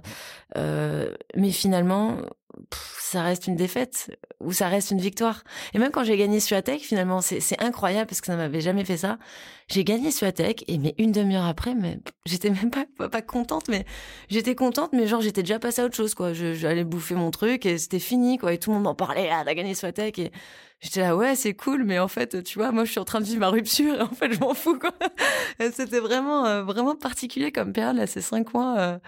mais 0.54 1.50
finalement, 1.50 2.18
ça 2.98 3.22
reste 3.22 3.46
une 3.46 3.56
défaite 3.56 4.16
ou 4.40 4.52
ça 4.52 4.68
reste 4.68 4.90
une 4.90 5.00
victoire. 5.00 5.44
Et 5.74 5.78
même 5.78 5.90
quand 5.90 6.04
j'ai 6.04 6.16
gagné 6.16 6.40
Suatec, 6.40 6.80
finalement, 6.80 7.20
c'est 7.20 7.60
incroyable 7.62 8.06
parce 8.06 8.20
que 8.20 8.26
ça 8.26 8.36
m'avait 8.36 8.60
jamais 8.60 8.84
fait 8.84 8.96
ça. 8.96 9.18
J'ai 9.68 9.84
gagné 9.84 10.10
Suatec 10.10 10.64
et 10.68 10.78
mais 10.78 10.94
une 10.98 11.12
demi-heure 11.12 11.46
après, 11.46 11.74
mais 11.74 11.98
j'étais 12.26 12.50
même 12.50 12.70
pas, 12.70 13.08
pas, 13.08 13.22
contente, 13.22 13.68
mais 13.68 13.84
j'étais 14.28 14.54
contente, 14.54 14.92
mais 14.92 15.06
genre 15.06 15.20
j'étais 15.20 15.42
déjà 15.42 15.58
passée 15.58 15.82
à 15.82 15.84
autre 15.84 15.96
chose, 15.96 16.14
quoi. 16.14 16.32
J'allais 16.32 16.84
bouffer 16.84 17.14
mon 17.14 17.30
truc 17.30 17.66
et 17.66 17.78
c'était 17.78 17.98
fini, 17.98 18.38
quoi. 18.38 18.52
Et 18.52 18.58
tout 18.58 18.70
le 18.70 18.76
monde 18.76 18.84
m'en 18.84 18.94
parlait, 18.94 19.28
ah, 19.30 19.42
t'as 19.44 19.54
gagné 19.54 19.74
Suatec 19.74 20.18
et 20.18 20.32
j'étais 20.80 21.00
là, 21.00 21.16
ouais, 21.16 21.36
c'est 21.36 21.54
cool, 21.54 21.84
mais 21.84 21.98
en 21.98 22.08
fait, 22.08 22.42
tu 22.42 22.58
vois, 22.58 22.72
moi, 22.72 22.84
je 22.84 22.90
suis 22.90 23.00
en 23.00 23.04
train 23.04 23.20
de 23.20 23.24
vivre 23.24 23.40
ma 23.40 23.48
rupture 23.48 23.94
et 23.94 24.02
en 24.02 24.08
fait, 24.08 24.32
je 24.32 24.40
m'en 24.40 24.54
fous, 24.54 24.78
quoi. 24.78 24.92
C'était 25.72 26.00
vraiment, 26.00 26.46
euh, 26.46 26.62
vraiment 26.62 26.94
particulier 26.94 27.52
comme 27.52 27.72
période, 27.72 27.96
là, 27.96 28.06
ces 28.06 28.20
cinq 28.20 28.52
mois. 28.54 28.78
Euh, 28.78 28.98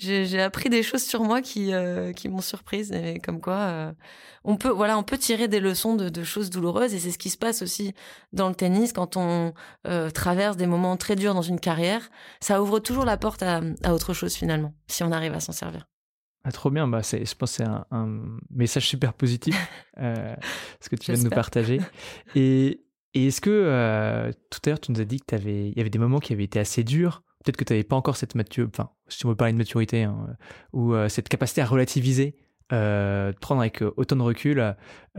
j'ai 0.00 0.40
appris 0.40 0.70
des 0.70 0.82
choses 0.82 1.02
sur 1.02 1.22
moi 1.22 1.42
qui 1.42 1.72
euh, 1.72 2.12
qui 2.12 2.28
m'ont 2.28 2.40
surprise. 2.40 2.92
Et 2.92 3.18
comme 3.18 3.40
quoi 3.40 3.54
euh, 3.54 3.92
on 4.44 4.56
peut 4.56 4.70
voilà 4.70 4.96
on 4.98 5.02
peut 5.02 5.18
tirer 5.18 5.46
des 5.46 5.60
leçons 5.60 5.94
de, 5.94 6.08
de 6.08 6.24
choses 6.24 6.50
douloureuses. 6.50 6.94
Et 6.94 6.98
c'est 6.98 7.10
ce 7.10 7.18
qui 7.18 7.30
se 7.30 7.38
passe 7.38 7.62
aussi 7.62 7.94
dans 8.32 8.48
le 8.48 8.54
tennis 8.54 8.92
quand 8.92 9.16
on 9.16 9.52
euh, 9.86 10.10
traverse 10.10 10.56
des 10.56 10.66
moments 10.66 10.96
très 10.96 11.16
durs 11.16 11.34
dans 11.34 11.42
une 11.42 11.60
carrière. 11.60 12.10
Ça 12.40 12.62
ouvre 12.62 12.78
toujours 12.78 13.04
la 13.04 13.16
porte 13.16 13.42
à, 13.42 13.60
à 13.84 13.92
autre 13.92 14.14
chose 14.14 14.34
finalement 14.34 14.74
si 14.88 15.02
on 15.04 15.12
arrive 15.12 15.34
à 15.34 15.40
s'en 15.40 15.52
servir. 15.52 15.86
Ah, 16.44 16.52
trop 16.52 16.70
bien. 16.70 16.88
Bah 16.88 17.02
c'est 17.02 17.24
je 17.26 17.34
pense 17.34 17.52
c'est 17.52 17.64
un, 17.64 17.84
un, 17.90 18.22
message 18.50 18.88
super 18.88 19.12
positif 19.12 19.56
ce 19.98 20.88
que 20.88 20.96
tu 20.96 21.12
viens 21.12 21.20
de 21.20 21.28
nous 21.28 21.34
partager. 21.34 21.80
Et, 22.34 22.80
et 23.12 23.26
est-ce 23.26 23.42
que 23.42 24.30
tout 24.50 24.60
à 24.64 24.70
l'heure 24.70 24.80
tu 24.80 24.92
nous 24.92 25.00
as 25.00 25.04
dit 25.04 25.20
que 25.20 25.36
il 25.36 25.76
y 25.76 25.80
avait 25.80 25.90
des 25.90 25.98
moments 25.98 26.20
qui 26.20 26.32
avaient 26.32 26.44
été 26.44 26.58
assez 26.58 26.84
durs 26.84 27.22
peut-être 27.44 27.56
que 27.56 27.64
tu 27.64 27.72
n'avais 27.72 27.84
pas 27.84 27.96
encore 27.96 28.16
cette 28.16 28.34
maturité, 28.34 28.70
enfin, 28.72 28.90
si 29.08 29.26
on 29.26 29.30
veut 29.30 29.36
parler 29.36 29.52
de 29.52 29.58
maturité, 29.58 30.04
hein, 30.04 30.36
ou 30.72 30.94
euh, 30.94 31.08
cette 31.08 31.28
capacité 31.28 31.60
à 31.62 31.66
relativiser, 31.66 32.36
euh, 32.72 33.32
prendre 33.40 33.62
avec 33.62 33.82
euh, 33.82 33.92
autant 33.96 34.14
de 34.14 34.22
recul 34.22 34.60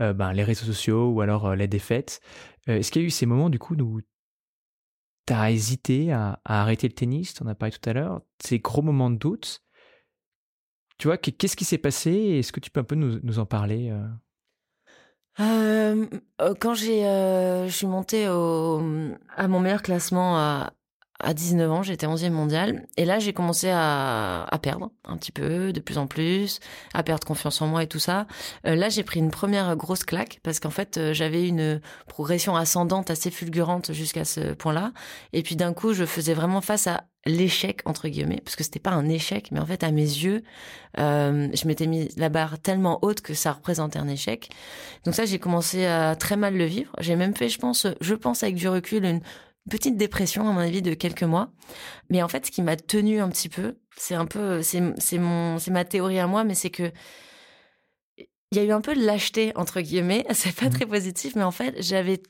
euh, 0.00 0.12
ben, 0.14 0.32
les 0.32 0.42
réseaux 0.42 0.64
sociaux 0.64 1.10
ou 1.10 1.20
alors 1.20 1.54
les 1.54 1.68
défaites. 1.68 2.20
Est-ce 2.66 2.90
qu'il 2.90 3.02
y 3.02 3.04
a 3.04 3.08
eu 3.08 3.10
ces 3.10 3.26
moments 3.26 3.50
du 3.50 3.58
coup 3.58 3.74
où 3.74 4.00
tu 5.26 5.32
as 5.32 5.50
hésité 5.50 6.12
à, 6.12 6.40
arrêter 6.44 6.88
le 6.88 6.94
tennis, 6.94 7.34
tu 7.34 7.42
en 7.42 7.46
as 7.46 7.54
parlé 7.54 7.72
tout 7.72 7.88
à 7.88 7.92
l'heure, 7.92 8.22
ces 8.42 8.58
gros 8.58 8.82
moments 8.82 9.10
de 9.10 9.16
doute. 9.16 9.62
Tu 10.98 11.08
vois, 11.08 11.18
qu'est-ce 11.18 11.56
qui 11.56 11.64
s'est 11.64 11.78
passé 11.78 12.12
Est-ce 12.12 12.52
que 12.52 12.60
tu 12.60 12.70
peux 12.70 12.80
un 12.80 12.84
peu 12.84 12.94
nous, 12.94 13.38
en 13.38 13.46
parler 13.46 13.90
euh? 13.90 14.06
Euh, 15.40 16.54
quand 16.60 16.74
j'ai, 16.74 17.02
je 17.02 17.72
suis 17.72 17.86
montée 17.86 18.26
à 18.26 19.48
mon 19.48 19.60
meilleur 19.60 19.82
classement 19.82 20.38
à, 20.38 20.72
à 21.22 21.34
19 21.34 21.70
ans, 21.70 21.82
j'étais 21.82 22.06
11e 22.06 22.30
mondial. 22.30 22.86
Et 22.96 23.04
là, 23.04 23.18
j'ai 23.20 23.32
commencé 23.32 23.70
à, 23.70 24.44
à, 24.44 24.58
perdre 24.58 24.90
un 25.06 25.16
petit 25.16 25.32
peu, 25.32 25.72
de 25.72 25.80
plus 25.80 25.96
en 25.98 26.06
plus, 26.06 26.58
à 26.94 27.02
perdre 27.02 27.26
confiance 27.26 27.62
en 27.62 27.68
moi 27.68 27.82
et 27.84 27.86
tout 27.86 28.00
ça. 28.00 28.26
Euh, 28.66 28.74
là, 28.74 28.88
j'ai 28.88 29.04
pris 29.04 29.20
une 29.20 29.30
première 29.30 29.74
grosse 29.76 30.04
claque 30.04 30.40
parce 30.42 30.58
qu'en 30.60 30.70
fait, 30.70 30.98
euh, 30.98 31.14
j'avais 31.14 31.46
une 31.46 31.80
progression 32.08 32.56
ascendante 32.56 33.10
assez 33.10 33.30
fulgurante 33.30 33.92
jusqu'à 33.92 34.24
ce 34.24 34.52
point-là. 34.52 34.92
Et 35.32 35.42
puis 35.42 35.56
d'un 35.56 35.72
coup, 35.72 35.94
je 35.94 36.04
faisais 36.04 36.34
vraiment 36.34 36.60
face 36.60 36.88
à 36.88 37.04
l'échec 37.24 37.82
entre 37.84 38.08
guillemets 38.08 38.40
parce 38.44 38.56
que 38.56 38.64
c'était 38.64 38.80
pas 38.80 38.90
un 38.90 39.08
échec 39.08 39.50
mais 39.52 39.60
en 39.60 39.66
fait 39.66 39.84
à 39.84 39.92
mes 39.92 40.02
yeux 40.02 40.42
euh, 40.98 41.48
je 41.54 41.66
m'étais 41.68 41.86
mis 41.86 42.08
la 42.16 42.28
barre 42.28 42.58
tellement 42.58 42.98
haute 43.02 43.20
que 43.20 43.32
ça 43.32 43.52
représentait 43.52 44.00
un 44.00 44.08
échec 44.08 44.50
donc 45.04 45.14
ça 45.14 45.24
j'ai 45.24 45.38
commencé 45.38 45.86
à 45.86 46.16
très 46.16 46.36
mal 46.36 46.56
le 46.56 46.64
vivre 46.64 46.92
j'ai 46.98 47.14
même 47.14 47.36
fait 47.36 47.48
je 47.48 47.58
pense 47.58 47.86
je 48.00 48.14
pense 48.14 48.42
avec 48.42 48.56
du 48.56 48.68
recul 48.68 49.04
une 49.04 49.20
petite 49.70 49.96
dépression 49.96 50.48
à 50.48 50.52
mon 50.52 50.60
avis 50.60 50.82
de 50.82 50.94
quelques 50.94 51.22
mois. 51.22 51.52
Mais 52.10 52.22
en 52.22 52.28
fait, 52.28 52.46
ce 52.46 52.50
qui 52.50 52.62
m'a 52.62 52.76
tenu 52.76 53.20
un 53.20 53.28
petit 53.28 53.48
peu, 53.48 53.78
c'est 53.96 54.14
un 54.14 54.26
peu, 54.26 54.62
c'est 54.62 54.80
mon, 55.18 55.58
c'est 55.58 55.70
ma 55.70 55.84
théorie 55.84 56.18
à 56.18 56.26
moi, 56.26 56.44
mais 56.44 56.54
c'est 56.54 56.70
que 56.70 56.92
il 58.18 58.58
y 58.58 58.60
a 58.60 58.64
eu 58.64 58.72
un 58.72 58.82
peu 58.82 58.94
de 58.94 59.04
lâcheté 59.04 59.52
entre 59.56 59.80
guillemets. 59.80 60.26
C'est 60.34 60.54
pas 60.54 60.66
mmh. 60.66 60.74
très 60.74 60.86
positif, 60.86 61.36
mais 61.36 61.42
en 61.42 61.50
fait, 61.50 61.74
j'avais, 61.78 62.22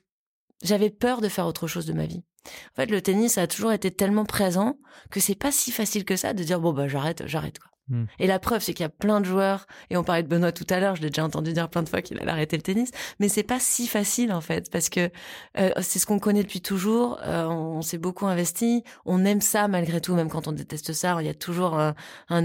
j'avais 0.62 0.88
peur 0.88 1.20
de 1.20 1.28
faire 1.28 1.46
autre 1.48 1.66
chose 1.66 1.84
de 1.84 1.92
ma 1.92 2.06
vie. 2.06 2.22
En 2.46 2.76
fait, 2.76 2.86
le 2.86 3.02
tennis 3.02 3.38
a 3.38 3.48
toujours 3.48 3.72
été 3.72 3.90
tellement 3.90 4.24
présent 4.24 4.78
que 5.10 5.18
c'est 5.18 5.34
pas 5.34 5.50
si 5.50 5.72
facile 5.72 6.04
que 6.04 6.14
ça 6.14 6.32
de 6.32 6.44
dire 6.44 6.60
bon 6.60 6.72
bah 6.72 6.86
j'arrête, 6.86 7.24
j'arrête 7.26 7.58
quoi. 7.58 7.71
Hmm. 7.88 8.04
Et 8.18 8.26
la 8.26 8.38
preuve, 8.38 8.62
c'est 8.62 8.74
qu'il 8.74 8.84
y 8.84 8.86
a 8.86 8.90
plein 8.90 9.20
de 9.20 9.26
joueurs, 9.26 9.66
et 9.90 9.96
on 9.96 10.04
parlait 10.04 10.22
de 10.22 10.28
Benoît 10.28 10.52
tout 10.52 10.66
à 10.70 10.78
l'heure, 10.78 10.94
je 10.94 11.02
l'ai 11.02 11.08
déjà 11.08 11.24
entendu 11.24 11.52
dire 11.52 11.68
plein 11.68 11.82
de 11.82 11.88
fois 11.88 12.00
qu'il 12.00 12.18
allait 12.20 12.30
arrêter 12.30 12.56
le 12.56 12.62
tennis, 12.62 12.90
mais 13.18 13.28
c'est 13.28 13.42
pas 13.42 13.58
si 13.58 13.88
facile 13.88 14.32
en 14.32 14.40
fait, 14.40 14.70
parce 14.70 14.88
que 14.88 15.10
euh, 15.58 15.70
c'est 15.80 15.98
ce 15.98 16.06
qu'on 16.06 16.20
connaît 16.20 16.42
depuis 16.42 16.60
toujours, 16.60 17.18
euh, 17.24 17.46
on 17.46 17.82
s'est 17.82 17.98
beaucoup 17.98 18.26
investi, 18.26 18.84
on 19.04 19.24
aime 19.24 19.40
ça 19.40 19.66
malgré 19.66 20.00
tout, 20.00 20.14
même 20.14 20.28
quand 20.28 20.46
on 20.46 20.52
déteste 20.52 20.92
ça, 20.92 21.16
il 21.20 21.26
y 21.26 21.30
a 21.30 21.34
toujours 21.34 21.78
un, 21.78 21.94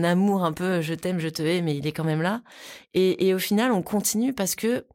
amour 0.04 0.43
un 0.43 0.54
peu 0.54 0.82
je 0.82 0.93
t'aime, 0.93 1.19
je 1.19 1.30
te 1.30 1.43
hais, 1.43 1.62
mais 1.62 1.76
il 1.76 1.86
est 1.86 1.91
quand 1.91 2.04
même 2.04 2.21
là. 2.21 2.41
Et 2.93 3.34
au 3.36 3.39
final, 3.39 3.71
on 3.71 3.84
continue 3.84 4.34
parce 4.34 4.56
que 4.56 4.86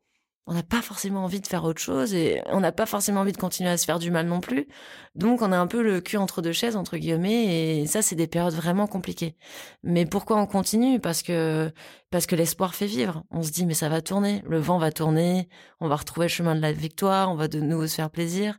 on 0.46 0.54
n'a 0.54 0.62
pas 0.62 0.82
forcément 0.82 1.24
envie 1.24 1.40
de 1.40 1.46
faire 1.46 1.64
autre 1.64 1.80
chose 1.80 2.14
et 2.14 2.42
on 2.46 2.60
n'a 2.60 2.72
pas 2.72 2.86
forcément 2.86 3.20
envie 3.20 3.32
de 3.32 3.36
continuer 3.36 3.70
à 3.70 3.76
se 3.76 3.84
faire 3.84 4.00
du 4.00 4.10
mal 4.10 4.26
non 4.26 4.40
plus. 4.40 4.66
Donc 5.14 5.40
on 5.40 5.52
a 5.52 5.56
un 5.56 5.68
peu 5.68 5.82
le 5.82 6.00
cul 6.00 6.16
entre 6.16 6.42
deux 6.42 6.52
chaises 6.52 6.74
entre 6.74 6.96
guillemets 6.96 7.80
et 7.80 7.86
ça 7.86 8.02
c'est 8.02 8.16
des 8.16 8.26
périodes 8.26 8.54
vraiment 8.54 8.88
compliquées. 8.88 9.36
Mais 9.84 10.04
pourquoi 10.04 10.38
on 10.38 10.46
continue? 10.46 10.98
Parce 10.98 11.22
que 11.22 11.72
parce 12.10 12.26
que 12.26 12.34
l'espoir 12.34 12.74
fait 12.74 12.86
vivre. 12.86 13.22
On 13.30 13.42
se 13.42 13.52
dit 13.52 13.66
mais 13.66 13.74
ça 13.74 13.88
va 13.88 14.02
tourner, 14.02 14.42
le 14.48 14.58
vent 14.58 14.78
va 14.78 14.90
tourner, 14.90 15.48
on 15.80 15.88
va 15.88 15.96
retrouver 15.96 16.26
le 16.26 16.32
chemin 16.32 16.56
de 16.56 16.60
la 16.60 16.72
victoire, 16.72 17.30
on 17.30 17.36
va 17.36 17.46
de 17.46 17.60
nouveau 17.60 17.86
se 17.86 17.94
faire 17.94 18.10
plaisir. 18.10 18.58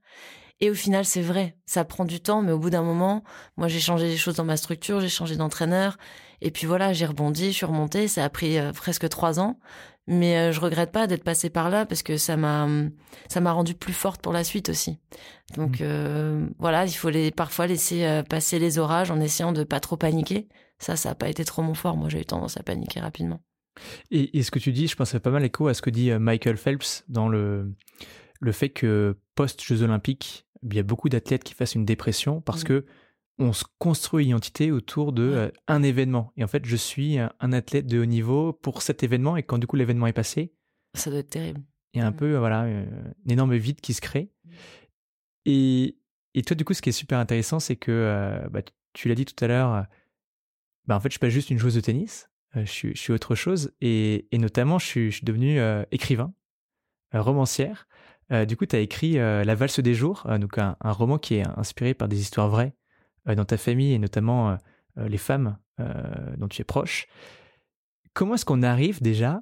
Et 0.59 0.69
au 0.69 0.75
final, 0.75 1.03
c'est 1.03 1.21
vrai, 1.21 1.57
ça 1.65 1.83
prend 1.83 2.05
du 2.05 2.21
temps, 2.21 2.41
mais 2.41 2.53
au 2.53 2.59
bout 2.59 2.69
d'un 2.69 2.83
moment, 2.83 3.23
moi 3.57 3.67
j'ai 3.67 3.81
changé 3.81 4.07
des 4.07 4.15
choses 4.15 4.35
dans 4.35 4.45
ma 4.45 4.55
structure, 4.55 5.01
j'ai 5.01 5.09
changé 5.09 5.35
d'entraîneur, 5.35 5.97
et 6.39 6.51
puis 6.51 6.67
voilà, 6.67 6.93
j'ai 6.93 7.05
rebondi, 7.05 7.47
je 7.47 7.57
suis 7.57 7.65
remontée, 7.65 8.07
ça 8.07 8.23
a 8.23 8.29
pris 8.29 8.57
euh, 8.57 8.71
presque 8.71 9.09
trois 9.09 9.41
ans, 9.41 9.59
mais 10.07 10.37
euh, 10.37 10.51
je 10.51 10.59
regrette 10.59 10.91
pas 10.91 11.07
d'être 11.07 11.23
passée 11.23 11.49
par 11.49 11.69
là 11.69 11.85
parce 11.85 12.03
que 12.03 12.17
ça 12.17 12.35
m'a 12.35 12.67
ça 13.29 13.39
m'a 13.39 13.51
rendue 13.51 13.75
plus 13.75 13.93
forte 13.93 14.21
pour 14.21 14.33
la 14.33 14.43
suite 14.43 14.69
aussi. 14.69 14.99
Donc 15.55 15.79
mmh. 15.79 15.83
euh, 15.83 16.47
voilà, 16.59 16.85
il 16.85 16.93
faut 16.93 17.09
les, 17.09 17.31
parfois 17.31 17.67
laisser 17.67 18.05
euh, 18.05 18.23
passer 18.23 18.59
les 18.59 18.79
orages 18.79 19.11
en 19.11 19.19
essayant 19.19 19.53
de 19.53 19.63
pas 19.63 19.79
trop 19.79 19.97
paniquer. 19.97 20.47
Ça, 20.79 20.95
ça 20.95 21.11
a 21.11 21.15
pas 21.15 21.29
été 21.29 21.45
trop 21.45 21.61
mon 21.61 21.73
fort. 21.73 21.95
Moi, 21.95 22.09
j'ai 22.09 22.21
eu 22.21 22.25
tendance 22.25 22.57
à 22.57 22.63
paniquer 22.63 22.99
rapidement. 22.99 23.41
Et, 24.11 24.43
ce 24.43 24.51
que 24.51 24.59
tu 24.59 24.71
dis, 24.71 24.87
je 24.87 24.95
pense, 24.95 25.09
ça 25.09 25.13
fait 25.13 25.23
pas 25.23 25.31
mal 25.31 25.43
écho 25.43 25.67
à 25.67 25.73
ce 25.73 25.81
que 25.81 25.89
dit 25.89 26.11
Michael 26.11 26.57
Phelps 26.57 27.03
dans 27.07 27.27
le 27.27 27.73
le 28.39 28.51
fait 28.51 28.69
que 28.69 29.17
post 29.35 29.63
Jeux 29.63 29.83
Olympiques, 29.83 30.45
il 30.63 30.75
y 30.75 30.79
a 30.79 30.83
beaucoup 30.83 31.07
d'athlètes 31.07 31.45
qui 31.45 31.53
fassent 31.53 31.75
une 31.75 31.85
dépression 31.85 32.41
parce 32.41 32.63
mmh. 32.63 32.67
que 32.67 32.85
on 33.43 33.53
se 33.53 33.65
construit 33.77 34.23
une 34.23 34.32
identité 34.32 34.71
autour 34.71 35.12
de 35.12 35.23
euh, 35.23 35.51
un 35.67 35.84
événement. 35.84 36.32
Et 36.38 36.43
en 36.43 36.47
fait, 36.47 36.65
je 36.65 36.75
suis 36.75 37.17
un, 37.19 37.53
athlète 37.53 37.86
de 37.86 37.99
haut 37.99 38.06
niveau 38.06 38.53
pour 38.53 38.82
cet 38.82 39.03
événement. 39.03 39.38
Et 39.38 39.43
quand 39.43 39.58
du 39.58 39.67
coup 39.67 39.75
l'événement 39.75 40.08
est 40.08 40.13
passé, 40.13 40.53
ça 40.95 41.10
doit 41.10 41.19
être 41.19 41.29
terrible. 41.29 41.62
Il 41.93 41.99
y 41.99 42.01
a 42.01 42.08
un 42.08 42.12
mm. 42.12 42.15
peu, 42.15 42.36
voilà, 42.38 42.63
euh, 42.63 42.86
une 43.25 43.32
énorme 43.32 43.56
vide 43.56 43.82
qui 43.82 43.93
se 43.93 44.01
crée. 44.01 44.32
Mm. 44.45 44.51
Et, 45.45 45.97
et 46.34 46.41
toi, 46.41 46.56
du 46.56 46.65
coup, 46.65 46.73
ce 46.73 46.82
qui 46.82 46.89
est 46.89 46.93
super 46.93 47.19
intéressant, 47.19 47.60
c'est 47.60 47.75
que 47.75 47.91
euh, 47.91 48.47
bah, 48.49 48.62
tu 48.93 49.10
l'as 49.10 49.15
dit 49.15 49.25
tout 49.25 49.43
à 49.43 49.47
l'heure. 49.47 49.86
Bah, 50.88 50.95
en 50.95 50.99
fait, 50.99 51.10
je 51.10 51.13
suis 51.13 51.19
pas 51.19 51.29
juste 51.29 51.49
une 51.49 51.60
joueuse 51.60 51.75
de 51.75 51.82
tennis. 51.82 52.29
je, 52.56 52.63
suis, 52.65 52.95
je, 52.95 53.01
suis, 53.01 53.13
autre 53.13 53.36
chose. 53.36 53.73
Et, 53.82 54.27
et 54.32 54.38
notamment, 54.38 54.79
je 54.79 54.86
suis, 54.86 55.12
je 55.12 55.17
suis 55.17 55.25
devenu 55.25 55.60
écrivain, 55.91 56.34
romancière. 57.13 57.88
du 58.47 58.56
coup, 58.56 58.65
tu 58.65 58.75
as 58.75 58.79
écrit 58.79 59.13
La 59.13 59.56
valse 59.56 59.79
des 59.79 59.93
jours, 59.93 60.27
donc 60.39 60.58
un, 60.58 60.77
un, 60.79 60.91
roman 60.91 61.17
qui 61.17 61.36
est 61.36 61.47
inspiré 61.58 61.93
par 61.93 62.08
des 62.08 62.21
histoires 62.21 62.49
vraies 62.49 62.73
euh, 62.73 62.82
dans 63.25 63.45
ta 63.45 63.57
famille 63.57 63.93
et 63.93 63.99
notamment 63.99 64.49
euh, 64.49 64.55
euh, 64.97 65.07
les 65.07 65.17
femmes 65.17 65.57
dont 66.38 66.47
tu 66.47 66.62
es 66.62 66.65
proche. 66.65 67.07
Comment 68.13 68.36
est-ce 68.36 68.45
qu'on 68.45 68.62
arrive 68.62 69.01
déjà, 69.01 69.41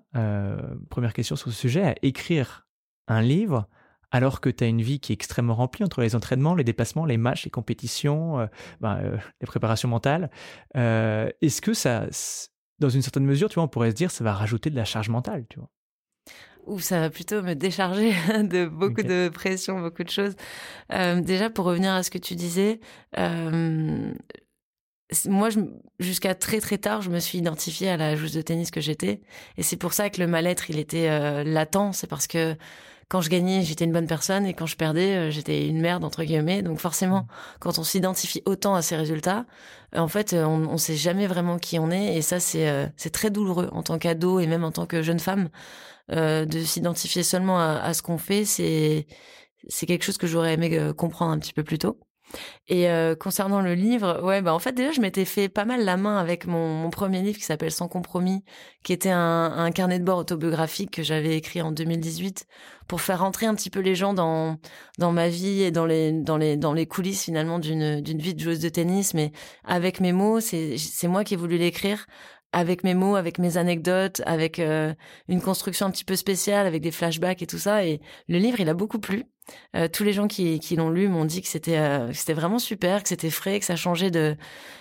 première 0.89 1.11
question 1.11 1.35
sur 1.35 1.51
ce 1.51 1.57
sujet, 1.57 1.83
à 1.83 1.95
écrire 2.03 2.65
un 3.09 3.21
livre 3.21 3.67
alors 4.11 4.39
que 4.39 4.49
tu 4.49 4.63
as 4.63 4.67
une 4.67 4.81
vie 4.81 5.01
qui 5.01 5.11
est 5.11 5.15
extrêmement 5.15 5.55
remplie 5.55 5.83
entre 5.83 5.99
les 5.99 6.15
entraînements, 6.15 6.55
les 6.55 6.63
déplacements, 6.63 7.03
les 7.03 7.17
matchs, 7.17 7.43
les 7.43 7.51
compétitions, 7.51 8.47
ben, 8.79 9.19
les 9.41 9.45
préparations 9.45 9.89
mentales? 9.89 10.31
Est-ce 10.73 11.61
que 11.61 11.73
ça, 11.73 12.07
dans 12.79 12.89
une 12.89 13.01
certaine 13.01 13.25
mesure, 13.25 13.49
tu 13.49 13.55
vois, 13.55 13.63
on 13.63 13.67
pourrait 13.67 13.91
se 13.91 13.95
dire, 13.95 14.09
ça 14.09 14.23
va 14.23 14.33
rajouter 14.33 14.69
de 14.69 14.77
la 14.77 14.85
charge 14.85 15.09
mentale, 15.09 15.45
tu 15.49 15.59
vois? 15.59 15.69
Ou 16.65 16.79
ça 16.79 16.99
va 16.99 17.09
plutôt 17.09 17.41
me 17.41 17.53
décharger 17.53 18.13
de 18.43 18.65
beaucoup 18.65 19.03
de 19.03 19.29
pression, 19.29 19.79
beaucoup 19.79 20.03
de 20.03 20.09
choses. 20.09 20.35
Euh, 20.93 21.21
déjà, 21.21 21.49
pour 21.49 21.65
revenir 21.65 21.91
à 21.93 22.03
ce 22.03 22.11
que 22.11 22.17
tu 22.17 22.35
disais, 22.35 22.79
euh, 23.17 24.11
moi, 25.27 25.49
jusqu'à 25.99 26.35
très 26.35 26.61
très 26.61 26.77
tard, 26.77 27.01
je 27.01 27.09
me 27.09 27.19
suis 27.19 27.37
identifiée 27.37 27.89
à 27.89 27.97
la 27.97 28.15
joueuse 28.15 28.33
de 28.33 28.41
tennis 28.41 28.71
que 28.71 28.81
j'étais, 28.81 29.21
et 29.57 29.63
c'est 29.63 29.77
pour 29.77 29.93
ça 29.93 30.09
que 30.09 30.21
le 30.21 30.27
mal-être, 30.27 30.69
il 30.69 30.79
était 30.79 31.09
euh, 31.09 31.43
latent. 31.43 31.93
C'est 31.93 32.07
parce 32.07 32.27
que 32.27 32.55
quand 33.09 33.19
je 33.19 33.29
gagnais, 33.29 33.61
j'étais 33.63 33.83
une 33.83 33.91
bonne 33.91 34.07
personne, 34.07 34.45
et 34.45 34.53
quand 34.53 34.67
je 34.67 34.77
perdais, 34.77 35.31
j'étais 35.31 35.67
une 35.67 35.81
merde 35.81 36.05
entre 36.05 36.23
guillemets. 36.23 36.61
Donc 36.61 36.79
forcément, 36.79 37.27
quand 37.59 37.77
on 37.77 37.83
s'identifie 37.83 38.41
autant 38.45 38.73
à 38.73 38.81
ces 38.81 38.95
résultats, 38.95 39.45
en 39.93 40.07
fait, 40.07 40.33
on, 40.33 40.69
on 40.69 40.77
sait 40.77 40.95
jamais 40.95 41.27
vraiment 41.27 41.59
qui 41.59 41.77
on 41.77 41.91
est, 41.91 42.15
et 42.15 42.21
ça, 42.21 42.39
c'est 42.39 42.89
c'est 42.95 43.09
très 43.09 43.29
douloureux 43.29 43.69
en 43.73 43.83
tant 43.83 43.99
qu'ado 43.99 44.39
et 44.39 44.47
même 44.47 44.63
en 44.63 44.71
tant 44.71 44.85
que 44.85 45.01
jeune 45.01 45.19
femme. 45.19 45.49
Euh, 46.11 46.45
de 46.45 46.59
s'identifier 46.59 47.23
seulement 47.23 47.59
à, 47.59 47.93
ce 47.93 48.01
qu'on 48.01 48.17
fait, 48.17 48.43
c'est 48.45 49.07
c'est 49.67 49.85
quelque 49.85 50.03
chose 50.03 50.17
que 50.17 50.27
j'aurais 50.27 50.53
aimé 50.55 50.69
euh, 50.77 50.93
comprendre 50.93 51.31
un 51.31 51.39
petit 51.39 51.53
peu 51.53 51.63
plus 51.63 51.77
tôt. 51.77 51.99
Et 52.67 52.89
euh, 52.89 53.15
concernant 53.15 53.61
le 53.61 53.75
livre, 53.75 54.21
ouais, 54.23 54.41
bah 54.41 54.53
en 54.53 54.59
fait 54.59 54.71
déjà 54.73 54.91
je 54.91 55.01
m'étais 55.01 55.25
fait 55.25 55.49
pas 55.49 55.65
mal 55.65 55.83
la 55.83 55.97
main 55.97 56.17
avec 56.17 56.47
mon, 56.47 56.89
premier 56.89 57.21
livre 57.21 57.37
qui 57.37 57.43
s'appelle 57.43 57.71
Sans 57.71 57.87
compromis, 57.87 58.43
qui 58.83 58.93
était 58.93 59.09
un, 59.09 59.71
carnet 59.71 59.99
de 59.99 60.05
bord 60.05 60.19
autobiographique 60.19 60.91
que 60.91 61.03
j'avais 61.03 61.35
écrit 61.37 61.61
en 61.61 61.71
2018 61.71 62.47
pour 62.87 63.01
faire 63.01 63.19
rentrer 63.19 63.45
un 63.45 63.55
petit 63.55 63.69
peu 63.69 63.79
les 63.79 63.95
gens 63.95 64.13
dans 64.13 64.57
dans 64.97 65.11
ma 65.11 65.29
vie 65.29 65.61
et 65.61 65.71
dans 65.71 65.85
les 65.85 66.11
dans 66.11 66.37
les 66.37 66.57
dans 66.57 66.73
les 66.73 66.87
coulisses 66.87 67.23
finalement 67.25 67.59
d'une 67.59 68.01
d'une 68.01 68.19
vie 68.19 68.33
de 68.33 68.39
joueuse 68.39 68.59
de 68.59 68.69
tennis, 68.69 69.13
mais 69.13 69.31
avec 69.65 69.99
mes 69.99 70.13
mots. 70.13 70.39
C'est 70.39 70.77
c'est 70.77 71.07
moi 71.07 71.23
qui 71.23 71.35
ai 71.35 71.37
voulu 71.37 71.57
l'écrire 71.57 72.05
avec 72.53 72.83
mes 72.83 72.93
mots, 72.93 73.15
avec 73.15 73.39
mes 73.39 73.57
anecdotes, 73.57 74.21
avec 74.25 74.59
euh, 74.59 74.93
une 75.27 75.41
construction 75.41 75.85
un 75.85 75.91
petit 75.91 76.03
peu 76.03 76.15
spéciale, 76.15 76.67
avec 76.67 76.81
des 76.81 76.91
flashbacks 76.91 77.41
et 77.41 77.47
tout 77.47 77.57
ça. 77.57 77.85
Et 77.85 78.01
le 78.27 78.37
livre, 78.37 78.59
il 78.59 78.69
a 78.69 78.73
beaucoup 78.73 78.99
plu. 78.99 79.25
Euh, 79.75 79.87
tous 79.87 80.03
les 80.03 80.13
gens 80.13 80.27
qui, 80.27 80.59
qui 80.59 80.75
l'ont 80.75 80.89
lu 80.89 81.07
m'ont 81.07 81.25
dit 81.25 81.41
que 81.41 81.47
c'était 81.47 81.77
euh, 81.77 82.13
c'était 82.13 82.33
vraiment 82.33 82.59
super, 82.59 83.03
que 83.03 83.09
c'était 83.09 83.29
frais, 83.29 83.59
que 83.59 83.65
ça 83.65 83.75
changeait 83.75 84.11
de 84.11 84.35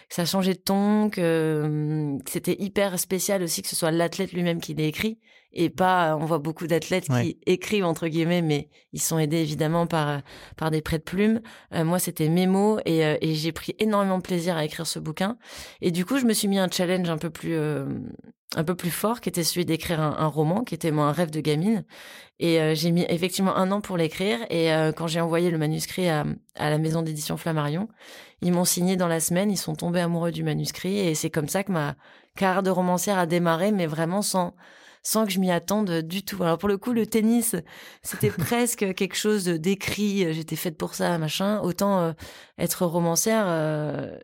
que 0.09 0.15
ça 0.15 0.25
changeait 0.25 0.55
de 0.55 0.59
ton, 0.61 1.11
que, 1.11 1.63
hum, 1.65 2.23
que 2.23 2.31
c'était 2.31 2.57
hyper 2.59 2.99
spécial 2.99 3.43
aussi 3.43 3.63
que 3.63 3.69
ce 3.69 3.77
soit 3.77 3.91
l'athlète 3.91 4.33
lui-même 4.33 4.61
qui 4.61 4.75
l'ait 4.75 4.89
écrit 4.89 5.19
et 5.53 5.71
pas 5.71 6.17
on 6.17 6.25
voit 6.25 6.39
beaucoup 6.39 6.67
d'athlètes 6.67 7.09
qui 7.09 7.39
écrivent 7.47 7.85
entre 7.85 8.09
guillemets 8.09 8.43
mais 8.43 8.69
ils 8.93 9.01
sont 9.01 9.19
aidés 9.19 9.39
évidemment 9.39 9.87
par 9.87 10.23
par 10.57 10.71
des 10.71 10.81
prêts 10.83 10.99
de 10.99 11.05
plumes. 11.05 11.41
Euh, 11.75 11.85
moi 11.85 11.99
c'était 11.99 12.29
mes 12.29 12.47
mots 12.47 12.79
et, 12.85 13.05
euh, 13.05 13.17
et 13.21 13.35
j'ai 13.35 13.53
pris 13.53 13.75
énormément 13.79 14.19
de 14.19 14.23
plaisir 14.23 14.57
à 14.57 14.65
écrire 14.65 14.87
ce 14.87 14.99
bouquin. 14.99 15.39
Et 15.81 15.91
du 15.91 16.05
coup 16.05 16.19
je 16.19 16.25
me 16.25 16.33
suis 16.33 16.49
mis 16.49 16.59
un 16.59 16.69
challenge 16.71 17.09
un 17.11 17.19
peu 17.19 17.31
plus 17.31 17.55
euh, 17.55 17.87
un 18.57 18.65
peu 18.65 18.75
plus 18.75 18.91
fort 18.91 19.21
qui 19.21 19.29
était 19.29 19.45
celui 19.45 19.65
d'écrire 19.65 20.01
un, 20.01 20.27
roman 20.27 20.65
qui 20.65 20.75
était 20.75 20.91
moi 20.91 21.07
un 21.07 21.13
rêve 21.13 21.31
de 21.31 21.41
gamine 21.41 21.85
et 22.41 22.75
j'ai 22.75 22.91
mis 22.91 23.05
effectivement 23.09 23.57
un 23.57 23.71
an 23.71 23.81
pour 23.81 23.97
l'écrire 23.97 24.41
et 24.51 24.71
quand 24.97 25.07
j'ai 25.07 25.21
envoyé 25.21 25.51
le 25.51 25.59
manuscrit 25.59 26.09
à, 26.09 26.25
à 26.57 26.69
la 26.69 26.79
maison 26.79 27.03
d'édition 27.03 27.37
Flammarion 27.37 27.89
ils 28.43 28.53
m'ont 28.53 28.65
signé 28.65 28.97
dans 28.97 29.07
la 29.07 29.21
semaine 29.21 29.53
ils 29.53 29.57
sont 29.57 29.77
tombés 29.77 30.01
amoureux 30.01 30.33
du 30.33 30.43
manuscrit 30.43 30.99
et 30.99 31.15
c'est 31.15 31.31
comme 31.31 31.49
ça 31.49 31.63
que 31.63 31.71
ma 31.71 31.95
carrière 32.37 32.65
de 32.65 32.71
romancière 32.71 33.19
a 33.19 33.27
démarré 33.27 33.71
mais 33.71 33.87
vraiment 33.87 34.21
sans 34.21 34.57
sans 35.03 35.27
que 35.27 35.33
je 35.33 35.41
m'y 35.41 35.51
attende 35.51 36.03
du 36.03 36.23
tout. 36.23 36.43
Alors 36.43 36.59
pour 36.59 36.69
le 36.69 36.79
coup, 36.79 36.93
le 36.93 37.07
tennis, 37.07 37.57
c'était 38.03 38.31
presque 38.31 38.95
quelque 38.95 39.17
chose 39.17 39.45
d'écrit. 39.45 40.33
J'étais 40.33 40.57
faite 40.57 40.77
pour 40.77 40.95
ça, 40.95 41.17
machin. 41.19 41.61
Autant 41.61 42.01
euh, 42.01 42.13
être 42.59 42.85
romancière, 42.87 43.45
euh, 43.49 44.19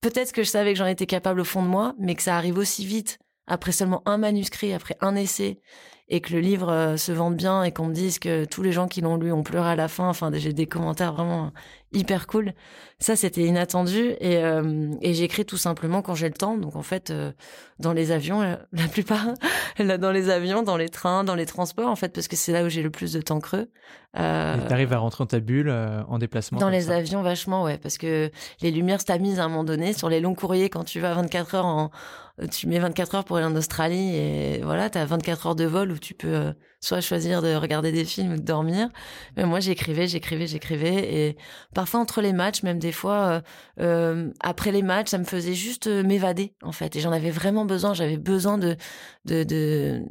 peut-être 0.00 0.32
que 0.32 0.42
je 0.42 0.48
savais 0.48 0.72
que 0.72 0.78
j'en 0.78 0.86
étais 0.86 1.06
capable 1.06 1.40
au 1.40 1.44
fond 1.44 1.62
de 1.62 1.68
moi, 1.68 1.94
mais 1.98 2.14
que 2.14 2.22
ça 2.22 2.36
arrive 2.36 2.58
aussi 2.58 2.86
vite 2.86 3.18
après 3.46 3.72
seulement 3.72 4.02
un 4.06 4.18
manuscrit, 4.18 4.72
après 4.72 4.96
un 5.00 5.16
essai, 5.16 5.60
et 6.08 6.20
que 6.20 6.32
le 6.32 6.40
livre 6.40 6.70
euh, 6.70 6.96
se 6.96 7.12
vende 7.12 7.36
bien 7.36 7.62
et 7.62 7.72
qu'on 7.72 7.86
me 7.86 7.94
dise 7.94 8.18
que 8.18 8.44
tous 8.44 8.62
les 8.62 8.72
gens 8.72 8.88
qui 8.88 9.00
l'ont 9.00 9.16
lu 9.16 9.32
ont 9.32 9.42
pleuré 9.42 9.70
à 9.70 9.76
la 9.76 9.88
fin. 9.88 10.08
Enfin, 10.08 10.30
j'ai 10.34 10.52
des 10.52 10.66
commentaires 10.66 11.14
vraiment 11.14 11.52
hyper 11.92 12.26
cool. 12.26 12.52
Ça, 12.98 13.16
c'était 13.16 13.42
inattendu 13.42 14.14
et, 14.20 14.38
euh, 14.38 14.92
et 15.00 15.14
j'écris 15.14 15.44
tout 15.44 15.56
simplement 15.56 16.02
quand 16.02 16.14
j'ai 16.14 16.28
le 16.28 16.34
temps. 16.34 16.56
Donc 16.56 16.76
en 16.76 16.82
fait, 16.82 17.10
euh, 17.10 17.32
dans 17.78 17.92
les 17.92 18.12
avions, 18.12 18.40
la 18.72 18.88
plupart, 18.90 19.26
là, 19.78 19.98
dans 19.98 20.12
les 20.12 20.30
avions, 20.30 20.62
dans 20.62 20.76
les 20.76 20.88
trains, 20.88 21.24
dans 21.24 21.34
les 21.34 21.46
transports, 21.46 21.88
en 21.88 21.96
fait, 21.96 22.10
parce 22.10 22.28
que 22.28 22.36
c'est 22.36 22.52
là 22.52 22.64
où 22.64 22.68
j'ai 22.68 22.82
le 22.82 22.90
plus 22.90 23.12
de 23.12 23.20
temps 23.20 23.40
creux. 23.40 23.70
Euh, 24.18 24.56
T'arrives 24.68 24.92
à 24.92 24.98
rentrer 24.98 25.22
dans 25.22 25.28
ta 25.28 25.40
bulle 25.40 25.70
en 25.70 26.18
déplacement 26.18 26.58
Dans 26.58 26.68
les 26.68 26.90
avions, 26.90 27.22
vachement, 27.22 27.64
ouais, 27.64 27.78
parce 27.78 27.98
que 27.98 28.30
les 28.60 28.70
lumières 28.70 29.00
se 29.00 29.06
tamisent 29.06 29.40
à 29.40 29.44
un 29.44 29.48
moment 29.48 29.64
donné 29.64 29.92
sur 29.92 30.08
les 30.08 30.20
longs 30.20 30.34
courriers 30.34 30.68
quand 30.68 30.84
tu 30.84 31.00
vas 31.00 31.14
24 31.14 31.54
heures 31.54 31.66
en, 31.66 31.90
tu 32.50 32.66
mets 32.66 32.78
24 32.78 33.14
heures 33.14 33.24
pour 33.24 33.38
aller 33.38 33.46
en 33.46 33.56
Australie 33.56 34.16
et 34.16 34.60
voilà, 34.62 34.90
t'as 34.90 35.04
24 35.04 35.46
heures 35.46 35.54
de 35.54 35.64
vol 35.64 35.92
où 35.92 35.98
tu 35.98 36.14
peux 36.14 36.52
soit 36.82 37.00
choisir 37.00 37.40
de 37.40 37.54
regarder 37.54 37.92
des 37.92 38.04
films 38.04 38.34
ou 38.34 38.36
de 38.36 38.42
dormir. 38.42 38.90
Mais 39.36 39.46
moi, 39.46 39.60
j'écrivais, 39.60 40.06
j'écrivais, 40.06 40.46
j'écrivais. 40.46 41.14
Et 41.14 41.36
parfois, 41.74 42.00
entre 42.00 42.20
les 42.20 42.34
matchs, 42.34 42.62
même 42.62 42.78
des 42.78 42.92
fois, 42.92 43.14
euh, 43.28 43.40
euh 43.80 44.30
après 44.40 44.72
les 44.72 44.82
matchs, 44.82 45.10
ça 45.10 45.18
me 45.18 45.24
faisait 45.24 45.54
juste 45.54 45.86
euh, 45.86 46.02
m'évader, 46.02 46.54
en 46.62 46.72
fait. 46.72 46.96
Et 46.96 47.00
j'en 47.00 47.12
avais 47.12 47.30
vraiment 47.30 47.64
besoin. 47.64 47.94
J'avais 47.94 48.18
besoin 48.18 48.58
de, 48.58 48.76
de, 49.24 49.44
de, 49.44 50.02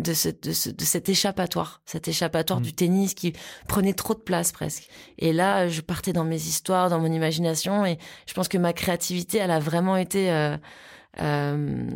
de, 0.00 0.14
ce, 0.14 0.30
de, 0.30 0.52
ce, 0.52 0.70
de 0.70 0.84
cet 0.84 1.08
échappatoire, 1.08 1.82
cet 1.84 2.08
échappatoire 2.08 2.60
mmh. 2.60 2.64
du 2.64 2.72
tennis 2.74 3.14
qui 3.14 3.34
prenait 3.68 3.94
trop 3.94 4.14
de 4.14 4.20
place 4.20 4.52
presque. 4.52 4.88
Et 5.18 5.32
là, 5.32 5.68
je 5.68 5.82
partais 5.82 6.12
dans 6.12 6.24
mes 6.24 6.36
histoires, 6.36 6.90
dans 6.90 6.98
mon 6.98 7.12
imagination, 7.12 7.84
et 7.84 7.98
je 8.26 8.34
pense 8.34 8.48
que 8.48 8.58
ma 8.58 8.72
créativité, 8.72 9.38
elle 9.38 9.50
a 9.50 9.60
vraiment 9.60 9.96
été, 9.96 10.30
euh, 10.30 10.56
euh, 11.20 11.88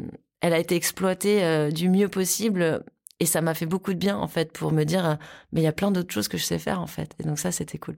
elle 0.43 0.53
a 0.53 0.59
été 0.59 0.77
exploitée 0.77 1.43
euh, 1.43 1.71
du 1.71 1.89
mieux 1.89 2.09
possible 2.09 2.85
et 3.21 3.27
ça 3.27 3.41
m'a 3.43 3.55
fait 3.55 3.67
beaucoup 3.67 3.93
de 3.93 3.99
bien, 3.99 4.17
en 4.17 4.29
fait, 4.29 4.53
pour 4.53 4.73
me 4.73 4.85
dire, 4.85 5.19
mais 5.53 5.61
il 5.61 5.65
y 5.65 5.69
a 5.69 5.73
plein 5.73 5.91
d'autres 5.91 6.13
choses 6.13 6.29
que 6.29 6.39
je 6.39 6.45
sais 6.45 6.59
faire, 6.59 6.81
en 6.81 6.87
fait. 6.87 7.15
Et 7.19 7.23
donc 7.23 7.39
ça, 7.39 7.53
c'était 7.53 7.79
cool. 7.79 7.97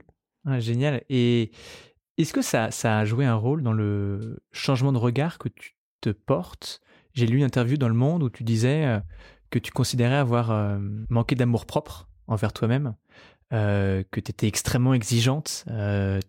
génial. 0.58 1.02
Et 1.08 1.52
est-ce 2.18 2.32
que 2.32 2.42
ça, 2.42 2.70
ça 2.70 2.98
a 2.98 3.04
joué 3.04 3.24
un 3.24 3.34
rôle 3.34 3.62
dans 3.62 3.72
le 3.72 4.42
changement 4.52 4.92
de 4.92 4.98
regard 4.98 5.38
que 5.38 5.48
tu 5.48 5.76
te 6.00 6.10
portes? 6.10 6.80
J'ai 7.14 7.26
lu 7.26 7.38
une 7.38 7.44
interview 7.44 7.76
dans 7.76 7.88
Le 7.88 7.94
Monde 7.94 8.22
où 8.22 8.30
tu 8.30 8.44
disais 8.44 8.84
euh, 8.84 9.00
que 9.50 9.58
tu 9.58 9.70
considérais 9.70 10.16
avoir 10.16 10.50
euh, 10.50 10.78
manqué 11.08 11.34
d'amour 11.34 11.66
propre 11.66 12.08
envers 12.26 12.52
toi-même, 12.52 12.94
euh, 13.52 14.02
que 14.10 14.20
tu 14.20 14.30
étais 14.30 14.46
extrêmement 14.46 14.94
exigeante, 14.94 15.64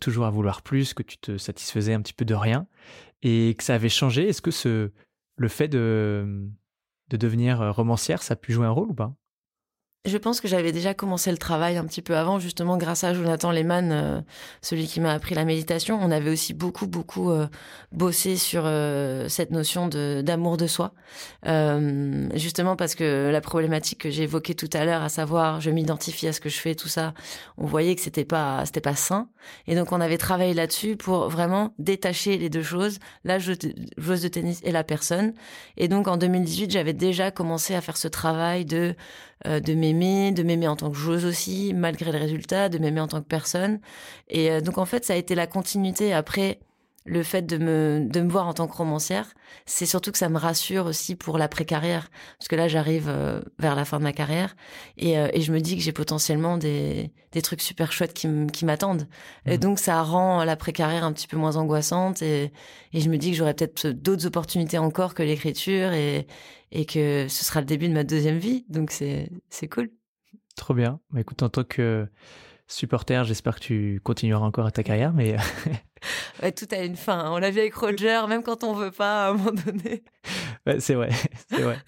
toujours 0.00 0.26
à 0.26 0.30
vouloir 0.30 0.62
plus, 0.62 0.94
que 0.94 1.02
tu 1.02 1.18
te 1.18 1.38
satisfaisais 1.38 1.94
un 1.94 2.00
petit 2.00 2.12
peu 2.12 2.24
de 2.24 2.34
rien, 2.34 2.66
et 3.22 3.54
que 3.56 3.64
ça 3.64 3.74
avait 3.74 3.88
changé. 3.88 4.28
Est-ce 4.28 4.42
que 4.42 4.50
ce, 4.50 4.90
le 5.36 5.48
fait 5.48 5.68
de 5.68 6.48
de 7.08 7.16
devenir 7.16 7.60
euh, 7.60 7.70
romancière, 7.72 8.22
ça 8.22 8.34
a 8.34 8.36
pu 8.36 8.52
jouer 8.52 8.66
un 8.66 8.70
rôle 8.70 8.90
ou 8.90 8.94
pas? 8.94 9.14
Je 10.06 10.18
pense 10.18 10.42
que 10.42 10.48
j'avais 10.48 10.70
déjà 10.70 10.92
commencé 10.92 11.30
le 11.30 11.38
travail 11.38 11.78
un 11.78 11.84
petit 11.86 12.02
peu 12.02 12.14
avant, 12.14 12.38
justement 12.38 12.76
grâce 12.76 13.04
à 13.04 13.14
Jonathan 13.14 13.50
Lehmann, 13.50 13.90
euh, 13.90 14.20
celui 14.60 14.86
qui 14.86 15.00
m'a 15.00 15.12
appris 15.12 15.34
la 15.34 15.46
méditation. 15.46 15.98
On 16.02 16.10
avait 16.10 16.30
aussi 16.30 16.52
beaucoup, 16.52 16.86
beaucoup 16.86 17.30
euh, 17.30 17.46
bossé 17.90 18.36
sur 18.36 18.64
euh, 18.66 19.30
cette 19.30 19.50
notion 19.50 19.88
de 19.88 20.20
d'amour 20.22 20.58
de 20.58 20.66
soi, 20.66 20.92
justement 22.34 22.76
parce 22.76 22.94
que 22.94 23.30
la 23.30 23.40
problématique 23.40 24.00
que 24.00 24.10
j'ai 24.10 24.24
évoquée 24.24 24.54
tout 24.54 24.68
à 24.74 24.84
l'heure, 24.84 25.02
à 25.02 25.08
savoir 25.08 25.62
je 25.62 25.70
m'identifie 25.70 26.28
à 26.28 26.34
ce 26.34 26.40
que 26.40 26.50
je 26.50 26.58
fais, 26.58 26.74
tout 26.74 26.88
ça, 26.88 27.14
on 27.56 27.64
voyait 27.64 27.94
que 27.94 28.02
c'était 28.02 28.26
pas 28.26 28.66
c'était 28.66 28.82
pas 28.82 28.96
sain. 28.96 29.28
Et 29.66 29.74
donc 29.74 29.92
on 29.92 30.02
avait 30.02 30.18
travaillé 30.18 30.52
là-dessus 30.52 30.96
pour 30.96 31.30
vraiment 31.30 31.72
détacher 31.78 32.36
les 32.36 32.50
deux 32.50 32.62
choses, 32.62 32.98
la 33.24 33.38
joueuse 33.38 33.58
de 34.22 34.28
tennis 34.28 34.60
et 34.64 34.70
la 34.70 34.84
personne. 34.84 35.32
Et 35.78 35.88
donc 35.88 36.08
en 36.08 36.18
2018, 36.18 36.70
j'avais 36.70 36.92
déjà 36.92 37.30
commencé 37.30 37.74
à 37.74 37.80
faire 37.80 37.96
ce 37.96 38.08
travail 38.08 38.66
de 38.66 38.94
euh, 38.94 38.94
de 39.44 39.74
m'aimer, 39.74 40.32
de 40.32 40.42
m'aimer 40.42 40.68
en 40.68 40.76
tant 40.76 40.90
que 40.90 40.96
joueuse 40.96 41.24
aussi, 41.24 41.72
malgré 41.74 42.12
le 42.12 42.18
résultat, 42.18 42.68
de 42.68 42.78
m'aimer 42.78 43.00
en 43.00 43.08
tant 43.08 43.20
que 43.20 43.26
personne. 43.26 43.80
Et 44.28 44.50
euh, 44.50 44.60
donc 44.60 44.78
en 44.78 44.84
fait, 44.86 45.04
ça 45.04 45.12
a 45.14 45.16
été 45.16 45.34
la 45.34 45.46
continuité 45.46 46.12
après 46.12 46.60
le 47.04 47.22
fait 47.22 47.42
de 47.42 47.58
me, 47.58 48.06
de 48.08 48.20
me 48.20 48.30
voir 48.30 48.46
en 48.46 48.54
tant 48.54 48.66
que 48.66 48.76
romancière, 48.76 49.34
c'est 49.66 49.86
surtout 49.86 50.10
que 50.10 50.18
ça 50.18 50.28
me 50.28 50.38
rassure 50.38 50.86
aussi 50.86 51.16
pour 51.16 51.36
l'après-carrière. 51.36 52.10
Parce 52.38 52.48
que 52.48 52.56
là, 52.56 52.66
j'arrive 52.66 53.08
euh, 53.08 53.42
vers 53.58 53.74
la 53.74 53.84
fin 53.84 53.98
de 53.98 54.04
ma 54.04 54.12
carrière 54.12 54.56
et, 54.96 55.12
et 55.12 55.40
je 55.42 55.52
me 55.52 55.60
dis 55.60 55.76
que 55.76 55.82
j'ai 55.82 55.92
potentiellement 55.92 56.56
des, 56.56 57.12
des 57.32 57.42
trucs 57.42 57.60
super 57.60 57.92
chouettes 57.92 58.14
qui 58.14 58.64
m'attendent. 58.64 59.06
Et 59.44 59.56
mmh. 59.56 59.60
donc, 59.60 59.78
ça 59.78 60.02
rend 60.02 60.44
l'après-carrière 60.44 61.04
un 61.04 61.12
petit 61.12 61.26
peu 61.26 61.36
moins 61.36 61.56
angoissante 61.56 62.22
et, 62.22 62.52
et 62.92 63.00
je 63.00 63.10
me 63.10 63.18
dis 63.18 63.32
que 63.32 63.36
j'aurai 63.36 63.54
peut-être 63.54 63.88
d'autres 63.88 64.26
opportunités 64.26 64.78
encore 64.78 65.14
que 65.14 65.22
l'écriture 65.22 65.92
et, 65.92 66.26
et 66.72 66.86
que 66.86 67.26
ce 67.28 67.44
sera 67.44 67.60
le 67.60 67.66
début 67.66 67.88
de 67.88 67.94
ma 67.94 68.04
deuxième 68.04 68.38
vie. 68.38 68.64
Donc 68.68 68.90
c'est 68.90 69.30
c'est 69.50 69.68
cool. 69.68 69.90
Trop 70.56 70.74
bien. 70.74 71.00
Bah, 71.10 71.20
écoute, 71.20 71.42
en 71.42 71.48
tant 71.48 71.64
que 71.64 72.08
supporter, 72.66 73.24
j'espère 73.24 73.56
que 73.56 73.64
tu 73.64 74.00
continueras 74.02 74.44
encore 74.44 74.66
à 74.66 74.70
ta 74.70 74.82
carrière, 74.82 75.12
mais 75.12 75.36
tout 76.56 76.66
a 76.70 76.82
une 76.82 76.96
fin. 76.96 77.30
On 77.30 77.38
l'a 77.38 77.50
vu 77.50 77.60
avec 77.60 77.74
Roger, 77.74 78.22
même 78.28 78.42
quand 78.42 78.64
on 78.64 78.74
veut 78.74 78.90
pas 78.90 79.26
à 79.26 79.30
un 79.30 79.34
moment 79.34 79.52
donné. 79.52 80.02
c'est 80.78 80.94
vrai, 80.94 81.10
c'est 81.50 81.62
vrai. 81.62 81.78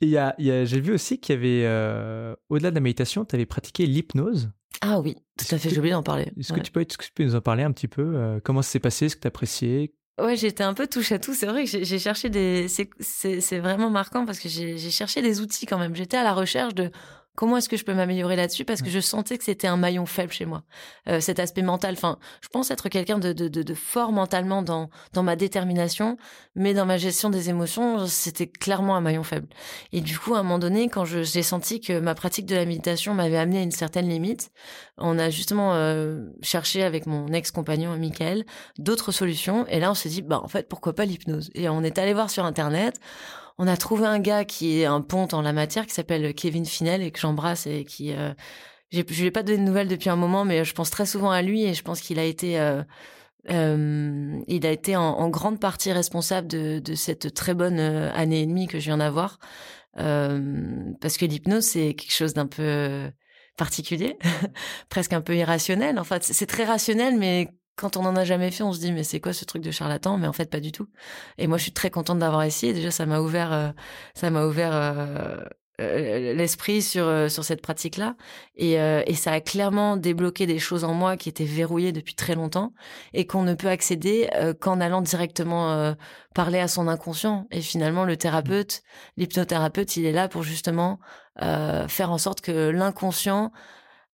Il 0.00 0.08
y 0.08 0.18
a, 0.18 0.34
j'ai 0.38 0.80
vu 0.80 0.94
aussi 0.94 1.20
qu'il 1.20 1.34
y 1.34 1.38
avait, 1.38 1.66
euh, 1.66 2.34
au-delà 2.48 2.70
de 2.70 2.74
la 2.74 2.80
méditation, 2.80 3.24
tu 3.24 3.34
avais 3.34 3.46
pratiqué 3.46 3.86
l'hypnose. 3.86 4.50
Ah 4.80 5.00
oui, 5.00 5.16
tout 5.36 5.54
à 5.54 5.58
fait, 5.58 5.68
j'ai 5.68 5.78
oublié 5.78 5.92
d'en 5.92 6.02
parler. 6.02 6.32
Est-ce 6.38 6.52
que, 6.52 6.60
tu 6.60 6.72
peux, 6.72 6.84
que 6.84 7.04
tu 7.04 7.12
peux 7.12 7.24
nous 7.24 7.34
en 7.34 7.40
parler 7.40 7.64
un 7.64 7.72
petit 7.72 7.88
peu 7.88 8.14
euh, 8.16 8.40
Comment 8.42 8.62
ça 8.62 8.70
s'est 8.70 8.80
passé 8.80 9.06
Est-ce 9.06 9.16
que 9.16 9.20
tu 9.20 9.28
apprécié 9.28 9.94
Ouais, 10.20 10.36
j'étais 10.36 10.64
un 10.64 10.74
peu 10.74 10.86
touche 10.86 11.12
à 11.12 11.18
tout. 11.18 11.34
C'est 11.34 11.46
vrai 11.46 11.64
que 11.64 11.70
j'ai 11.70 11.98
cherché 11.98 12.28
des. 12.28 12.66
C'est 12.68 13.58
vraiment 13.58 13.90
marquant 13.90 14.26
parce 14.26 14.38
que 14.38 14.48
j'ai 14.48 14.78
cherché 14.90 15.22
des 15.22 15.40
outils 15.40 15.66
quand 15.66 15.78
même. 15.78 15.94
J'étais 15.94 16.16
à 16.16 16.24
la 16.24 16.34
recherche 16.34 16.74
de 16.74 16.90
Comment 17.36 17.56
est-ce 17.56 17.68
que 17.68 17.76
je 17.76 17.84
peux 17.84 17.94
m'améliorer 17.94 18.36
là-dessus? 18.36 18.64
Parce 18.64 18.82
que 18.82 18.90
je 18.90 19.00
sentais 19.00 19.38
que 19.38 19.44
c'était 19.44 19.66
un 19.66 19.76
maillon 19.76 20.04
faible 20.04 20.32
chez 20.32 20.44
moi, 20.44 20.62
euh, 21.08 21.20
cet 21.20 21.38
aspect 21.38 21.62
mental. 21.62 21.94
Enfin, 21.94 22.18
je 22.42 22.48
pense 22.48 22.70
être 22.70 22.88
quelqu'un 22.88 23.18
de, 23.18 23.32
de, 23.32 23.48
de, 23.48 23.74
fort 23.74 24.12
mentalement 24.12 24.62
dans, 24.62 24.90
dans 25.12 25.22
ma 25.22 25.36
détermination, 25.36 26.16
mais 26.54 26.74
dans 26.74 26.86
ma 26.86 26.98
gestion 26.98 27.30
des 27.30 27.48
émotions, 27.48 28.06
c'était 28.06 28.48
clairement 28.48 28.96
un 28.96 29.00
maillon 29.00 29.22
faible. 29.22 29.48
Et 29.92 30.00
du 30.00 30.18
coup, 30.18 30.34
à 30.34 30.40
un 30.40 30.42
moment 30.42 30.58
donné, 30.58 30.88
quand 30.88 31.04
j'ai 31.04 31.42
senti 31.42 31.80
que 31.80 31.98
ma 31.98 32.14
pratique 32.14 32.46
de 32.46 32.56
la 32.56 32.66
méditation 32.66 33.14
m'avait 33.14 33.38
amené 33.38 33.60
à 33.60 33.62
une 33.62 33.70
certaine 33.70 34.08
limite, 34.08 34.50
on 34.98 35.18
a 35.18 35.30
justement 35.30 35.74
euh, 35.74 36.26
cherché 36.42 36.82
avec 36.82 37.06
mon 37.06 37.28
ex-compagnon 37.28 37.96
Michael 37.96 38.44
d'autres 38.78 39.12
solutions. 39.12 39.66
Et 39.68 39.80
là, 39.80 39.90
on 39.90 39.94
s'est 39.94 40.08
dit, 40.08 40.22
bah 40.22 40.40
en 40.42 40.48
fait, 40.48 40.68
pourquoi 40.68 40.94
pas 40.94 41.04
l'hypnose? 41.04 41.50
Et 41.54 41.68
on 41.68 41.82
est 41.82 41.96
allé 41.98 42.12
voir 42.12 42.28
sur 42.28 42.44
Internet 42.44 43.00
on 43.60 43.66
a 43.66 43.76
trouvé 43.76 44.06
un 44.06 44.20
gars 44.20 44.46
qui 44.46 44.80
est 44.80 44.86
un 44.86 45.02
pont 45.02 45.28
en 45.32 45.42
la 45.42 45.52
matière, 45.52 45.84
qui 45.84 45.92
s'appelle 45.92 46.32
Kevin 46.32 46.64
Finel 46.64 47.02
et 47.02 47.10
que 47.10 47.20
j'embrasse 47.20 47.66
et 47.66 47.84
qui, 47.84 48.14
euh, 48.14 48.32
je 48.90 49.02
lui 49.02 49.26
ai 49.26 49.30
pas 49.30 49.42
donné 49.42 49.58
de 49.58 49.64
nouvelles 49.64 49.86
depuis 49.86 50.08
un 50.08 50.16
moment, 50.16 50.46
mais 50.46 50.64
je 50.64 50.72
pense 50.72 50.88
très 50.88 51.04
souvent 51.04 51.30
à 51.30 51.42
lui 51.42 51.64
et 51.64 51.74
je 51.74 51.82
pense 51.82 52.00
qu'il 52.00 52.18
a 52.18 52.24
été, 52.24 52.58
euh, 52.58 52.82
euh, 53.50 54.40
il 54.48 54.64
a 54.64 54.70
été 54.70 54.96
en, 54.96 55.28
grande 55.28 55.60
partie 55.60 55.92
responsable 55.92 56.48
de, 56.48 56.94
cette 56.94 57.34
très 57.34 57.52
bonne 57.52 57.78
année 57.78 58.40
et 58.40 58.46
demie 58.46 58.66
que 58.66 58.78
je 58.78 58.86
viens 58.86 58.96
d'avoir, 58.96 59.38
parce 59.94 61.18
que 61.18 61.26
l'hypnose 61.26 61.64
c'est 61.66 61.92
quelque 61.92 62.14
chose 62.14 62.32
d'un 62.32 62.46
peu 62.46 63.10
particulier, 63.58 64.16
presque 64.88 65.12
un 65.12 65.20
peu 65.20 65.36
irrationnel. 65.36 65.98
En 65.98 66.04
fait, 66.04 66.24
c'est 66.24 66.46
très 66.46 66.64
rationnel, 66.64 67.18
mais 67.18 67.48
quand 67.76 67.96
on 67.96 68.04
en 68.04 68.16
a 68.16 68.24
jamais 68.24 68.50
fait, 68.50 68.62
on 68.62 68.72
se 68.72 68.80
dit 68.80 68.92
mais 68.92 69.04
c'est 69.04 69.20
quoi 69.20 69.32
ce 69.32 69.44
truc 69.44 69.62
de 69.62 69.70
charlatan? 69.70 70.18
Mais 70.18 70.26
en 70.26 70.32
fait, 70.32 70.50
pas 70.50 70.60
du 70.60 70.72
tout. 70.72 70.88
Et 71.38 71.46
moi, 71.46 71.58
je 71.58 71.64
suis 71.64 71.72
très 71.72 71.90
contente 71.90 72.18
d'avoir 72.18 72.42
essayé. 72.42 72.72
Déjà, 72.72 72.90
ça 72.90 73.06
m'a 73.06 73.20
ouvert, 73.20 73.52
euh, 73.52 74.46
ouvert 74.46 74.74
euh, 74.74 75.36
euh, 75.80 76.34
l'esprit 76.34 76.82
sur 76.82 77.30
sur 77.30 77.42
cette 77.42 77.62
pratique-là, 77.62 78.16
et, 78.54 78.72
et 78.74 79.14
ça 79.14 79.32
a 79.32 79.40
clairement 79.40 79.96
débloqué 79.96 80.46
des 80.46 80.58
choses 80.58 80.84
en 80.84 80.92
moi 80.92 81.16
qui 81.16 81.30
étaient 81.30 81.44
verrouillées 81.44 81.92
depuis 81.92 82.14
très 82.14 82.34
longtemps 82.34 82.74
et 83.14 83.26
qu'on 83.26 83.44
ne 83.44 83.54
peut 83.54 83.68
accéder 83.68 84.28
qu'en 84.60 84.78
allant 84.78 85.00
directement 85.00 85.94
parler 86.34 86.58
à 86.58 86.68
son 86.68 86.86
inconscient. 86.86 87.46
Et 87.50 87.62
finalement, 87.62 88.04
le 88.04 88.18
thérapeute, 88.18 88.82
l'hypnothérapeute, 89.16 89.96
il 89.96 90.04
est 90.04 90.12
là 90.12 90.28
pour 90.28 90.42
justement 90.42 91.00
faire 91.38 92.12
en 92.12 92.18
sorte 92.18 92.42
que 92.42 92.68
l'inconscient 92.68 93.50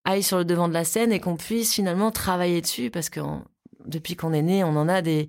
aille 0.06 0.22
sur 0.22 0.38
le 0.38 0.44
devant 0.44 0.68
de 0.68 0.72
la 0.72 0.84
scène 0.84 1.12
et 1.12 1.20
qu'on 1.20 1.36
puisse 1.36 1.74
finalement 1.74 2.10
travailler 2.10 2.62
dessus 2.62 2.90
parce 2.90 3.10
que 3.10 3.20
depuis 3.84 4.16
qu'on 4.16 4.32
est 4.32 4.42
né, 4.42 4.64
on 4.64 4.76
en 4.76 4.88
a 4.88 5.02
des, 5.02 5.28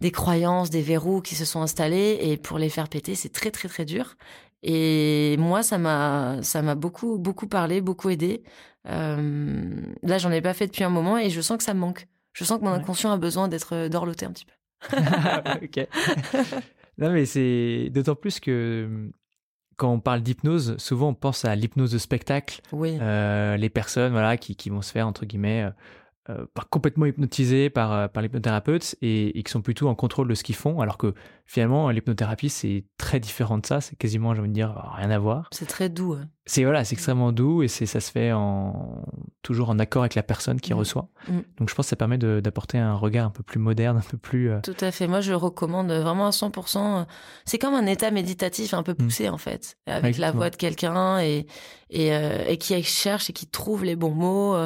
des 0.00 0.12
croyances, 0.12 0.70
des 0.70 0.82
verrous 0.82 1.22
qui 1.22 1.34
se 1.34 1.44
sont 1.44 1.62
installés 1.62 2.18
et 2.20 2.36
pour 2.36 2.58
les 2.58 2.68
faire 2.68 2.88
péter, 2.88 3.14
c'est 3.14 3.30
très 3.30 3.50
très 3.50 3.68
très 3.68 3.84
dur. 3.84 4.16
Et 4.62 5.36
moi, 5.38 5.62
ça 5.62 5.78
m'a 5.78 6.36
ça 6.42 6.62
m'a 6.62 6.74
beaucoup 6.74 7.18
beaucoup 7.18 7.46
parlé, 7.46 7.80
beaucoup 7.80 8.10
aidé. 8.10 8.42
Euh, 8.88 9.70
là, 10.02 10.18
j'en 10.18 10.30
ai 10.30 10.42
pas 10.42 10.54
fait 10.54 10.66
depuis 10.66 10.84
un 10.84 10.90
moment 10.90 11.18
et 11.18 11.30
je 11.30 11.40
sens 11.40 11.56
que 11.56 11.64
ça 11.64 11.74
me 11.74 11.80
manque. 11.80 12.06
Je 12.32 12.44
sens 12.44 12.58
que 12.58 12.64
mon 12.64 12.70
inconscient 12.70 13.10
a 13.10 13.16
besoin 13.16 13.48
d'être 13.48 13.88
dorloté 13.88 14.26
un 14.26 14.32
petit 14.32 14.44
peu. 14.44 14.96
ok. 15.64 15.88
non 16.98 17.10
mais 17.10 17.26
c'est 17.26 17.88
d'autant 17.90 18.14
plus 18.14 18.40
que 18.40 19.10
quand 19.80 19.90
on 19.90 19.98
parle 19.98 20.20
d'hypnose, 20.20 20.76
souvent 20.76 21.08
on 21.08 21.14
pense 21.14 21.46
à 21.46 21.56
l'hypnose 21.56 21.90
de 21.90 21.96
spectacle. 21.96 22.60
Oui. 22.70 22.98
Euh, 23.00 23.56
les 23.56 23.70
personnes 23.70 24.12
voilà, 24.12 24.36
qui, 24.36 24.54
qui 24.54 24.68
vont 24.68 24.82
se 24.82 24.92
faire, 24.92 25.06
entre 25.06 25.24
guillemets, 25.24 25.70
euh, 26.28 26.44
complètement 26.70 27.06
hypnotisées 27.06 27.70
par, 27.70 27.92
euh, 27.92 28.08
par 28.08 28.22
l'hypnothérapeute 28.22 28.94
et, 29.00 29.38
et 29.38 29.42
qui 29.42 29.50
sont 29.50 29.62
plutôt 29.62 29.88
en 29.88 29.94
contrôle 29.94 30.28
de 30.28 30.34
ce 30.34 30.44
qu'ils 30.44 30.54
font, 30.54 30.80
alors 30.80 30.98
que 30.98 31.14
finalement, 31.46 31.88
l'hypnothérapie, 31.90 32.50
c'est 32.50 32.84
très 32.98 33.18
différent 33.20 33.58
de 33.58 33.66
ça. 33.66 33.80
C'est 33.80 33.96
quasiment, 33.96 34.34
j'ai 34.34 34.40
envie 34.40 34.50
de 34.50 34.54
dire, 34.54 34.74
rien 34.96 35.10
à 35.10 35.18
voir. 35.18 35.48
C'est 35.50 35.66
très 35.66 35.88
doux. 35.88 36.12
hein. 36.12 36.28
C'est 36.46 36.64
voilà, 36.64 36.84
c'est 36.84 36.94
extrêmement 36.94 37.32
doux 37.32 37.62
et 37.62 37.68
c'est 37.68 37.86
ça 37.86 38.00
se 38.00 38.10
fait 38.10 38.32
en 38.32 39.04
toujours 39.42 39.70
en 39.70 39.78
accord 39.78 40.02
avec 40.02 40.14
la 40.14 40.22
personne 40.22 40.60
qui 40.60 40.72
Mm. 40.74 40.76
reçoit. 40.78 41.08
Mm. 41.28 41.38
Donc 41.58 41.68
je 41.70 41.74
pense 41.74 41.86
que 41.86 41.90
ça 41.90 41.96
permet 41.96 42.18
d'apporter 42.18 42.76
un 42.78 42.94
regard 42.94 43.26
un 43.26 43.30
peu 43.30 43.42
plus 43.42 43.58
moderne, 43.60 43.96
un 43.98 44.10
peu 44.10 44.16
plus 44.18 44.50
euh, 44.50 44.60
Tout 44.62 44.74
à 44.80 44.90
fait. 44.90 45.06
Moi, 45.06 45.20
je 45.20 45.32
recommande 45.32 45.90
vraiment 45.90 46.26
à 46.26 46.30
100%. 46.30 47.06
C'est 47.44 47.58
comme 47.58 47.74
un 47.74 47.86
état 47.86 48.10
méditatif 48.10 48.74
un 48.74 48.82
peu 48.82 48.94
poussé, 48.94 49.28
en 49.28 49.38
fait, 49.38 49.76
avec 49.86 50.18
la 50.18 50.32
voix 50.32 50.50
de 50.50 50.56
quelqu'un 50.56 51.18
et, 51.20 51.46
et, 51.88 52.12
euh, 52.14 52.44
et 52.46 52.58
qui 52.58 52.80
cherche 52.82 53.30
et 53.30 53.32
qui 53.32 53.46
trouve 53.46 53.84
les 53.84 53.96
bons 53.96 54.14
mots, 54.14 54.56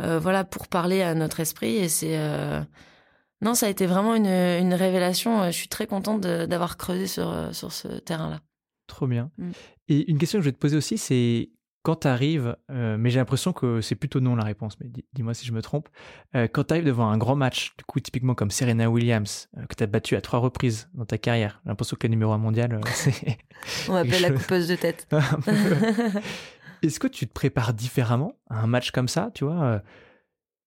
euh, 0.00 0.16
euh, 0.16 0.18
voilà, 0.18 0.44
pour 0.44 0.68
parler 0.68 1.02
à 1.02 1.14
notre 1.14 1.40
esprit. 1.40 1.76
Et 1.76 1.88
c'est, 1.88 2.18
euh, 2.18 2.60
non, 3.42 3.54
ça 3.54 3.66
a 3.66 3.68
été 3.68 3.86
vraiment 3.86 4.14
une, 4.14 4.26
une 4.26 4.74
révélation. 4.74 5.46
Je 5.46 5.56
suis 5.56 5.68
très 5.68 5.86
contente 5.86 6.20
d'avoir 6.22 6.76
creusé 6.76 7.06
sur, 7.06 7.28
euh, 7.30 7.52
sur 7.52 7.72
ce 7.72 7.88
terrain-là. 7.88 8.40
trop 8.86 9.06
bien. 9.06 9.30
Mm. 9.38 9.50
Et 9.88 10.10
une 10.10 10.18
question 10.18 10.38
que 10.38 10.44
je 10.44 10.48
vais 10.48 10.52
te 10.54 10.58
poser 10.58 10.76
aussi, 10.76 10.98
c'est 10.98 11.50
quand 11.82 12.00
tu 12.00 12.08
arrives, 12.08 12.54
mais 12.68 13.08
j'ai 13.08 13.18
l'impression 13.18 13.54
que 13.54 13.80
c'est 13.80 13.94
plutôt 13.94 14.20
non 14.20 14.34
la 14.36 14.44
réponse, 14.44 14.78
mais 14.78 14.88
dis- 14.88 15.06
dis-moi 15.14 15.32
si 15.32 15.46
je 15.46 15.52
me 15.52 15.62
trompe, 15.62 15.88
euh, 16.34 16.46
quand 16.46 16.64
tu 16.64 16.74
arrives 16.74 16.84
devant 16.84 17.08
un 17.08 17.16
grand 17.16 17.36
match, 17.36 17.72
du 17.78 17.84
coup 17.84 17.98
typiquement 18.00 18.34
comme 18.34 18.50
Serena 18.50 18.90
Williams, 18.90 19.48
euh, 19.56 19.64
que 19.64 19.74
tu 19.74 19.84
as 19.84 19.86
battu 19.86 20.14
à 20.14 20.20
trois 20.20 20.38
reprises 20.40 20.90
dans 20.92 21.06
ta 21.06 21.16
carrière, 21.16 21.60
j'ai 21.64 21.70
l'impression 21.70 21.96
que 21.98 22.06
le 22.06 22.10
numéro 22.10 22.32
un 22.32 22.38
mondial, 22.38 22.74
euh, 22.74 22.80
c'est 22.92 23.38
On 23.88 23.92
m'appelle 23.92 24.20
la 24.28 24.32
coupeuse 24.32 24.68
de 24.68 24.76
tête. 24.76 25.08
Est-ce 26.82 27.00
que 27.00 27.06
tu 27.08 27.26
te 27.26 27.32
prépares 27.32 27.74
différemment 27.74 28.32
à 28.50 28.60
un 28.60 28.66
match 28.66 28.90
comme 28.90 29.08
ça, 29.08 29.30
tu 29.34 29.44
vois 29.44 29.62
euh, 29.62 29.78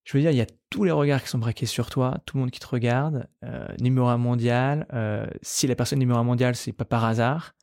Je 0.03 0.17
veux 0.17 0.21
dire, 0.21 0.31
il 0.31 0.37
y 0.37 0.41
a 0.41 0.47
tous 0.69 0.83
les 0.83 0.91
regards 0.91 1.21
qui 1.21 1.29
sont 1.29 1.37
braqués 1.37 1.65
sur 1.65 1.89
toi, 1.89 2.19
tout 2.25 2.37
le 2.37 2.41
monde 2.41 2.51
qui 2.51 2.59
te 2.59 2.67
regarde, 2.67 3.27
euh, 3.43 3.67
numéro 3.79 4.07
un 4.07 4.17
mondial. 4.17 4.87
euh, 4.93 5.25
si 5.41 5.67
la 5.67 5.75
personne 5.75 5.99
numéro 5.99 6.19
un 6.19 6.23
mondial, 6.23 6.55
c'est 6.55 6.73
pas 6.73 6.85
par 6.85 7.05
hasard. 7.05 7.53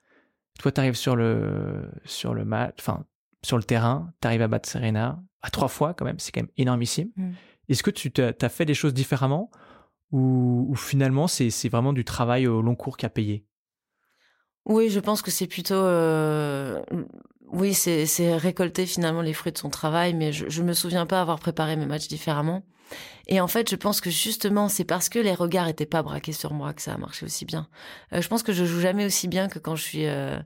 Toi, 0.58 0.72
tu 0.72 0.80
arrives 0.80 0.96
sur 0.96 1.14
le 1.14 1.90
sur 2.04 2.34
le 2.34 2.44
match, 2.44 2.74
enfin 2.80 3.04
sur 3.44 3.56
le 3.56 3.62
terrain, 3.62 4.12
tu 4.20 4.26
arrives 4.26 4.42
à 4.42 4.48
battre 4.48 4.68
Serena 4.68 5.22
à 5.40 5.50
trois 5.50 5.68
fois 5.68 5.94
quand 5.94 6.04
même, 6.04 6.18
c'est 6.18 6.32
quand 6.32 6.40
même 6.40 6.50
énormissime. 6.56 7.10
Mm. 7.16 7.30
Est-ce 7.68 7.82
que 7.82 7.90
tu 7.90 8.10
t'as 8.10 8.32
as 8.40 8.48
fait 8.48 8.64
des 8.64 8.74
choses 8.74 8.92
différemment 8.92 9.50
ou, 10.10 10.66
ou 10.68 10.74
finalement 10.74 11.28
c'est 11.28 11.50
c'est 11.50 11.68
vraiment 11.68 11.92
du 11.92 12.04
travail 12.04 12.46
au 12.46 12.60
long 12.62 12.74
cours 12.74 12.96
qui 12.96 13.06
a 13.06 13.10
payé? 13.10 13.44
Oui, 14.64 14.90
je 14.90 15.00
pense 15.00 15.22
que 15.22 15.30
c'est 15.30 15.46
plutôt. 15.46 15.74
euh, 15.74 16.82
Oui, 17.50 17.74
c'est 17.74 18.36
récolter 18.36 18.86
finalement 18.86 19.22
les 19.22 19.32
fruits 19.32 19.52
de 19.52 19.58
son 19.58 19.70
travail, 19.70 20.14
mais 20.14 20.32
je, 20.32 20.48
je 20.48 20.62
me 20.62 20.72
souviens 20.72 21.06
pas 21.06 21.20
avoir 21.20 21.38
préparé 21.38 21.76
mes 21.76 21.86
matchs 21.86 22.08
différemment. 22.08 22.62
Et 23.26 23.40
en 23.40 23.48
fait, 23.48 23.68
je 23.70 23.76
pense 23.76 24.00
que 24.00 24.10
justement, 24.10 24.68
c'est 24.68 24.84
parce 24.84 25.08
que 25.08 25.18
les 25.18 25.34
regards 25.34 25.68
étaient 25.68 25.86
pas 25.86 26.02
braqués 26.02 26.32
sur 26.32 26.52
moi 26.54 26.72
que 26.72 26.82
ça 26.82 26.94
a 26.94 26.98
marché 26.98 27.26
aussi 27.26 27.44
bien. 27.44 27.68
Euh, 28.12 28.22
je 28.22 28.28
pense 28.28 28.42
que 28.42 28.52
je 28.52 28.64
joue 28.64 28.80
jamais 28.80 29.04
aussi 29.04 29.28
bien 29.28 29.48
que 29.48 29.58
quand 29.58 29.76
je 29.76 29.82
suis 29.82 30.06
euh, 30.06 30.38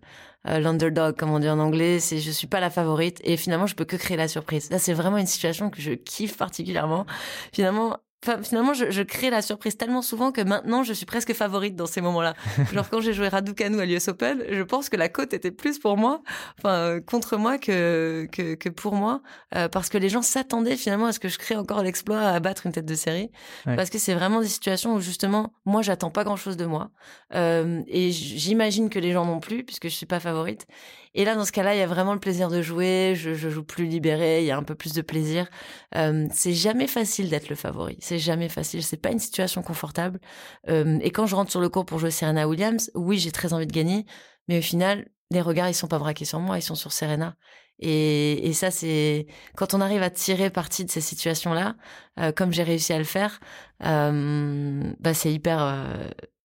euh, 0.48 0.58
l'underdog, 0.58 1.16
comme 1.16 1.30
on 1.30 1.38
dit 1.38 1.48
en 1.48 1.58
anglais. 1.58 2.00
C'est 2.00 2.18
je 2.18 2.30
suis 2.30 2.48
pas 2.48 2.60
la 2.60 2.70
favorite 2.70 3.20
et 3.24 3.36
finalement, 3.36 3.66
je 3.66 3.76
peux 3.76 3.84
que 3.84 3.96
créer 3.96 4.16
la 4.16 4.28
surprise. 4.28 4.70
Là, 4.70 4.78
c'est 4.78 4.94
vraiment 4.94 5.18
une 5.18 5.26
situation 5.26 5.70
que 5.70 5.80
je 5.80 5.92
kiffe 5.92 6.36
particulièrement. 6.36 7.06
Finalement. 7.52 7.98
Enfin, 8.24 8.40
finalement, 8.42 8.72
je, 8.72 8.90
je 8.90 9.02
crée 9.02 9.30
la 9.30 9.42
surprise 9.42 9.76
tellement 9.76 10.00
souvent 10.02 10.30
que 10.30 10.40
maintenant, 10.40 10.82
je 10.84 10.92
suis 10.92 11.06
presque 11.06 11.32
favorite 11.32 11.74
dans 11.74 11.86
ces 11.86 12.00
moments-là. 12.00 12.34
Genre 12.72 12.88
quand 12.88 13.00
j'ai 13.00 13.12
joué 13.12 13.26
Raducanu 13.28 13.80
à 13.80 13.84
l'US 13.84 14.06
Open, 14.08 14.44
je 14.48 14.62
pense 14.62 14.88
que 14.88 14.96
la 14.96 15.08
cote 15.08 15.32
était 15.34 15.50
plus 15.50 15.78
pour 15.80 15.96
moi, 15.96 16.22
enfin 16.58 16.74
euh, 16.74 17.00
contre 17.00 17.36
moi 17.36 17.58
que 17.58 18.28
que, 18.30 18.54
que 18.54 18.68
pour 18.68 18.94
moi, 18.94 19.22
euh, 19.56 19.68
parce 19.68 19.88
que 19.88 19.98
les 19.98 20.08
gens 20.08 20.22
s'attendaient 20.22 20.76
finalement 20.76 21.06
à 21.06 21.12
ce 21.12 21.18
que 21.18 21.28
je 21.28 21.38
crée 21.38 21.56
encore 21.56 21.82
l'exploit 21.82 22.20
à 22.20 22.38
battre 22.40 22.66
une 22.66 22.72
tête 22.72 22.86
de 22.86 22.94
série, 22.94 23.30
Ouais. 23.66 23.74
parce 23.76 23.90
que 23.90 23.98
c'est 23.98 24.14
vraiment 24.14 24.40
des 24.40 24.48
situations 24.48 24.94
où 24.94 25.00
justement 25.00 25.52
moi 25.64 25.82
j'attends 25.82 26.10
pas 26.10 26.22
grand-chose 26.24 26.56
de 26.56 26.64
moi 26.66 26.90
euh, 27.34 27.82
et 27.86 28.10
j'imagine 28.12 28.88
que 28.90 28.98
les 28.98 29.12
gens 29.12 29.24
non 29.24 29.40
plus 29.40 29.64
puisque 29.64 29.84
je 29.84 29.94
suis 29.94 30.06
pas 30.06 30.20
favorite. 30.20 30.66
Et 31.14 31.24
là 31.24 31.34
dans 31.34 31.44
ce 31.44 31.52
cas-là, 31.52 31.74
il 31.74 31.78
y 31.78 31.82
a 31.82 31.86
vraiment 31.86 32.14
le 32.14 32.20
plaisir 32.20 32.48
de 32.48 32.62
jouer, 32.62 33.14
je, 33.16 33.34
je 33.34 33.48
joue 33.50 33.64
plus 33.64 33.86
libéré, 33.86 34.40
il 34.42 34.46
y 34.46 34.50
a 34.50 34.56
un 34.56 34.62
peu 34.62 34.74
plus 34.74 34.92
de 34.94 35.02
plaisir. 35.02 35.48
Euh, 35.94 36.26
c'est 36.32 36.54
jamais 36.54 36.86
facile 36.86 37.28
d'être 37.30 37.48
le 37.48 37.56
favori, 37.56 37.96
c'est 38.00 38.18
jamais 38.18 38.48
facile, 38.48 38.82
c'est 38.82 38.96
pas 38.96 39.10
une 39.10 39.18
situation 39.18 39.62
confortable. 39.62 40.20
Euh, 40.68 40.98
et 41.02 41.10
quand 41.10 41.26
je 41.26 41.34
rentre 41.36 41.50
sur 41.50 41.60
le 41.60 41.68
court 41.68 41.84
pour 41.84 41.98
jouer 41.98 42.10
Serena 42.10 42.48
Williams, 42.48 42.90
oui, 42.94 43.18
j'ai 43.18 43.30
très 43.32 43.52
envie 43.52 43.66
de 43.66 43.72
gagner, 43.72 44.06
mais 44.48 44.58
au 44.58 44.62
final, 44.62 45.08
les 45.30 45.40
regards, 45.40 45.68
ils 45.68 45.74
sont 45.74 45.88
pas 45.88 45.98
braqués 45.98 46.24
sur 46.24 46.40
moi, 46.40 46.58
ils 46.58 46.62
sont 46.62 46.74
sur 46.74 46.92
Serena. 46.92 47.36
Et, 47.78 48.46
et 48.48 48.52
ça, 48.52 48.70
c'est 48.70 49.26
quand 49.56 49.74
on 49.74 49.80
arrive 49.80 50.02
à 50.02 50.10
tirer 50.10 50.50
parti 50.50 50.84
de 50.84 50.90
ces 50.90 51.00
situations-là, 51.00 51.76
euh, 52.20 52.32
comme 52.32 52.52
j'ai 52.52 52.62
réussi 52.62 52.92
à 52.92 52.98
le 52.98 53.04
faire, 53.04 53.40
euh, 53.84 54.92
bah 55.00 55.14
c'est 55.14 55.32
hyper. 55.32 55.60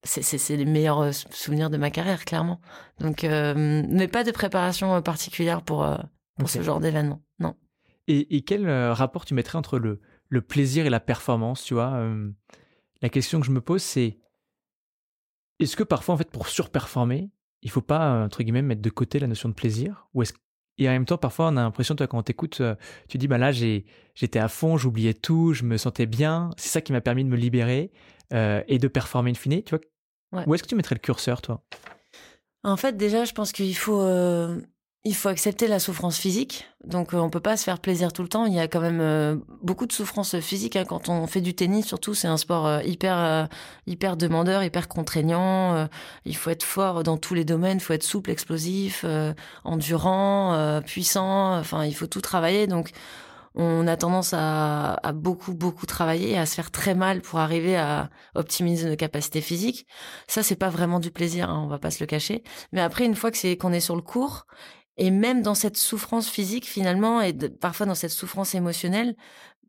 C'est- 0.07 0.57
les 0.57 0.65
meilleurs 0.65 1.01
euh, 1.01 1.13
souvenirs 1.13 1.71
de 1.71 1.77
ma 1.77 1.91
carrière, 1.91 2.25
clairement. 2.25 2.61
Donc, 3.01 3.25
euh, 3.25 3.83
mais 3.89 4.09
pas 4.09 4.25
de 4.25 4.31
préparation 4.31 4.95
euh, 4.95 5.01
particulière 5.01 5.63
pour 5.63 5.85
euh, 5.85 5.97
pour 6.39 6.49
ce 6.51 6.63
genre 6.63 6.81
d'événement. 6.81 7.23
Non. 7.39 7.55
Et, 8.09 8.37
et 8.37 8.43
quel 8.43 8.69
rapport 8.71 9.25
tu 9.25 9.35
mettrais 9.35 9.59
entre 9.59 9.79
le, 9.79 10.01
le 10.29 10.41
plaisir 10.43 10.87
et 10.87 10.91
la 10.91 11.01
performance, 11.01 11.65
tu 11.65 11.75
vois 11.75 11.93
euh, 11.95 12.31
La 13.03 13.09
question 13.09 13.41
que 13.41 13.47
je 13.47 13.51
me 13.51 13.61
pose, 13.61 13.83
c'est 13.83 14.19
est-ce 15.59 15.77
que 15.77 15.83
parfois, 15.83 16.15
en 16.15 16.19
fait, 16.19 16.31
pour 16.31 16.49
surperformer, 16.49 17.31
il 17.63 17.71
faut 17.71 17.81
pas, 17.81 18.23
entre 18.25 18.43
guillemets, 18.43 18.63
mettre 18.63 18.83
de 18.83 18.91
côté 18.91 19.19
la 19.19 19.27
notion 19.27 19.49
de 19.49 19.55
plaisir? 19.55 20.09
Ou 20.15 20.23
est-ce 20.23 20.35
et 20.79 20.89
en 20.89 20.93
même 20.93 21.07
temps, 21.07 21.17
parfois, 21.17 21.47
on 21.49 21.57
a 21.57 21.63
l'impression, 21.63 21.95
toi, 21.95 22.07
quand 22.07 22.19
on 22.19 22.23
t'écoute, 22.23 22.61
tu 23.09 23.17
dis, 23.17 23.29
bah 23.29 23.39
là, 23.39 23.51
j'ai, 23.51 23.87
j'étais 24.15 24.39
à 24.39 24.49
fond, 24.49 24.77
j'oubliais 24.77 25.15
tout, 25.15 25.55
je 25.55 25.65
me 25.65 25.79
sentais 25.79 26.05
bien. 26.05 26.51
C'est 26.59 26.69
ça 26.69 26.81
qui 26.83 26.93
m'a 26.93 27.01
permis 27.01 27.25
de 27.25 27.31
me 27.31 27.37
libérer 27.37 27.93
euh, 28.35 28.63
et 28.69 28.79
de 28.79 28.87
performer 28.87 29.31
in 29.31 29.35
fine. 29.35 29.63
Tu 29.63 29.71
vois 29.71 29.81
Ouais. 30.37 30.45
Où 30.47 30.55
est-ce 30.55 30.63
que 30.63 30.69
tu 30.69 30.75
mettrais 30.75 30.95
le 30.95 31.01
curseur, 31.01 31.43
toi? 31.43 31.63
En 32.65 32.77
fait, 32.77 32.97
déjà, 32.97 33.25
je 33.25 33.33
pense 33.33 33.53
qu'il 33.53 33.77
faut, 33.77 34.01
euh, 34.01 34.61
il 35.07 35.15
faut 35.15 35.29
accepter 35.29 35.69
la 35.69 35.79
souffrance 35.79 36.19
physique. 36.19 36.67
Donc, 36.85 37.15
euh, 37.15 37.19
on 37.19 37.31
peut 37.31 37.39
pas 37.39 37.57
se 37.57 37.63
faire 37.63 37.79
plaisir 37.79 38.13
tout 38.13 38.23
le 38.23 38.29
temps. 38.29 38.45
Il 38.45 38.53
y 38.53 38.59
a 38.59 38.67
quand 38.67 38.81
même 38.81 39.01
euh, 39.01 39.37
beaucoup 39.63 39.87
de 39.87 39.93
souffrance 39.93 40.41
physique 40.41 40.75
hein. 40.75 40.85
quand 40.85 41.09
on 41.09 41.29
fait 41.29 41.41
du 41.41 41.55
tennis. 41.55 41.87
Surtout, 41.87 42.13
c'est 42.13 42.27
un 42.27 42.37
sport 42.37 42.67
euh, 42.67 42.83
hyper, 42.83 43.49
hyper 43.87 44.17
demandeur, 44.17 44.65
hyper 44.65 44.89
contraignant. 44.89 45.89
Il 46.25 46.37
faut 46.37 46.51
être 46.51 46.65
fort 46.65 47.05
dans 47.05 47.19
tous 47.19 47.35
les 47.35 47.45
domaines. 47.45 47.77
Il 47.77 47.81
faut 47.81 47.93
être 47.93 48.03
souple, 48.03 48.33
explosif, 48.33 49.05
endurant, 49.63 50.81
puissant. 50.85 51.57
Enfin, 51.57 51.85
il 51.85 51.95
faut 51.95 52.09
tout 52.09 52.21
travailler. 52.21 52.67
Donc, 52.67 52.91
on 53.57 53.87
a 53.87 53.97
tendance 53.97 54.33
à, 54.35 54.95
à 55.03 55.13
beaucoup, 55.13 55.55
beaucoup 55.55 55.87
travailler 55.87 56.37
à 56.39 56.47
se 56.47 56.55
faire 56.55 56.71
très 56.71 56.95
mal 56.95 57.23
pour 57.23 57.39
arriver 57.39 57.77
à 57.77 58.11
optimiser 58.35 58.89
nos 58.89 58.97
capacités 58.97 59.41
physiques. 59.41 59.87
Ça, 60.29 60.43
c'est 60.43 60.57
pas 60.57 60.69
vraiment 60.69 61.01
du 61.01 61.11
plaisir, 61.11 61.51
hein, 61.51 61.63
on 61.65 61.69
va 61.69 61.79
pas 61.79 61.91
se 61.91 62.01
le 62.03 62.07
cacher. 62.07 62.43
Mais 62.73 62.81
après, 62.81 63.05
une 63.07 63.15
fois 63.17 63.31
que 63.31 63.39
c'est 63.39 63.57
qu'on 63.57 63.73
est 63.73 63.81
sur 63.81 63.97
le 63.97 64.03
cours, 64.03 64.47
et 64.99 65.11
même 65.11 65.43
dans 65.43 65.55
cette 65.55 65.77
souffrance 65.77 66.29
physique 66.29 66.67
finalement, 66.67 67.21
et 67.21 67.33
parfois 67.35 67.87
dans 67.87 67.95
cette 67.95 68.11
souffrance 68.11 68.55
émotionnelle, 68.55 69.15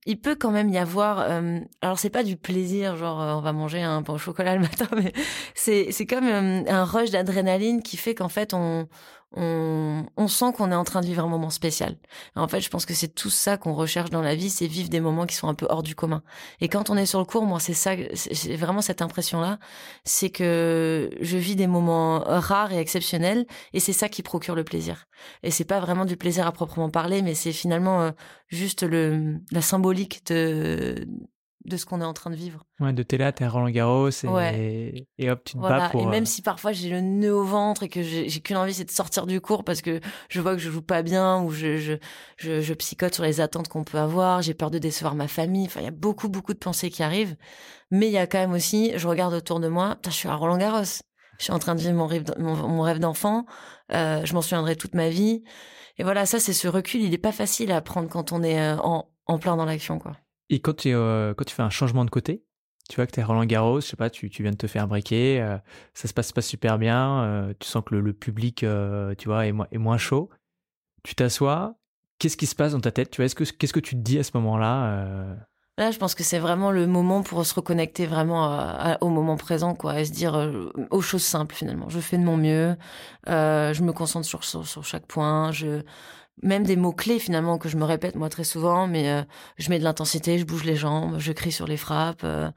il 0.05 0.19
peut 0.21 0.35
quand 0.35 0.51
même 0.51 0.69
y 0.69 0.77
avoir. 0.77 1.19
euh, 1.19 1.59
alors 1.81 1.99
c'est 1.99 2.09
pas 2.09 2.23
du 2.23 2.37
plaisir, 2.37 2.95
genre 2.95 3.21
euh, 3.21 3.33
on 3.33 3.41
va 3.41 3.51
manger 3.53 3.81
un 3.83 4.03
pain 4.03 4.13
au 4.13 4.17
chocolat 4.17 4.55
le 4.55 4.61
matin, 4.61 4.87
mais 4.95 5.11
c'est 5.53 5.91
c'est 5.91 6.05
comme 6.05 6.25
euh, 6.27 6.63
un 6.67 6.85
rush 6.85 7.11
d'adrénaline 7.11 7.83
qui 7.83 7.97
fait 7.97 8.15
qu'en 8.15 8.29
fait 8.29 8.53
on 8.53 8.87
on, 9.35 10.05
on 10.15 10.27
sent 10.27 10.53
qu'on 10.55 10.71
est 10.71 10.75
en 10.75 10.83
train 10.83 11.01
de 11.01 11.05
vivre 11.05 11.23
un 11.23 11.27
moment 11.27 11.49
spécial. 11.49 11.97
En 12.35 12.47
fait, 12.47 12.61
je 12.61 12.69
pense 12.69 12.85
que 12.85 12.93
c'est 12.93 13.13
tout 13.13 13.29
ça 13.29 13.57
qu'on 13.57 13.73
recherche 13.73 14.09
dans 14.09 14.21
la 14.21 14.35
vie, 14.35 14.49
c'est 14.49 14.67
vivre 14.67 14.89
des 14.89 14.99
moments 14.99 15.25
qui 15.25 15.35
sont 15.35 15.47
un 15.47 15.53
peu 15.53 15.67
hors 15.69 15.83
du 15.83 15.95
commun. 15.95 16.23
Et 16.61 16.69
quand 16.69 16.89
on 16.89 16.97
est 16.97 17.05
sur 17.05 17.19
le 17.19 17.25
cours, 17.25 17.43
moi, 17.45 17.59
c'est 17.59 17.73
ça, 17.73 17.91
c'est 18.13 18.55
vraiment 18.55 18.81
cette 18.81 19.01
impression-là, 19.01 19.59
c'est 20.05 20.29
que 20.29 21.09
je 21.19 21.37
vis 21.37 21.55
des 21.55 21.67
moments 21.67 22.19
rares 22.25 22.71
et 22.71 22.79
exceptionnels, 22.79 23.45
et 23.73 23.79
c'est 23.79 23.93
ça 23.93 24.09
qui 24.09 24.23
procure 24.23 24.55
le 24.55 24.63
plaisir. 24.63 25.05
Et 25.43 25.51
c'est 25.51 25.65
pas 25.65 25.79
vraiment 25.79 26.05
du 26.05 26.17
plaisir 26.17 26.47
à 26.47 26.51
proprement 26.51 26.89
parler, 26.89 27.21
mais 27.21 27.35
c'est 27.35 27.51
finalement 27.51 28.01
euh, 28.01 28.11
juste 28.47 28.83
le 28.83 29.37
la 29.51 29.61
symbolique 29.61 30.25
de 30.27 31.07
de 31.67 31.77
ce 31.77 31.85
qu'on 31.85 32.01
est 32.01 32.05
en 32.05 32.13
train 32.13 32.29
de 32.29 32.35
vivre. 32.35 32.63
Ouais, 32.79 32.93
de 32.93 33.03
t'es 33.03 33.17
là, 33.17 33.31
t'es 33.31 33.43
à 33.43 33.49
Roland 33.49 33.69
Garros 33.69 34.09
et, 34.09 34.27
Ouais. 34.27 35.07
et 35.17 35.29
hop, 35.29 35.41
tu 35.43 35.53
te 35.53 35.57
Voilà. 35.59 35.79
bats 35.79 35.89
pour. 35.89 36.01
Et 36.01 36.05
euh, 36.05 36.09
même 36.09 36.25
si 36.25 36.41
parfois 36.41 36.71
j'ai 36.71 36.89
le 36.89 37.01
nœud 37.01 37.35
au 37.35 37.43
ventre 37.43 37.83
et 37.83 37.89
que 37.89 38.01
j'ai 38.01 38.27
qu'une 38.41 38.57
envie, 38.57 38.73
c'est 38.73 38.85
de 38.85 38.91
sortir 38.91 39.27
du 39.27 39.41
cours 39.41 39.63
parce 39.63 39.81
que 39.81 39.99
je 40.29 40.39
vois 40.41 40.53
que 40.53 40.59
je 40.61 40.69
joue 40.71 40.81
pas 40.81 41.01
bien 41.03 41.41
ou 41.41 41.51
je 41.51 41.77
je 41.77 41.93
je, 42.37 42.61
je 42.61 42.73
psychote 42.73 43.13
sur 43.13 43.23
les 43.23 43.41
attentes 43.41 43.67
qu'on 43.67 43.83
peut 43.83 43.97
avoir. 43.99 44.41
J'ai 44.41 44.53
peur 44.53 44.71
de 44.71 44.79
décevoir 44.79 45.13
ma 45.15 45.27
famille. 45.27 45.65
Enfin, 45.65 45.81
il 45.81 45.85
y 45.85 45.87
a 45.87 45.91
beaucoup 45.91 46.29
beaucoup 46.29 46.53
de 46.53 46.59
pensées 46.59 46.89
qui 46.89 47.03
arrivent. 47.03 47.35
Mais 47.91 48.07
il 48.07 48.13
y 48.13 48.17
a 48.17 48.27
quand 48.27 48.39
même 48.39 48.53
aussi, 48.53 48.93
je 48.95 49.07
regarde 49.07 49.33
autour 49.33 49.59
de 49.59 49.67
moi. 49.67 49.95
Putain, 49.95 50.11
je 50.11 50.15
suis 50.15 50.29
à 50.29 50.35
Roland 50.35 50.57
Garros. 50.57 50.83
Je 51.39 51.43
suis 51.43 51.53
en 51.53 51.59
train 51.59 51.75
de 51.75 51.79
vivre 51.81 51.93
mon 51.93 52.07
rêve, 52.07 52.23
mon, 52.39 52.55
mon 52.67 52.81
rêve 52.81 52.99
d'enfant. 52.99 53.45
Euh, 53.93 54.21
je 54.25 54.33
m'en 54.33 54.41
souviendrai 54.41 54.75
toute 54.75 54.95
ma 54.95 55.09
vie. 55.09 55.43
Et 55.99 56.03
voilà, 56.03 56.25
ça 56.25 56.39
c'est 56.39 56.53
ce 56.53 56.67
recul. 56.67 57.01
Il 57.01 57.13
est 57.13 57.17
pas 57.19 57.31
facile 57.31 57.71
à 57.71 57.81
prendre 57.81 58.09
quand 58.09 58.31
on 58.31 58.41
est 58.43 58.59
euh, 58.59 58.77
en 58.77 59.09
en 59.29 59.39
plein 59.39 59.57
dans 59.57 59.65
l'action, 59.65 59.99
quoi. 59.99 60.13
Et 60.49 60.59
quand 60.59 60.75
tu, 60.75 60.93
euh, 60.93 61.33
quand 61.33 61.45
tu 61.45 61.53
fais 61.53 61.63
un 61.63 61.69
changement 61.69 62.05
de 62.05 62.09
côté, 62.09 62.43
tu 62.89 62.95
vois 62.95 63.05
que 63.05 63.11
tu 63.11 63.19
es 63.19 63.23
Roland 63.23 63.45
Garros, 63.45 63.81
je 63.81 63.87
sais 63.87 63.97
pas, 63.97 64.09
tu, 64.09 64.29
tu 64.29 64.43
viens 64.43 64.51
de 64.51 64.57
te 64.57 64.67
faire 64.67 64.87
briquer, 64.87 65.57
ça 65.93 66.07
se 66.07 66.13
passe 66.13 66.31
pas 66.31 66.41
super 66.41 66.77
bien, 66.77 67.53
tu 67.59 67.67
sens 67.67 67.83
que 67.85 67.95
le, 67.95 68.13
public, 68.13 68.65
tu 69.17 69.27
vois, 69.27 69.45
est, 69.45 69.53
est 69.71 69.77
moins 69.77 69.97
chaud. 69.97 70.29
Tu 71.03 71.13
t'assois, 71.13 71.75
qu'est-ce 72.17 72.37
qui 72.37 72.45
se 72.45 72.55
passe 72.55 72.71
dans 72.71 72.79
ta 72.79 72.91
tête 72.91 73.11
Tu 73.11 73.17
vois, 73.17 73.25
est-ce 73.25 73.35
que 73.35 73.43
qu'est-ce 73.43 73.73
que 73.73 73.81
tu 73.81 73.95
te 73.95 74.01
dis 74.01 74.19
à 74.19 74.23
ce 74.23 74.31
moment-là 74.35 75.35
Là, 75.79 75.91
je 75.91 75.99
pense 75.99 76.15
que 76.15 76.23
c'est 76.23 76.39
vraiment 76.39 76.71
le 76.71 76.87
moment 76.87 77.21
pour 77.21 77.45
se 77.45 77.53
reconnecter 77.53 78.07
vraiment 78.07 78.97
au 78.99 79.09
moment 79.09 79.37
présent, 79.37 79.75
quoi, 79.75 79.99
et 79.99 80.05
se 80.05 80.11
dire 80.11 80.33
euh, 80.35 80.71
aux 80.89 81.01
choses 81.01 81.21
simples 81.21 81.53
finalement. 81.53 81.87
Je 81.87 81.99
fais 81.99 82.17
de 82.17 82.23
mon 82.23 82.35
mieux, 82.35 82.75
euh, 83.29 83.73
je 83.73 83.83
me 83.83 83.93
concentre 83.93 84.25
sur, 84.25 84.43
sur, 84.43 84.83
chaque 84.83 85.05
point, 85.05 85.51
je 85.51 85.83
même 86.43 86.63
des 86.63 86.75
mots 86.75 86.91
clés 86.91 87.19
finalement 87.19 87.57
que 87.57 87.69
je 87.69 87.77
me 87.77 87.83
répète 87.83 88.15
moi 88.15 88.29
très 88.29 88.43
souvent, 88.43 88.87
mais 88.87 89.09
euh, 89.09 89.23
je 89.57 89.69
mets 89.69 89.79
de 89.79 89.83
l'intensité, 89.83 90.37
je 90.37 90.45
bouge 90.45 90.63
les 90.63 90.75
jambes, 90.75 91.15
je 91.17 91.31
crie 91.31 91.51
sur 91.51 91.67
les 91.67 91.77
frappes, 91.77 92.23
euh, 92.23 92.49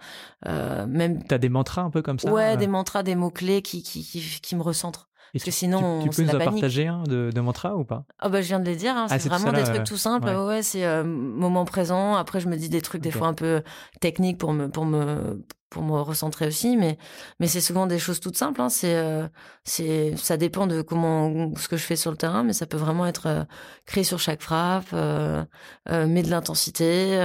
euh 0.46 0.86
même. 0.86 1.22
T'as 1.24 1.38
des 1.38 1.48
mantras 1.48 1.82
un 1.82 1.90
peu 1.90 2.02
comme 2.02 2.18
ça. 2.18 2.30
Ouais, 2.30 2.56
des 2.56 2.66
mantras, 2.66 3.02
des 3.02 3.14
mots 3.14 3.30
clés 3.30 3.62
qui 3.62 3.82
qui 3.82 4.04
qui, 4.04 4.40
qui 4.40 4.56
me 4.56 4.62
recentrent. 4.62 5.08
Parce 5.32 5.44
que 5.44 5.50
sinon, 5.52 6.02
tu, 6.02 6.10
tu 6.10 6.24
peux 6.24 6.32
nous 6.32 6.38
partager 6.38 6.88
un 6.88 7.04
de, 7.04 7.30
de 7.32 7.40
mantra 7.40 7.76
ou 7.76 7.84
pas? 7.84 8.04
Ah 8.18 8.28
bah 8.28 8.42
je 8.42 8.48
viens 8.48 8.58
de 8.58 8.64
les 8.64 8.74
dire. 8.74 8.96
Hein, 8.96 9.06
ah, 9.10 9.18
c'est 9.18 9.28
vraiment 9.28 9.52
des 9.52 9.62
trucs 9.62 9.84
tout 9.84 9.96
simples. 9.96 10.28
Ouais, 10.28 10.62
c'est 10.62 10.84
euh, 10.84 11.04
moment 11.04 11.64
présent. 11.64 12.16
Après, 12.16 12.40
je 12.40 12.48
me 12.48 12.56
dis 12.56 12.68
des 12.68 12.82
trucs 12.82 13.02
des 13.02 13.12
fois 13.12 13.28
un 13.28 13.34
peu 13.34 13.62
techniques 14.00 14.38
pour 14.38 14.52
me 14.52 14.68
pour 14.68 14.84
me 14.84 15.44
pour 15.70 15.82
me 15.82 16.00
recentrer 16.00 16.46
aussi, 16.46 16.76
mais 16.76 16.98
mais 17.38 17.46
c'est 17.46 17.60
souvent 17.60 17.86
des 17.86 17.98
choses 17.98 18.20
toutes 18.20 18.36
simples. 18.36 18.60
Hein. 18.60 18.68
C'est 18.68 18.96
euh, 18.96 19.26
c'est 19.64 20.16
ça 20.16 20.36
dépend 20.36 20.66
de 20.66 20.82
comment 20.82 21.54
ce 21.56 21.68
que 21.68 21.76
je 21.76 21.84
fais 21.84 21.96
sur 21.96 22.10
le 22.10 22.16
terrain, 22.16 22.42
mais 22.42 22.52
ça 22.52 22.66
peut 22.66 22.76
vraiment 22.76 23.06
être 23.06 23.26
euh, 23.26 23.44
créé 23.86 24.04
sur 24.04 24.18
chaque 24.18 24.42
frappe, 24.42 24.88
euh, 24.92 25.44
euh 25.88 26.06
met 26.06 26.22
de 26.22 26.30
l'intensité. 26.30 27.16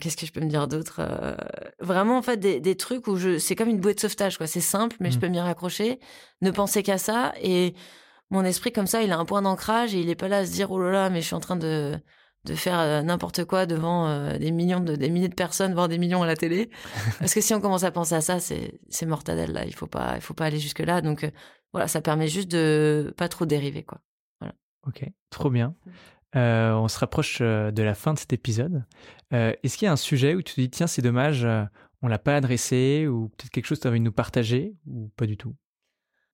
Qu'est-ce 0.00 0.16
que 0.16 0.26
je 0.26 0.32
peux 0.32 0.40
me 0.40 0.48
dire 0.50 0.68
d'autre 0.68 1.00
Vraiment 1.80 2.18
en 2.18 2.22
fait 2.22 2.36
des, 2.36 2.60
des 2.60 2.76
trucs 2.76 3.06
où 3.06 3.16
je 3.16 3.38
c'est 3.38 3.54
comme 3.54 3.68
une 3.68 3.80
bouée 3.80 3.94
de 3.94 4.00
sauvetage 4.00 4.36
quoi. 4.36 4.46
C'est 4.46 4.60
simple, 4.60 4.96
mais 5.00 5.10
je 5.10 5.16
mmh. 5.16 5.20
peux 5.20 5.28
m'y 5.28 5.40
raccrocher, 5.40 6.00
ne 6.42 6.50
penser 6.50 6.82
qu'à 6.82 6.98
ça 6.98 7.32
et 7.40 7.74
mon 8.30 8.44
esprit 8.44 8.72
comme 8.72 8.86
ça, 8.86 9.02
il 9.02 9.12
a 9.12 9.18
un 9.18 9.24
point 9.24 9.42
d'ancrage 9.42 9.94
et 9.94 10.00
il 10.00 10.10
est 10.10 10.14
pas 10.14 10.28
là 10.28 10.38
à 10.38 10.46
se 10.46 10.52
dire 10.52 10.70
oh 10.70 10.80
là 10.80 10.90
là, 10.90 11.10
mais 11.10 11.20
je 11.20 11.26
suis 11.26 11.34
en 11.34 11.40
train 11.40 11.56
de 11.56 11.98
de 12.44 12.54
faire 12.54 12.78
euh, 12.78 13.02
n'importe 13.02 13.44
quoi 13.44 13.66
devant 13.66 14.08
euh, 14.08 14.38
des 14.38 14.50
millions 14.50 14.80
de 14.80 14.96
des 14.96 15.10
milliers 15.10 15.28
de 15.28 15.34
personnes 15.34 15.74
voire 15.74 15.88
des 15.88 15.98
millions 15.98 16.22
à 16.22 16.26
la 16.26 16.36
télé. 16.36 16.70
Parce 17.18 17.34
que 17.34 17.40
si 17.40 17.54
on 17.54 17.60
commence 17.60 17.84
à 17.84 17.90
penser 17.90 18.14
à 18.14 18.20
ça 18.20 18.40
c'est 18.40 18.80
c'est 18.88 19.06
mortadelle 19.06 19.52
là. 19.52 19.64
Il 19.64 19.74
faut 19.74 19.86
pas 19.86 20.14
il 20.16 20.20
faut 20.20 20.34
pas 20.34 20.46
aller 20.46 20.58
jusque 20.58 20.80
là 20.80 21.00
donc 21.00 21.24
euh, 21.24 21.30
voilà 21.72 21.88
ça 21.88 22.00
permet 22.00 22.28
juste 22.28 22.50
de 22.50 23.12
pas 23.16 23.28
trop 23.28 23.46
dériver 23.46 23.82
quoi. 23.82 24.00
Voilà. 24.40 24.54
Ok. 24.86 25.04
Trop 25.30 25.50
bien. 25.50 25.74
On 26.34 26.88
se 26.88 26.98
rapproche 26.98 27.40
de 27.40 27.82
la 27.82 27.94
fin 27.94 28.14
de 28.14 28.18
cet 28.18 28.32
épisode. 28.32 28.84
Est-ce 29.32 29.76
qu'il 29.76 29.86
y 29.86 29.88
a 29.88 29.92
un 29.92 29.96
sujet 29.96 30.34
où 30.34 30.42
tu 30.42 30.54
te 30.54 30.60
dis 30.60 30.70
tiens 30.70 30.86
c'est 30.86 31.02
dommage 31.02 31.46
on 32.00 32.06
l'a 32.06 32.18
pas 32.18 32.36
adressé 32.36 33.08
ou 33.08 33.28
peut-être 33.30 33.50
quelque 33.50 33.66
chose 33.66 33.78
que 33.78 33.82
tu 33.82 33.88
envie 33.88 33.98
de 33.98 34.04
nous 34.04 34.12
partager 34.12 34.74
ou 34.86 35.10
pas 35.16 35.26
du 35.26 35.36
tout? 35.36 35.56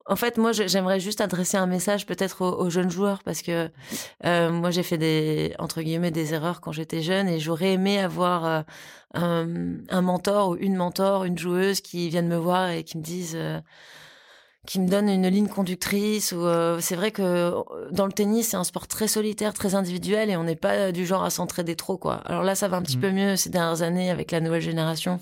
En 0.07 0.17
fait, 0.17 0.37
moi, 0.37 0.53
j'aimerais 0.53 1.01
juste 1.01 1.23
adresser 1.23 1.57
un 1.57 1.67
message 1.67 2.05
peut-être 2.05 2.43
aux, 2.43 2.69
jeunes 2.69 2.91
joueurs 2.91 3.23
parce 3.23 3.41
que 3.41 3.71
euh, 4.27 4.51
moi, 4.51 4.71
j'ai 4.71 4.83
fait 4.83 4.99
des 4.99 5.55
entre 5.59 5.81
guillemets 5.81 6.11
des 6.11 6.35
erreurs 6.35 6.61
quand 6.61 6.73
j'étais 6.73 7.01
jeune 7.01 7.27
et 7.27 7.41
j'aurais 7.41 7.73
aimé 7.73 7.99
avoir 7.99 8.45
euh, 8.45 9.77
un, 9.89 10.03
mentor 10.03 10.51
ou 10.51 10.57
une 10.57 10.77
mentor, 10.77 11.25
une 11.25 11.39
joueuse 11.39 11.81
qui 11.81 12.11
vienne 12.11 12.29
me 12.29 12.37
voir 12.37 12.69
et 12.69 12.85
qui 12.85 12.99
me 12.99 13.03
dise, 13.03 13.33
euh, 13.35 13.61
qui 14.67 14.79
me 14.79 14.89
donne 14.89 15.09
une 15.09 15.27
ligne 15.27 15.49
conductrice. 15.49 16.33
Ou 16.33 16.47
c'est 16.81 16.97
vrai 16.97 17.11
que 17.11 17.55
dans 17.91 18.05
le 18.05 18.13
tennis, 18.13 18.49
c'est 18.49 18.59
un 18.59 18.65
sport 18.65 18.87
très 18.87 19.09
solitaire, 19.09 19.55
très 19.55 19.75
individuel 19.75 20.29
et 20.29 20.37
on 20.37 20.45
n'est 20.45 20.55
pas 20.55 20.93
du 20.93 21.07
genre 21.07 21.25
à 21.25 21.31
s'entraider 21.31 21.77
trop, 21.77 21.97
quoi. 21.97 22.17
Alors 22.27 22.43
là, 22.43 22.55
ça 22.55 22.69
va 22.69 22.77
un 22.77 22.83
petit 22.83 22.99
mmh. 22.99 23.01
peu 23.01 23.11
mieux 23.11 23.37
ces 23.37 23.49
dernières 23.49 23.81
années 23.81 24.11
avec 24.11 24.33
la 24.33 24.41
nouvelle 24.41 24.61
génération 24.61 25.19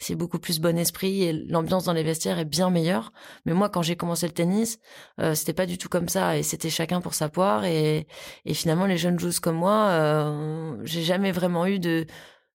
c'est 0.00 0.14
beaucoup 0.14 0.38
plus 0.38 0.60
bon 0.60 0.78
esprit 0.78 1.22
et 1.22 1.32
l'ambiance 1.32 1.84
dans 1.84 1.92
les 1.92 2.02
vestiaires 2.02 2.38
est 2.38 2.46
bien 2.46 2.70
meilleure. 2.70 3.12
Mais 3.44 3.52
moi, 3.52 3.68
quand 3.68 3.82
j'ai 3.82 3.96
commencé 3.96 4.26
le 4.26 4.32
tennis, 4.32 4.78
euh, 5.20 5.34
c'était 5.34 5.52
pas 5.52 5.66
du 5.66 5.76
tout 5.78 5.88
comme 5.88 6.08
ça 6.08 6.38
et 6.38 6.42
c'était 6.42 6.70
chacun 6.70 7.00
pour 7.00 7.14
sa 7.14 7.28
poire. 7.28 7.64
Et, 7.66 8.06
et 8.46 8.54
finalement, 8.54 8.86
les 8.86 8.96
jeunes 8.96 9.18
joueuses 9.18 9.40
comme 9.40 9.56
moi, 9.56 9.88
euh, 9.90 10.76
j'ai 10.84 11.02
jamais 11.02 11.32
vraiment 11.32 11.66
eu 11.66 11.78
de, 11.78 12.06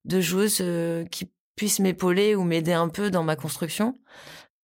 de 0.06 0.22
joueuses 0.22 0.58
euh, 0.62 1.06
qui 1.06 1.32
puissent 1.56 1.80
m'épauler 1.80 2.36
ou 2.36 2.44
m'aider 2.44 2.74
un 2.74 2.90
peu 2.90 3.12
dans 3.12 3.24
ma 3.24 3.36
construction. 3.36 3.98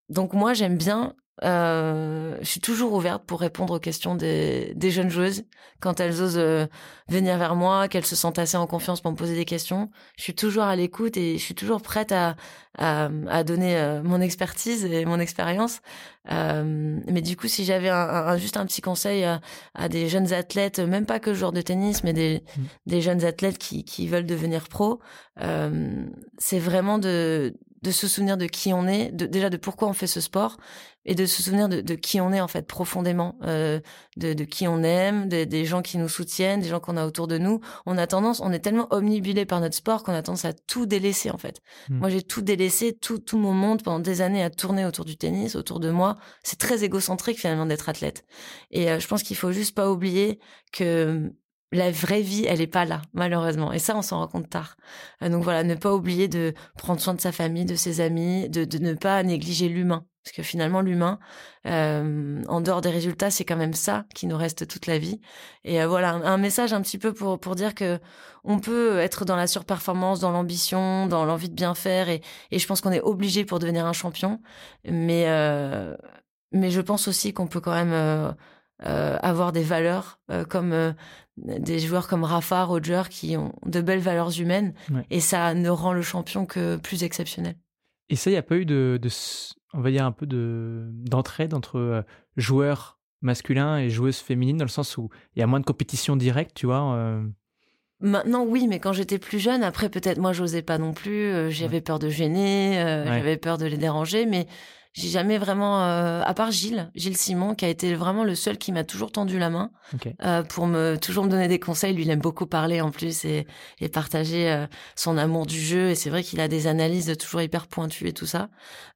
Donc 0.09 0.33
moi, 0.33 0.53
j'aime 0.53 0.77
bien 0.77 1.15
euh, 1.43 2.37
je 2.41 2.47
suis 2.47 2.59
toujours 2.59 2.93
ouverte 2.93 3.25
pour 3.25 3.39
répondre 3.39 3.75
aux 3.75 3.79
questions 3.79 4.15
des, 4.15 4.73
des 4.75 4.91
jeunes 4.91 5.09
joueuses 5.09 5.43
quand 5.79 5.99
elles 5.99 6.21
osent 6.21 6.37
euh, 6.37 6.67
venir 7.09 7.37
vers 7.37 7.55
moi, 7.55 7.87
qu'elles 7.87 8.05
se 8.05 8.15
sentent 8.15 8.39
assez 8.39 8.57
en 8.57 8.67
confiance 8.67 9.01
pour 9.01 9.11
me 9.11 9.17
poser 9.17 9.35
des 9.35 9.45
questions. 9.45 9.89
Je 10.17 10.23
suis 10.23 10.35
toujours 10.35 10.63
à 10.63 10.75
l'écoute 10.75 11.17
et 11.17 11.37
je 11.37 11.43
suis 11.43 11.55
toujours 11.55 11.81
prête 11.81 12.11
à, 12.11 12.35
à, 12.77 13.09
à 13.27 13.43
donner 13.43 13.75
euh, 13.75 14.03
mon 14.03 14.21
expertise 14.21 14.85
et 14.85 15.05
mon 15.05 15.19
expérience. 15.19 15.81
Euh, 16.31 16.99
mais 17.07 17.21
du 17.21 17.35
coup, 17.35 17.47
si 17.47 17.65
j'avais 17.65 17.89
un, 17.89 18.37
juste 18.37 18.57
un 18.57 18.65
petit 18.67 18.81
conseil 18.81 19.23
à, 19.23 19.41
à, 19.73 19.89
des 19.89 20.07
jeunes 20.07 20.33
athlètes, 20.33 20.79
même 20.79 21.07
pas 21.07 21.19
que 21.19 21.33
joueurs 21.33 21.51
de 21.51 21.61
tennis, 21.61 22.03
mais 22.03 22.13
des, 22.13 22.43
mmh. 22.55 22.61
des 22.85 23.01
jeunes 23.01 23.25
athlètes 23.25 23.57
qui, 23.57 23.83
qui 23.83 24.07
veulent 24.07 24.27
devenir 24.27 24.67
pro, 24.69 24.99
c'est 26.37 26.59
vraiment 26.59 26.99
de 26.99 27.55
de 27.81 27.91
se 27.91 28.07
souvenir 28.07 28.37
de 28.37 28.45
qui 28.45 28.73
on 28.73 28.87
est, 28.87 29.11
de, 29.11 29.25
déjà 29.25 29.49
de 29.49 29.57
pourquoi 29.57 29.87
on 29.87 29.93
fait 29.93 30.07
ce 30.07 30.21
sport, 30.21 30.57
et 31.05 31.15
de 31.15 31.25
se 31.25 31.41
souvenir 31.41 31.69
de, 31.69 31.81
de 31.81 31.95
qui 31.95 32.21
on 32.21 32.31
est 32.31 32.41
en 32.41 32.47
fait 32.47 32.67
profondément, 32.67 33.35
euh, 33.43 33.79
de, 34.17 34.33
de, 34.33 34.43
qui 34.43 34.67
on 34.67 34.83
aime, 34.83 35.27
des 35.27 35.65
gens 35.65 35.81
qui 35.81 35.97
nous 35.97 36.09
soutiennent, 36.09 36.61
des 36.61 36.69
gens 36.69 36.79
qu'on 36.79 36.97
a 36.97 37.05
autour 37.05 37.27
de 37.27 37.37
nous. 37.37 37.59
On 37.85 37.97
a 37.97 38.07
tendance, 38.07 38.39
on 38.39 38.51
est 38.51 38.59
tellement 38.59 38.87
omnibulé 38.91 39.45
par 39.45 39.61
notre 39.61 39.75
sport 39.75 40.03
qu'on 40.03 40.13
a 40.13 40.21
tendance 40.21 40.45
à 40.45 40.53
tout 40.53 40.85
délaisser 40.85 41.31
en 41.31 41.37
fait. 41.37 41.61
Hmm. 41.89 41.97
Moi 41.99 42.09
j'ai 42.09 42.21
tout 42.21 42.41
délaissé, 42.41 42.93
tout, 42.93 43.19
tout 43.19 43.37
mon 43.37 43.53
monde 43.53 43.83
pendant 43.83 43.99
des 43.99 44.21
années 44.21 44.43
à 44.43 44.49
tourner 44.49 44.85
autour 44.85 45.05
du 45.05 45.17
tennis, 45.17 45.55
autour 45.55 45.79
de 45.79 45.89
moi. 45.89 46.17
C'est 46.43 46.59
très 46.59 46.83
égocentrique 46.83 47.39
finalement 47.39 47.65
d'être 47.65 47.89
athlète. 47.89 48.25
Et 48.69 48.91
euh, 48.91 48.99
je 48.99 49.07
pense 49.07 49.23
qu'il 49.23 49.37
faut 49.37 49.51
juste 49.51 49.75
pas 49.75 49.89
oublier 49.89 50.39
que 50.71 51.31
la 51.71 51.91
vraie 51.91 52.21
vie, 52.21 52.45
elle 52.47 52.61
est 52.61 52.67
pas 52.67 52.85
là, 52.85 53.01
malheureusement. 53.13 53.71
Et 53.71 53.79
ça, 53.79 53.95
on 53.95 54.01
s'en 54.01 54.19
rend 54.19 54.27
compte 54.27 54.49
tard. 54.49 54.75
Euh, 55.23 55.29
donc 55.29 55.43
voilà, 55.43 55.63
ne 55.63 55.75
pas 55.75 55.93
oublier 55.93 56.27
de 56.27 56.53
prendre 56.77 56.99
soin 56.99 57.13
de 57.13 57.21
sa 57.21 57.31
famille, 57.31 57.65
de 57.65 57.75
ses 57.75 58.01
amis, 58.01 58.49
de, 58.49 58.65
de 58.65 58.77
ne 58.77 58.93
pas 58.93 59.23
négliger 59.23 59.69
l'humain. 59.69 60.05
Parce 60.23 60.35
que 60.35 60.43
finalement, 60.43 60.81
l'humain, 60.81 61.17
euh, 61.65 62.43
en 62.47 62.61
dehors 62.61 62.81
des 62.81 62.91
résultats, 62.91 63.31
c'est 63.31 63.45
quand 63.45 63.55
même 63.55 63.73
ça 63.73 64.05
qui 64.13 64.27
nous 64.27 64.37
reste 64.37 64.67
toute 64.67 64.85
la 64.85 64.99
vie. 64.99 65.19
Et 65.63 65.81
euh, 65.81 65.87
voilà, 65.87 66.11
un, 66.11 66.37
message 66.37 66.73
un 66.73 66.81
petit 66.81 66.99
peu 66.99 67.11
pour 67.13 67.39
pour 67.39 67.55
dire 67.55 67.73
que 67.73 67.99
on 68.43 68.59
peut 68.59 68.99
être 68.99 69.25
dans 69.25 69.35
la 69.35 69.47
surperformance, 69.47 70.19
dans 70.19 70.31
l'ambition, 70.31 71.07
dans 71.07 71.25
l'envie 71.25 71.49
de 71.49 71.55
bien 71.55 71.73
faire. 71.73 72.09
Et, 72.09 72.21
je 72.51 72.67
pense 72.67 72.81
qu'on 72.81 72.91
est 72.91 73.01
obligé 73.01 73.45
pour 73.45 73.59
devenir 73.59 73.85
un 73.87 73.93
champion. 73.93 74.41
Mais 74.85 75.25
mais 76.51 76.69
je 76.69 76.81
pense 76.81 77.07
aussi 77.07 77.33
qu'on 77.33 77.47
peut 77.47 77.61
quand 77.61 77.73
même 77.73 78.35
avoir 78.81 79.51
des 79.51 79.63
valeurs 79.63 80.19
comme 80.49 80.93
des 81.37 81.79
joueurs 81.79 82.07
comme 82.07 82.23
Rafa, 82.23 82.63
Roger, 82.63 83.03
qui 83.09 83.37
ont 83.37 83.53
de 83.65 83.81
belles 83.81 83.99
valeurs 83.99 84.39
humaines, 84.39 84.73
et 85.09 85.19
ça 85.19 85.53
ne 85.53 85.69
rend 85.69 85.93
le 85.93 86.01
champion 86.01 86.45
que 86.45 86.77
plus 86.77 87.03
exceptionnel. 87.03 87.55
Et 88.11 88.17
ça, 88.17 88.29
il 88.29 88.33
n'y 88.33 88.37
a 88.37 88.43
pas 88.43 88.57
eu 88.57 88.65
de, 88.65 88.99
on 89.73 89.79
va 89.79 89.89
dire 89.89 90.05
un 90.05 90.11
peu 90.11 90.25
de 90.25 90.89
d'entraide 90.91 91.53
entre 91.53 91.79
euh, 91.79 92.01
joueurs 92.35 92.99
masculins 93.21 93.77
et 93.77 93.89
joueuses 93.89 94.17
féminines, 94.17 94.57
dans 94.57 94.65
le 94.65 94.69
sens 94.69 94.97
où 94.97 95.09
il 95.35 95.39
y 95.39 95.43
a 95.43 95.47
moins 95.47 95.61
de 95.61 95.65
compétition 95.65 96.17
directe, 96.17 96.51
tu 96.53 96.65
vois. 96.65 96.93
Euh. 96.93 97.23
Maintenant, 98.01 98.43
oui, 98.43 98.67
mais 98.67 98.79
quand 98.79 98.91
j'étais 98.91 99.17
plus 99.17 99.39
jeune, 99.39 99.63
après 99.63 99.87
peut-être 99.87 100.17
moi 100.17 100.33
j'osais 100.33 100.61
pas 100.61 100.77
non 100.77 100.91
plus, 100.91 101.27
euh, 101.27 101.49
j'avais 101.51 101.79
peur 101.79 101.99
de 101.99 102.09
gêner, 102.09 102.73
j'avais 103.05 103.37
peur 103.37 103.57
de 103.57 103.65
les 103.65 103.77
déranger, 103.77 104.25
mais 104.25 104.45
j'ai 104.93 105.07
jamais 105.07 105.37
vraiment, 105.37 105.85
euh, 105.85 106.21
à 106.21 106.33
part 106.33 106.51
Gilles, 106.51 106.91
Gilles 106.95 107.15
Simon, 107.15 107.55
qui 107.55 107.63
a 107.63 107.69
été 107.69 107.95
vraiment 107.95 108.25
le 108.25 108.35
seul 108.35 108.57
qui 108.57 108.73
m'a 108.73 108.83
toujours 108.83 109.11
tendu 109.11 109.39
la 109.39 109.49
main 109.49 109.71
euh, 110.23 110.43
pour 110.43 110.67
me 110.67 110.97
toujours 110.97 111.23
me 111.23 111.29
donner 111.29 111.47
des 111.47 111.59
conseils. 111.59 111.93
Lui, 111.93 112.03
il 112.03 112.09
aime 112.09 112.19
beaucoup 112.19 112.45
parler 112.45 112.81
en 112.81 112.91
plus 112.91 113.23
et, 113.23 113.47
et 113.79 113.87
partager 113.87 114.51
euh, 114.51 114.67
son 114.97 115.17
amour 115.17 115.45
du 115.45 115.59
jeu. 115.61 115.89
Et 115.89 115.95
c'est 115.95 116.09
vrai 116.09 116.23
qu'il 116.23 116.41
a 116.41 116.49
des 116.49 116.67
analyses 116.67 117.15
toujours 117.17 117.41
hyper 117.41 117.67
pointues 117.67 118.09
et 118.09 118.13
tout 118.13 118.25
ça. 118.25 118.49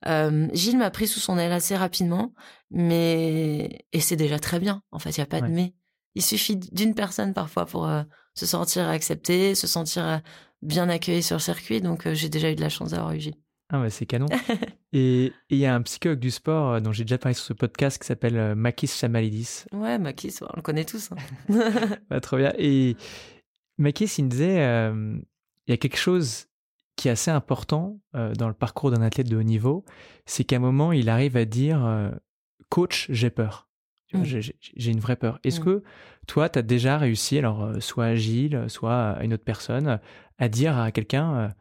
Euh, 0.06 0.50
Gilles 0.52 0.78
m'a 0.78 0.92
pris 0.92 1.08
sous 1.08 1.22
son 1.22 1.38
aile 1.38 1.54
assez 1.54 1.78
rapidement, 1.78 2.34
mais 2.72 3.86
et 3.94 4.02
c'est 4.02 4.18
déjà 4.18 4.38
très 4.38 4.60
bien. 4.60 4.82
En 4.92 5.00
fait, 5.00 5.12
il 5.12 5.20
y 5.20 5.24
a 5.24 5.28
pas 5.28 5.40
de 5.40 5.48
mais. 5.48 5.74
Il 6.16 6.24
suffit 6.24 6.58
d'une 6.58 6.96
personne 6.96 7.34
parfois 7.34 7.66
pour 7.66 7.88
euh, 7.88 8.04
se 8.34 8.46
sentir 8.46 8.88
accepté, 8.90 9.56
se 9.56 9.68
sentir 9.68 10.22
bien 10.62 10.90
accueilli 10.90 11.24
sur 11.24 11.38
le 11.38 11.42
circuit. 11.42 11.80
Donc, 11.80 12.12
j'ai 12.14 12.30
déjà 12.30 12.52
eu 12.52 12.56
de 12.56 12.62
la 12.62 12.70
chance 12.70 12.92
d'avoir 12.92 13.14
eu 13.14 13.20
Gilles. 13.20 13.36
Ah 13.70 13.82
ouais, 13.82 13.90
c'est 13.90 14.06
canon. 14.06 14.28
et 14.94 15.34
il 15.50 15.58
y 15.58 15.66
a 15.66 15.74
un 15.74 15.82
psychologue 15.82 16.20
du 16.20 16.32
sport 16.32 16.74
euh, 16.74 16.80
dont 16.80 16.92
j'ai 16.92 17.04
déjà 17.04 17.18
parlé 17.18 17.34
sur 17.34 17.46
ce 17.46 17.54
podcast 17.54 18.00
qui 18.00 18.06
s'appelle 18.06 18.38
euh, 18.38 18.56
Makis 18.56 18.88
Chamalidis. 18.88 19.66
Ouais, 19.72 19.98
Makis, 19.98 20.38
on 20.42 20.56
le 20.56 20.62
connaît 20.62 20.86
tous. 20.86 21.10
Hein. 21.12 21.58
bah, 22.10 22.20
trop 22.22 22.38
bien. 22.38 22.54
Et 22.58 22.96
Makis, 23.78 24.16
il 24.20 24.26
me 24.26 24.30
disait, 24.30 24.62
euh, 24.62 25.18
il 25.68 25.72
y 25.72 25.74
a 25.74 25.78
quelque 25.78 25.98
chose 25.98 26.46
qui 26.96 27.08
est 27.10 27.12
assez 27.12 27.32
important 27.32 28.00
dans 28.14 28.48
le 28.48 28.54
parcours 28.54 28.90
d'un 28.90 29.02
athlète 29.02 29.28
de 29.28 29.36
haut 29.36 29.44
niveau, 29.44 29.84
c'est 30.26 30.46
qu'à 30.46 30.56
un 30.56 30.60
moment, 30.60 30.94
il 30.94 31.10
arrive 31.10 31.36
à 31.36 31.44
dire, 31.44 32.10
coach, 32.70 33.08
j'ai 33.10 33.30
peur. 33.30 33.68
Mm. 34.14 34.24
J'ai 34.24 34.92
une 34.92 35.02
vraie 35.02 35.18
peur. 35.18 35.38
Est-ce 35.44 35.60
mm. 35.60 35.66
que 35.66 35.84
toi, 36.26 36.48
tu 36.48 36.60
as 36.60 36.62
déjà 36.62 36.98
réussi, 36.98 37.38
alors 37.38 37.70
soit 37.82 38.06
à 38.06 38.16
Gilles, 38.16 38.64
soit 38.70 39.10
à 39.10 39.24
une 39.26 39.34
autre 39.34 39.44
personne, 39.44 40.00
à 40.38 40.48
dire 40.48 40.80
à 40.80 40.94
quelqu'un 40.94 41.54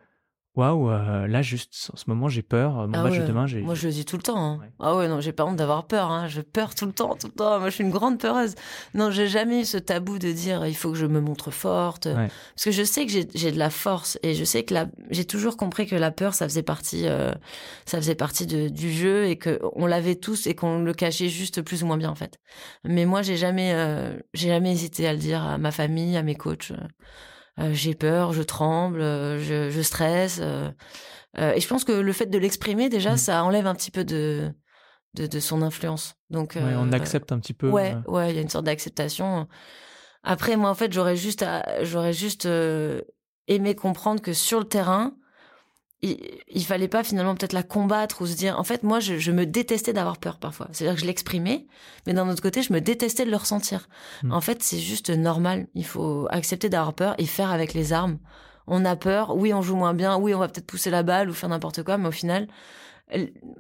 waouh, 0.56 0.90
euh, 0.90 1.26
là 1.26 1.42
juste 1.42 1.90
en 1.92 1.96
ce 1.96 2.04
moment 2.08 2.28
j'ai 2.28 2.42
peur. 2.42 2.74
Mon 2.88 2.94
Ah 2.94 3.02
match 3.02 3.14
de 3.14 3.20
ouais. 3.20 3.26
demain, 3.26 3.46
j'ai. 3.46 3.60
Moi, 3.60 3.74
je 3.74 3.86
le 3.86 3.92
dis 3.92 4.04
tout 4.04 4.16
le 4.16 4.22
temps. 4.22 4.36
hein. 4.38 4.58
Ouais. 4.60 4.70
Ah 4.80 4.96
ouais, 4.96 5.08
non, 5.08 5.20
j'ai 5.20 5.32
pas 5.32 5.44
honte 5.44 5.56
d'avoir 5.56 5.86
peur. 5.86 6.10
Hein. 6.10 6.28
Je 6.28 6.40
peur 6.40 6.74
tout 6.74 6.86
le 6.86 6.92
temps, 6.92 7.14
tout 7.16 7.26
le 7.26 7.32
temps. 7.32 7.58
Moi, 7.58 7.70
je 7.70 7.74
suis 7.74 7.84
une 7.84 7.90
grande 7.90 8.18
peureuse. 8.18 8.54
Non, 8.94 9.10
j'ai 9.10 9.26
jamais 9.28 9.60
eu 9.62 9.64
ce 9.64 9.76
tabou 9.78 10.18
de 10.18 10.30
dire 10.32 10.66
il 10.66 10.74
faut 10.76 10.90
que 10.92 10.96
je 10.98 11.06
me 11.06 11.20
montre 11.20 11.50
forte. 11.50 12.06
Ouais. 12.06 12.28
Parce 12.54 12.64
que 12.64 12.70
je 12.70 12.82
sais 12.82 13.04
que 13.06 13.12
j'ai 13.12 13.26
j'ai 13.34 13.52
de 13.52 13.58
la 13.58 13.70
force 13.70 14.18
et 14.22 14.34
je 14.34 14.44
sais 14.44 14.62
que 14.64 14.74
la... 14.74 14.86
j'ai 15.10 15.24
toujours 15.24 15.56
compris 15.56 15.86
que 15.86 15.96
la 15.96 16.10
peur, 16.10 16.34
ça 16.34 16.46
faisait 16.48 16.62
partie, 16.62 17.06
euh, 17.08 17.32
ça 17.86 17.98
faisait 17.98 18.14
partie 18.14 18.46
de, 18.46 18.68
du 18.68 18.92
jeu 18.92 19.26
et 19.26 19.36
que 19.36 19.60
on 19.74 19.86
l'avait 19.86 20.14
tous 20.16 20.46
et 20.46 20.54
qu'on 20.54 20.80
le 20.82 20.94
cachait 20.94 21.28
juste 21.28 21.62
plus 21.62 21.82
ou 21.82 21.86
moins 21.86 21.96
bien 21.96 22.10
en 22.10 22.14
fait. 22.14 22.38
Mais 22.84 23.06
moi, 23.06 23.22
j'ai 23.22 23.36
jamais, 23.36 23.72
euh, 23.74 24.16
j'ai 24.34 24.48
jamais 24.48 24.72
hésité 24.72 25.06
à 25.08 25.12
le 25.12 25.18
dire 25.18 25.42
à 25.42 25.58
ma 25.58 25.70
famille, 25.70 26.16
à 26.16 26.22
mes 26.22 26.34
coachs. 26.34 26.70
Euh, 26.70 26.76
j'ai 27.72 27.94
peur, 27.94 28.32
je 28.32 28.42
tremble, 28.42 29.00
euh, 29.00 29.38
je, 29.38 29.70
je 29.70 29.80
stresse. 29.82 30.38
euh, 30.42 30.70
euh, 31.38 31.52
et 31.52 31.60
je 31.60 31.68
pense 31.68 31.84
que 31.84 31.92
le 31.92 32.12
fait 32.12 32.26
de 32.26 32.38
l'exprimer, 32.38 32.88
déjà, 32.88 33.14
Mm. 33.14 33.18
ça 33.18 33.44
enlève 33.44 33.66
un 33.66 33.74
petit 33.74 33.90
peu 33.90 34.04
de, 34.04 34.52
de, 35.14 35.26
de 35.26 35.40
son 35.40 35.62
influence. 35.62 36.14
Donc, 36.30 36.54
Ouais, 36.56 36.74
on 36.76 36.88
euh, 36.88 36.92
accepte 36.92 37.32
un 37.32 37.38
petit 37.38 37.54
peu. 37.54 37.70
Ouais, 37.70 37.94
euh, 37.94 38.10
ouais, 38.10 38.30
il 38.30 38.36
y 38.36 38.38
a 38.38 38.42
une 38.42 38.48
sorte 38.48 38.66
d'acceptation. 38.66 39.48
Après, 40.22 40.56
moi, 40.56 40.70
en 40.70 40.74
fait, 40.74 40.92
j'aurais 40.92 41.16
juste, 41.16 41.44
j'aurais 41.82 42.12
juste 42.12 42.46
euh, 42.46 43.02
aimé 43.48 43.74
comprendre 43.74 44.22
que 44.22 44.32
sur 44.32 44.58
le 44.58 44.64
terrain, 44.66 45.14
il, 46.04 46.40
il 46.48 46.64
fallait 46.64 46.88
pas 46.88 47.02
finalement 47.02 47.34
peut-être 47.34 47.52
la 47.52 47.62
combattre 47.62 48.22
ou 48.22 48.26
se 48.26 48.36
dire. 48.36 48.58
En 48.58 48.64
fait, 48.64 48.82
moi, 48.82 49.00
je, 49.00 49.18
je 49.18 49.32
me 49.32 49.46
détestais 49.46 49.92
d'avoir 49.92 50.18
peur 50.18 50.38
parfois. 50.38 50.68
C'est-à-dire 50.72 50.94
que 50.94 51.00
je 51.00 51.06
l'exprimais, 51.06 51.66
mais 52.06 52.12
d'un 52.12 52.28
autre 52.28 52.42
côté, 52.42 52.62
je 52.62 52.72
me 52.72 52.80
détestais 52.80 53.24
de 53.24 53.30
le 53.30 53.36
ressentir. 53.36 53.88
Mm. 54.22 54.32
En 54.32 54.40
fait, 54.40 54.62
c'est 54.62 54.78
juste 54.78 55.10
normal. 55.10 55.66
Il 55.74 55.86
faut 55.86 56.26
accepter 56.30 56.68
d'avoir 56.68 56.94
peur 56.94 57.14
et 57.18 57.26
faire 57.26 57.50
avec 57.50 57.74
les 57.74 57.92
armes. 57.92 58.18
On 58.66 58.84
a 58.84 58.96
peur, 58.96 59.36
oui, 59.36 59.52
on 59.52 59.62
joue 59.62 59.76
moins 59.76 59.94
bien, 59.94 60.16
oui, 60.16 60.34
on 60.34 60.38
va 60.38 60.48
peut-être 60.48 60.66
pousser 60.66 60.90
la 60.90 61.02
balle 61.02 61.28
ou 61.28 61.34
faire 61.34 61.50
n'importe 61.50 61.82
quoi, 61.82 61.98
mais 61.98 62.08
au 62.08 62.12
final, 62.12 62.48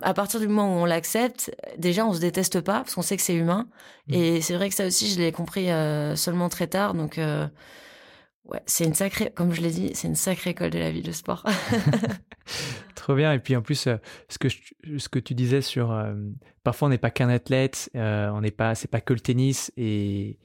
à 0.00 0.14
partir 0.14 0.40
du 0.40 0.48
moment 0.48 0.74
où 0.74 0.78
on 0.80 0.84
l'accepte, 0.86 1.54
déjà 1.76 2.06
on 2.06 2.14
se 2.14 2.20
déteste 2.20 2.62
pas 2.62 2.80
parce 2.80 2.94
qu'on 2.94 3.02
sait 3.02 3.16
que 3.16 3.22
c'est 3.22 3.34
humain. 3.34 3.66
Mm. 4.08 4.14
Et 4.14 4.40
c'est 4.40 4.54
vrai 4.54 4.68
que 4.68 4.74
ça 4.74 4.86
aussi, 4.86 5.10
je 5.10 5.18
l'ai 5.18 5.32
compris 5.32 5.70
euh, 5.70 6.16
seulement 6.16 6.48
très 6.48 6.66
tard. 6.66 6.94
Donc, 6.94 7.18
euh, 7.18 7.46
ouais, 8.44 8.60
c'est 8.66 8.84
une 8.84 8.94
sacrée, 8.94 9.30
comme 9.34 9.52
je 9.52 9.60
l'ai 9.60 9.70
dit, 9.70 9.90
c'est 9.94 10.08
une 10.08 10.14
sacrée 10.14 10.50
école 10.50 10.70
de 10.70 10.78
la 10.78 10.90
vie, 10.90 11.02
le 11.02 11.12
sport. 11.12 11.44
Trop 12.94 13.14
bien. 13.14 13.32
Et 13.32 13.38
puis 13.38 13.56
en 13.56 13.62
plus, 13.62 13.86
euh, 13.86 13.96
ce 14.28 14.38
que 14.38 14.48
je- 14.48 14.98
ce 14.98 15.08
que 15.08 15.18
tu 15.18 15.34
disais 15.34 15.60
sur, 15.62 15.92
euh, 15.92 16.14
parfois 16.62 16.86
on 16.88 16.90
n'est 16.90 16.98
pas 16.98 17.10
qu'un 17.10 17.28
athlète, 17.28 17.90
euh, 17.96 18.28
on 18.30 18.40
n'est 18.40 18.50
pas, 18.50 18.74
c'est 18.74 18.88
pas 18.90 19.00
que 19.00 19.12
le 19.14 19.20
tennis 19.20 19.72
et 19.76 20.38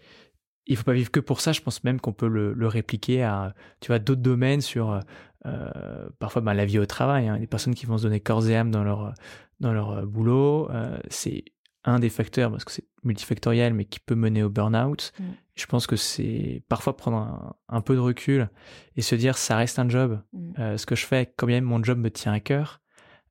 il 0.66 0.78
faut 0.78 0.84
pas 0.84 0.94
vivre 0.94 1.12
que 1.12 1.20
pour 1.20 1.42
ça. 1.42 1.52
Je 1.52 1.62
pense 1.62 1.84
même 1.84 2.00
qu'on 2.00 2.14
peut 2.14 2.28
le, 2.28 2.54
le 2.54 2.68
répliquer 2.68 3.24
à, 3.24 3.54
tu 3.82 3.88
vois, 3.88 4.00
d'autres 4.00 4.22
domaines 4.22 4.62
sur, 4.62 5.00
euh, 5.46 6.10
parfois 6.20 6.42
ben, 6.42 6.54
la 6.54 6.66
vie 6.66 6.80
au 6.80 6.86
travail. 6.86 7.28
Hein, 7.28 7.38
les 7.40 7.48
personnes 7.48 7.76
qui 7.76 7.86
vont 7.86 7.98
se 7.98 8.04
donner 8.04 8.20
corps 8.20 8.48
et 8.50 8.56
âme 8.56 8.72
dans 8.72 8.84
leur 8.84 9.14
dans 9.60 9.74
leur 9.74 10.06
boulot, 10.08 10.70
c'est 11.10 11.44
un 11.86 12.00
des 12.00 12.10
facteurs 12.10 12.52
parce 12.52 12.66
que 12.66 12.72
c'est 12.72 12.86
multifactoriel, 13.04 13.74
mais 13.74 13.86
qui 13.86 14.00
peut 14.00 14.16
mener 14.16 14.44
au 14.44 14.50
burn-out. 14.50 15.14
Mm. 15.20 15.24
Je 15.56 15.66
pense 15.66 15.88
que 15.88 15.96
c'est 15.96 16.64
parfois 16.70 16.96
prendre 16.96 17.18
un, 17.18 17.56
un 17.70 17.82
peu 17.82 17.96
de 17.96 18.00
recul 18.00 18.50
et 18.96 19.02
se 19.02 19.16
dire 19.16 19.38
ça 19.38 19.56
reste 19.58 19.80
un 19.80 19.90
job. 19.90 20.22
Mm. 20.34 20.54
Euh, 20.60 20.78
ce 20.78 20.86
que 20.86 20.96
je 20.96 21.06
fais, 21.06 21.34
quand 21.38 21.48
bien 21.48 21.58
même 21.58 21.66
mon 21.66 21.84
job 21.84 21.98
me 21.98 22.12
tient 22.12 22.34
à 22.34 22.40
cœur, 22.40 22.82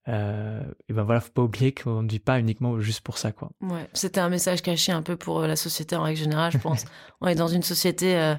euh, 0.08 0.62
et 0.88 0.92
ben 0.92 1.02
voilà, 1.02 1.20
faut 1.20 1.30
pas 1.30 1.42
oublier 1.42 1.72
qu'on 1.72 2.02
ne 2.02 2.08
vit 2.08 2.18
pas 2.18 2.40
uniquement 2.40 2.80
juste 2.80 3.02
pour 3.02 3.18
ça, 3.18 3.32
quoi. 3.32 3.50
Ouais, 3.60 3.88
c'était 3.92 4.20
un 4.20 4.30
message 4.30 4.62
caché 4.62 4.90
un 4.90 5.02
peu 5.02 5.16
pour 5.16 5.40
euh, 5.40 5.46
la 5.46 5.56
société 5.56 5.96
en 5.96 6.02
règle 6.02 6.18
générale, 6.18 6.52
je 6.52 6.58
pense. 6.58 6.84
on 7.20 7.26
est 7.26 7.34
dans 7.34 7.48
une 7.48 7.62
société 7.62 8.34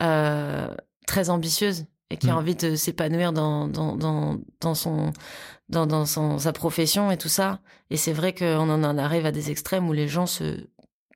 euh, 0.00 0.74
très 1.06 1.30
ambitieuse 1.30 1.86
et 2.10 2.16
qui 2.16 2.28
a 2.30 2.34
Mm. 2.34 2.38
envie 2.38 2.54
de 2.54 2.76
s'épanouir 2.76 3.32
dans, 3.32 3.66
dans, 3.68 3.96
dans, 3.96 4.38
dans, 4.60 4.74
son, 4.74 5.12
dans, 5.68 5.86
dans 5.86 6.06
son, 6.06 6.38
sa 6.38 6.52
profession 6.52 7.10
et 7.10 7.16
tout 7.16 7.28
ça. 7.28 7.60
Et 7.90 7.96
c'est 7.96 8.12
vrai 8.12 8.34
qu'on 8.34 8.68
en 8.70 8.98
arrive 8.98 9.26
à 9.26 9.32
des 9.32 9.50
extrêmes 9.50 9.88
où 9.88 9.92
les 9.92 10.08
gens 10.08 10.26
se 10.26 10.66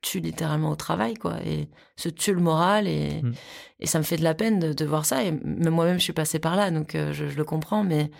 tuent 0.01 0.19
littéralement 0.19 0.71
au 0.71 0.75
travail, 0.75 1.13
quoi, 1.13 1.37
et 1.45 1.69
se 1.95 2.09
tuent 2.09 2.33
le 2.33 2.41
moral. 2.41 2.87
Et, 2.87 3.21
Mm. 3.21 3.33
et 3.79 3.85
ça 3.87 3.99
me 3.99 4.03
fait 4.03 4.17
de 4.17 4.23
la 4.23 4.33
peine 4.33 4.59
de, 4.59 4.73
de 4.73 4.85
voir 4.85 5.05
ça. 5.05 5.23
Et 5.23 5.31
même 5.31 5.73
moi-même, 5.73 5.97
je 5.99 6.03
suis 6.03 6.13
passée 6.13 6.39
par 6.39 6.55
là, 6.55 6.71
donc 6.71 6.95
euh, 6.95 7.13
je, 7.13 7.27
je 7.27 7.37
le 7.37 7.43
comprends. 7.45 7.83
Mais 7.83 8.11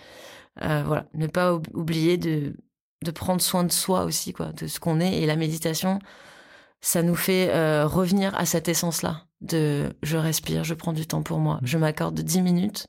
euh, 0.64 0.84
voilà, 0.86 1.06
ne 1.14 1.28
pas 1.28 1.54
oub- 1.54 1.68
oublier 1.74 2.18
de, 2.18 2.54
de 3.04 3.12
prendre 3.12 3.42
soin 3.42 3.64
de 3.64 3.72
soi 3.72 4.04
aussi, 4.06 4.32
quoi, 4.32 4.52
de 4.54 4.68
ce 4.68 4.80
qu'on 4.80 5.00
est. 5.00 5.22
Et 5.22 5.26
la 5.26 5.36
méditation, 5.36 6.00
ça 6.82 7.04
nous 7.04 7.16
fait 7.16 7.50
euh, 7.50 7.86
revenir 7.88 8.34
à 8.36 8.46
cette 8.46 8.70
essence-là 8.70 9.26
de 9.42 9.94
je 10.04 10.18
respire, 10.18 10.64
je 10.64 10.74
prends 10.74 10.94
du 10.94 11.06
temps 11.08 11.24
pour 11.24 11.39
moi, 11.39 11.60
Mm. 11.62 11.66
je 11.66 11.78
m'accorde 11.78 12.20
10 12.20 12.42
minutes 12.42 12.88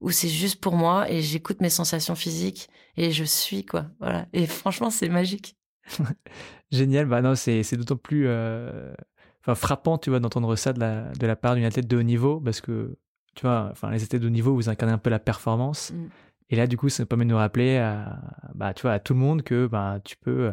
où 0.00 0.10
c'est 0.10 0.28
juste 0.28 0.60
pour 0.60 0.74
moi 0.76 1.10
et 1.10 1.20
j'écoute 1.20 1.60
mes 1.60 1.68
sensations 1.70 2.14
physiques 2.14 2.70
et 2.96 3.10
je 3.12 3.24
suis 3.24 3.64
quoi. 3.66 3.86
Voilà. 4.00 4.26
Et 4.32 4.46
franchement, 4.46 4.90
c'est 4.90 5.08
magique. 5.08 5.56
Génial, 6.70 7.06
bah 7.06 7.20
non, 7.20 7.34
c'est 7.34 7.62
c'est 7.62 7.76
d'autant 7.76 7.96
plus 7.96 8.26
euh, 8.26 8.92
enfin, 9.42 9.54
frappant, 9.54 9.98
tu 9.98 10.10
vois, 10.10 10.20
d'entendre 10.20 10.54
ça 10.56 10.72
de 10.72 10.80
la, 10.80 11.10
de 11.12 11.26
la 11.26 11.36
part 11.36 11.54
d'une 11.54 11.64
athlète 11.64 11.86
de 11.86 11.96
haut 11.96 12.02
niveau, 12.02 12.40
parce 12.40 12.60
que, 12.60 12.96
tu 13.34 13.42
vois, 13.42 13.68
enfin, 13.72 13.90
les 13.90 14.02
athlètes 14.02 14.22
de 14.22 14.26
haut 14.26 14.30
niveau, 14.30 14.54
vous 14.54 14.68
incarnez 14.68 14.92
un 14.94 14.98
peu 14.98 15.10
la 15.10 15.18
performance. 15.18 15.92
Mm. 15.92 16.06
Et 16.50 16.56
là, 16.56 16.66
du 16.66 16.76
coup, 16.76 16.88
ça 16.88 17.02
nous 17.02 17.06
permet 17.06 17.24
de 17.24 17.30
nous 17.30 17.36
rappeler 17.36 17.76
à, 17.78 18.20
bah, 18.54 18.72
tu 18.74 18.82
vois, 18.82 18.92
à 18.92 18.98
tout 19.00 19.14
le 19.14 19.20
monde 19.20 19.42
que 19.42 19.66
bah, 19.66 19.98
tu 20.04 20.16
peux 20.16 20.52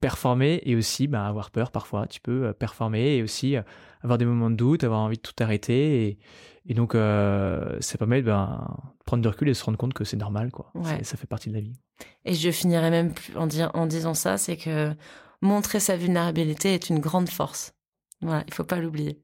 performer 0.00 0.60
et 0.64 0.76
aussi 0.76 1.06
bah, 1.08 1.26
avoir 1.26 1.50
peur 1.50 1.70
parfois. 1.70 2.06
Tu 2.06 2.20
peux 2.20 2.46
euh, 2.46 2.52
performer 2.52 3.16
et 3.16 3.22
aussi 3.22 3.56
euh, 3.56 3.62
avoir 4.02 4.18
des 4.18 4.24
moments 4.24 4.50
de 4.50 4.56
doute, 4.56 4.84
avoir 4.84 5.00
envie 5.00 5.16
de 5.16 5.22
tout 5.22 5.34
arrêter. 5.40 6.06
Et, 6.06 6.18
et 6.66 6.74
donc, 6.74 6.94
euh, 6.94 7.76
ça 7.80 7.98
permet 7.98 8.22
ben, 8.22 8.66
de 8.98 9.04
prendre 9.04 9.22
du 9.22 9.28
recul 9.28 9.48
et 9.48 9.52
de 9.52 9.56
se 9.56 9.64
rendre 9.64 9.78
compte 9.78 9.94
que 9.94 10.04
c'est 10.04 10.16
normal, 10.16 10.50
quoi. 10.50 10.70
Ouais. 10.74 11.02
Ça 11.02 11.16
fait 11.16 11.26
partie 11.26 11.48
de 11.48 11.54
la 11.54 11.60
vie. 11.60 11.72
Et 12.24 12.34
je 12.34 12.50
finirai 12.50 12.90
même 12.90 13.12
en, 13.36 13.46
dire, 13.46 13.70
en 13.74 13.86
disant 13.86 14.14
ça, 14.14 14.36
c'est 14.38 14.56
que 14.56 14.94
montrer 15.40 15.80
sa 15.80 15.96
vulnérabilité 15.96 16.74
est 16.74 16.90
une 16.90 16.98
grande 17.00 17.28
force. 17.28 17.72
Voilà, 18.20 18.44
il 18.46 18.54
faut 18.54 18.64
pas 18.64 18.76
l'oublier. 18.80 19.20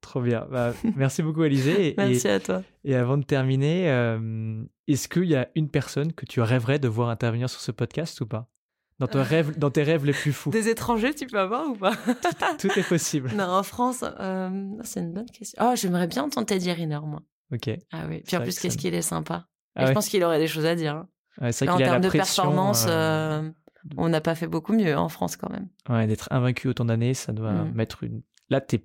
Trop 0.00 0.20
bien. 0.20 0.46
Bah, 0.50 0.74
merci 0.96 1.22
beaucoup, 1.22 1.42
Alizé. 1.42 1.88
Et- 1.90 1.94
Merci 1.96 2.28
à 2.28 2.40
toi. 2.40 2.62
Et 2.84 2.94
avant 2.96 3.16
de 3.16 3.22
terminer, 3.24 3.88
euh, 3.90 4.62
est-ce 4.88 5.08
qu'il 5.08 5.24
y 5.26 5.36
a 5.36 5.48
une 5.54 5.68
personne 5.70 6.12
que 6.12 6.26
tu 6.26 6.40
rêverais 6.40 6.78
de 6.80 6.88
voir 6.88 7.08
intervenir 7.08 7.48
sur 7.48 7.60
ce 7.60 7.70
podcast 7.70 8.20
ou 8.20 8.26
pas? 8.26 8.48
Dans, 8.98 9.06
ton 9.08 9.22
rêve, 9.22 9.58
dans 9.58 9.70
tes 9.70 9.82
rêves 9.82 10.04
les 10.04 10.12
plus 10.12 10.32
fous 10.32 10.50
Des 10.50 10.68
étrangers, 10.68 11.14
tu 11.14 11.26
peux 11.26 11.38
avoir 11.38 11.68
ou 11.68 11.74
pas? 11.74 11.94
Tout 12.58 12.68
est 12.78 12.88
possible. 12.88 13.32
Non, 13.34 13.44
en 13.48 13.62
France, 13.62 14.04
euh, 14.20 14.50
c'est 14.84 15.00
une 15.00 15.12
bonne 15.12 15.30
question. 15.30 15.62
Oh, 15.64 15.72
j'aimerais 15.74 16.06
bien 16.06 16.24
entendre 16.24 16.46
Teddy 16.46 16.70
Riner, 16.72 17.00
moi. 17.04 17.20
Ok. 17.52 17.70
Ah 17.92 18.04
oui. 18.08 18.22
Puis 18.26 18.36
en 18.36 18.42
plus, 18.42 18.56
que 18.56 18.62
qu'est-ce 18.62 18.78
qu'il 18.78 18.94
est 18.94 19.02
sympa. 19.02 19.46
Ah 19.74 19.82
ouais. 19.82 19.86
Je 19.88 19.92
pense 19.92 20.08
qu'il 20.08 20.22
aurait 20.24 20.38
des 20.38 20.46
choses 20.48 20.66
à 20.66 20.74
dire. 20.74 20.94
hein. 20.94 21.08
Ouais, 21.40 21.52
c'est 21.52 21.64
Là, 21.64 21.72
vrai 21.72 21.74
en 21.74 21.76
qu'il 21.78 21.84
a 21.84 21.86
la 21.86 21.92
termes 22.00 22.02
de 22.02 22.08
pression, 22.18 22.42
performance, 22.44 22.84
euh, 22.88 23.42
euh, 23.42 23.50
on 23.96 24.08
n'a 24.08 24.20
pas 24.20 24.34
fait 24.34 24.46
beaucoup 24.46 24.72
mieux 24.74 24.96
en 24.96 25.08
France 25.08 25.36
quand 25.36 25.50
même. 25.50 25.68
ouais, 25.88 26.06
d'être 26.06 26.28
invaincu 26.30 26.68
autant 26.68 26.84
d'années, 26.84 27.14
ça 27.14 27.32
doit 27.32 27.52
Mm. 27.52 27.72
mettre 27.74 28.04
une. 28.04 28.22
Là, 28.50 28.60
t'es 28.60 28.84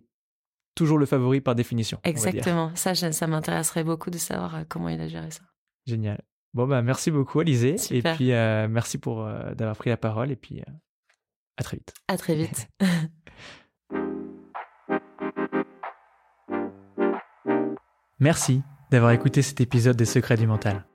toujours 0.76 0.98
le 0.98 1.06
favori 1.06 1.42
par 1.42 1.56
définition. 1.56 2.00
Exactement. 2.04 2.72
Ça, 2.76 2.96
ça 2.96 3.28
m'intéresserait 3.28 3.84
beaucoup 3.84 4.10
de 4.10 4.18
savoir 4.18 4.60
comment 4.70 4.90
il 4.90 5.00
a 5.02 5.08
géré 5.08 5.30
ça. 5.32 5.42
Génial. 5.86 6.22
Bon, 6.58 6.66
bah, 6.66 6.82
merci 6.82 7.12
beaucoup, 7.12 7.40
Alizé. 7.40 7.76
Et 7.92 8.02
puis, 8.02 8.34
euh, 8.34 8.68
merci 8.68 8.98
pour 8.98 9.24
euh, 9.24 9.54
d'avoir 9.54 9.76
pris 9.76 9.92
la 9.92 9.98
parole. 9.98 10.32
Et 10.32 10.36
puis, 10.36 10.60
euh, 10.60 10.72
à 11.56 11.62
très 11.62 11.78
vite. 11.78 11.94
À 12.08 12.18
très 12.18 12.34
vite. 12.34 12.68
Merci 18.20 18.64
d'avoir 18.90 19.12
écouté 19.12 19.44
cet 19.44 19.62
épisode 19.62 19.96
des 19.96 20.06
Secrets 20.06 20.38
du 20.38 20.48
Mental. 20.48 20.88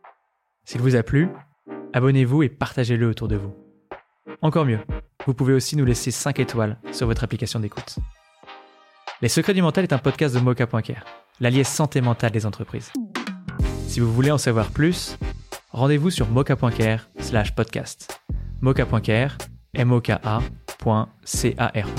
S'il 0.64 0.80
vous 0.80 0.96
a 0.96 1.04
plu, 1.04 1.28
abonnez-vous 1.92 2.42
et 2.42 2.48
partagez-le 2.48 3.06
autour 3.06 3.28
de 3.28 3.36
vous. 3.36 3.54
Encore 4.40 4.64
mieux, 4.64 4.80
vous 5.24 5.34
pouvez 5.34 5.52
aussi 5.52 5.76
nous 5.76 5.84
laisser 5.84 6.10
5 6.10 6.40
étoiles 6.40 6.80
sur 6.90 7.06
votre 7.06 7.22
application 7.22 7.60
d'écoute. 7.60 8.00
Les 9.20 9.28
Secrets 9.28 9.54
du 9.54 9.62
Mental 9.62 9.84
est 9.84 9.92
un 9.92 9.98
podcast 9.98 10.34
de 10.34 10.40
Mocha.care, 10.40 11.04
l'allié 11.38 11.62
santé 11.62 12.00
mentale 12.00 12.32
des 12.32 12.44
entreprises. 12.44 12.90
Si 13.86 14.00
vous 14.00 14.12
voulez 14.12 14.32
en 14.32 14.38
savoir 14.38 14.70
plus, 14.70 15.16
rendez-vous 15.72 16.10
sur 16.10 16.28
mocha.care 16.28 17.08
slash 17.18 17.54
podcast. 17.54 18.20
Mocha.care, 18.60 19.38
M-O-K-A.C-A-R-E. 19.74 20.40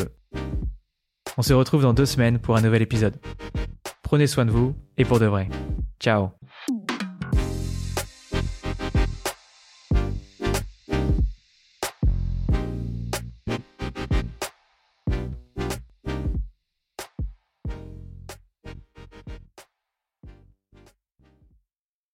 E. 0.02 0.12
On 1.38 1.42
se 1.42 1.54
retrouve 1.54 1.82
dans 1.82 1.94
deux 1.94 2.06
semaines 2.06 2.40
pour 2.40 2.56
un 2.56 2.62
nouvel 2.62 2.82
épisode. 2.82 3.16
Prenez 4.04 4.28
soin 4.28 4.46
de 4.46 4.52
vous 4.52 4.76
et 4.98 5.06
pour 5.06 5.20
de 5.20 5.26
vrai. 5.26 5.50
Ciao 6.00 6.30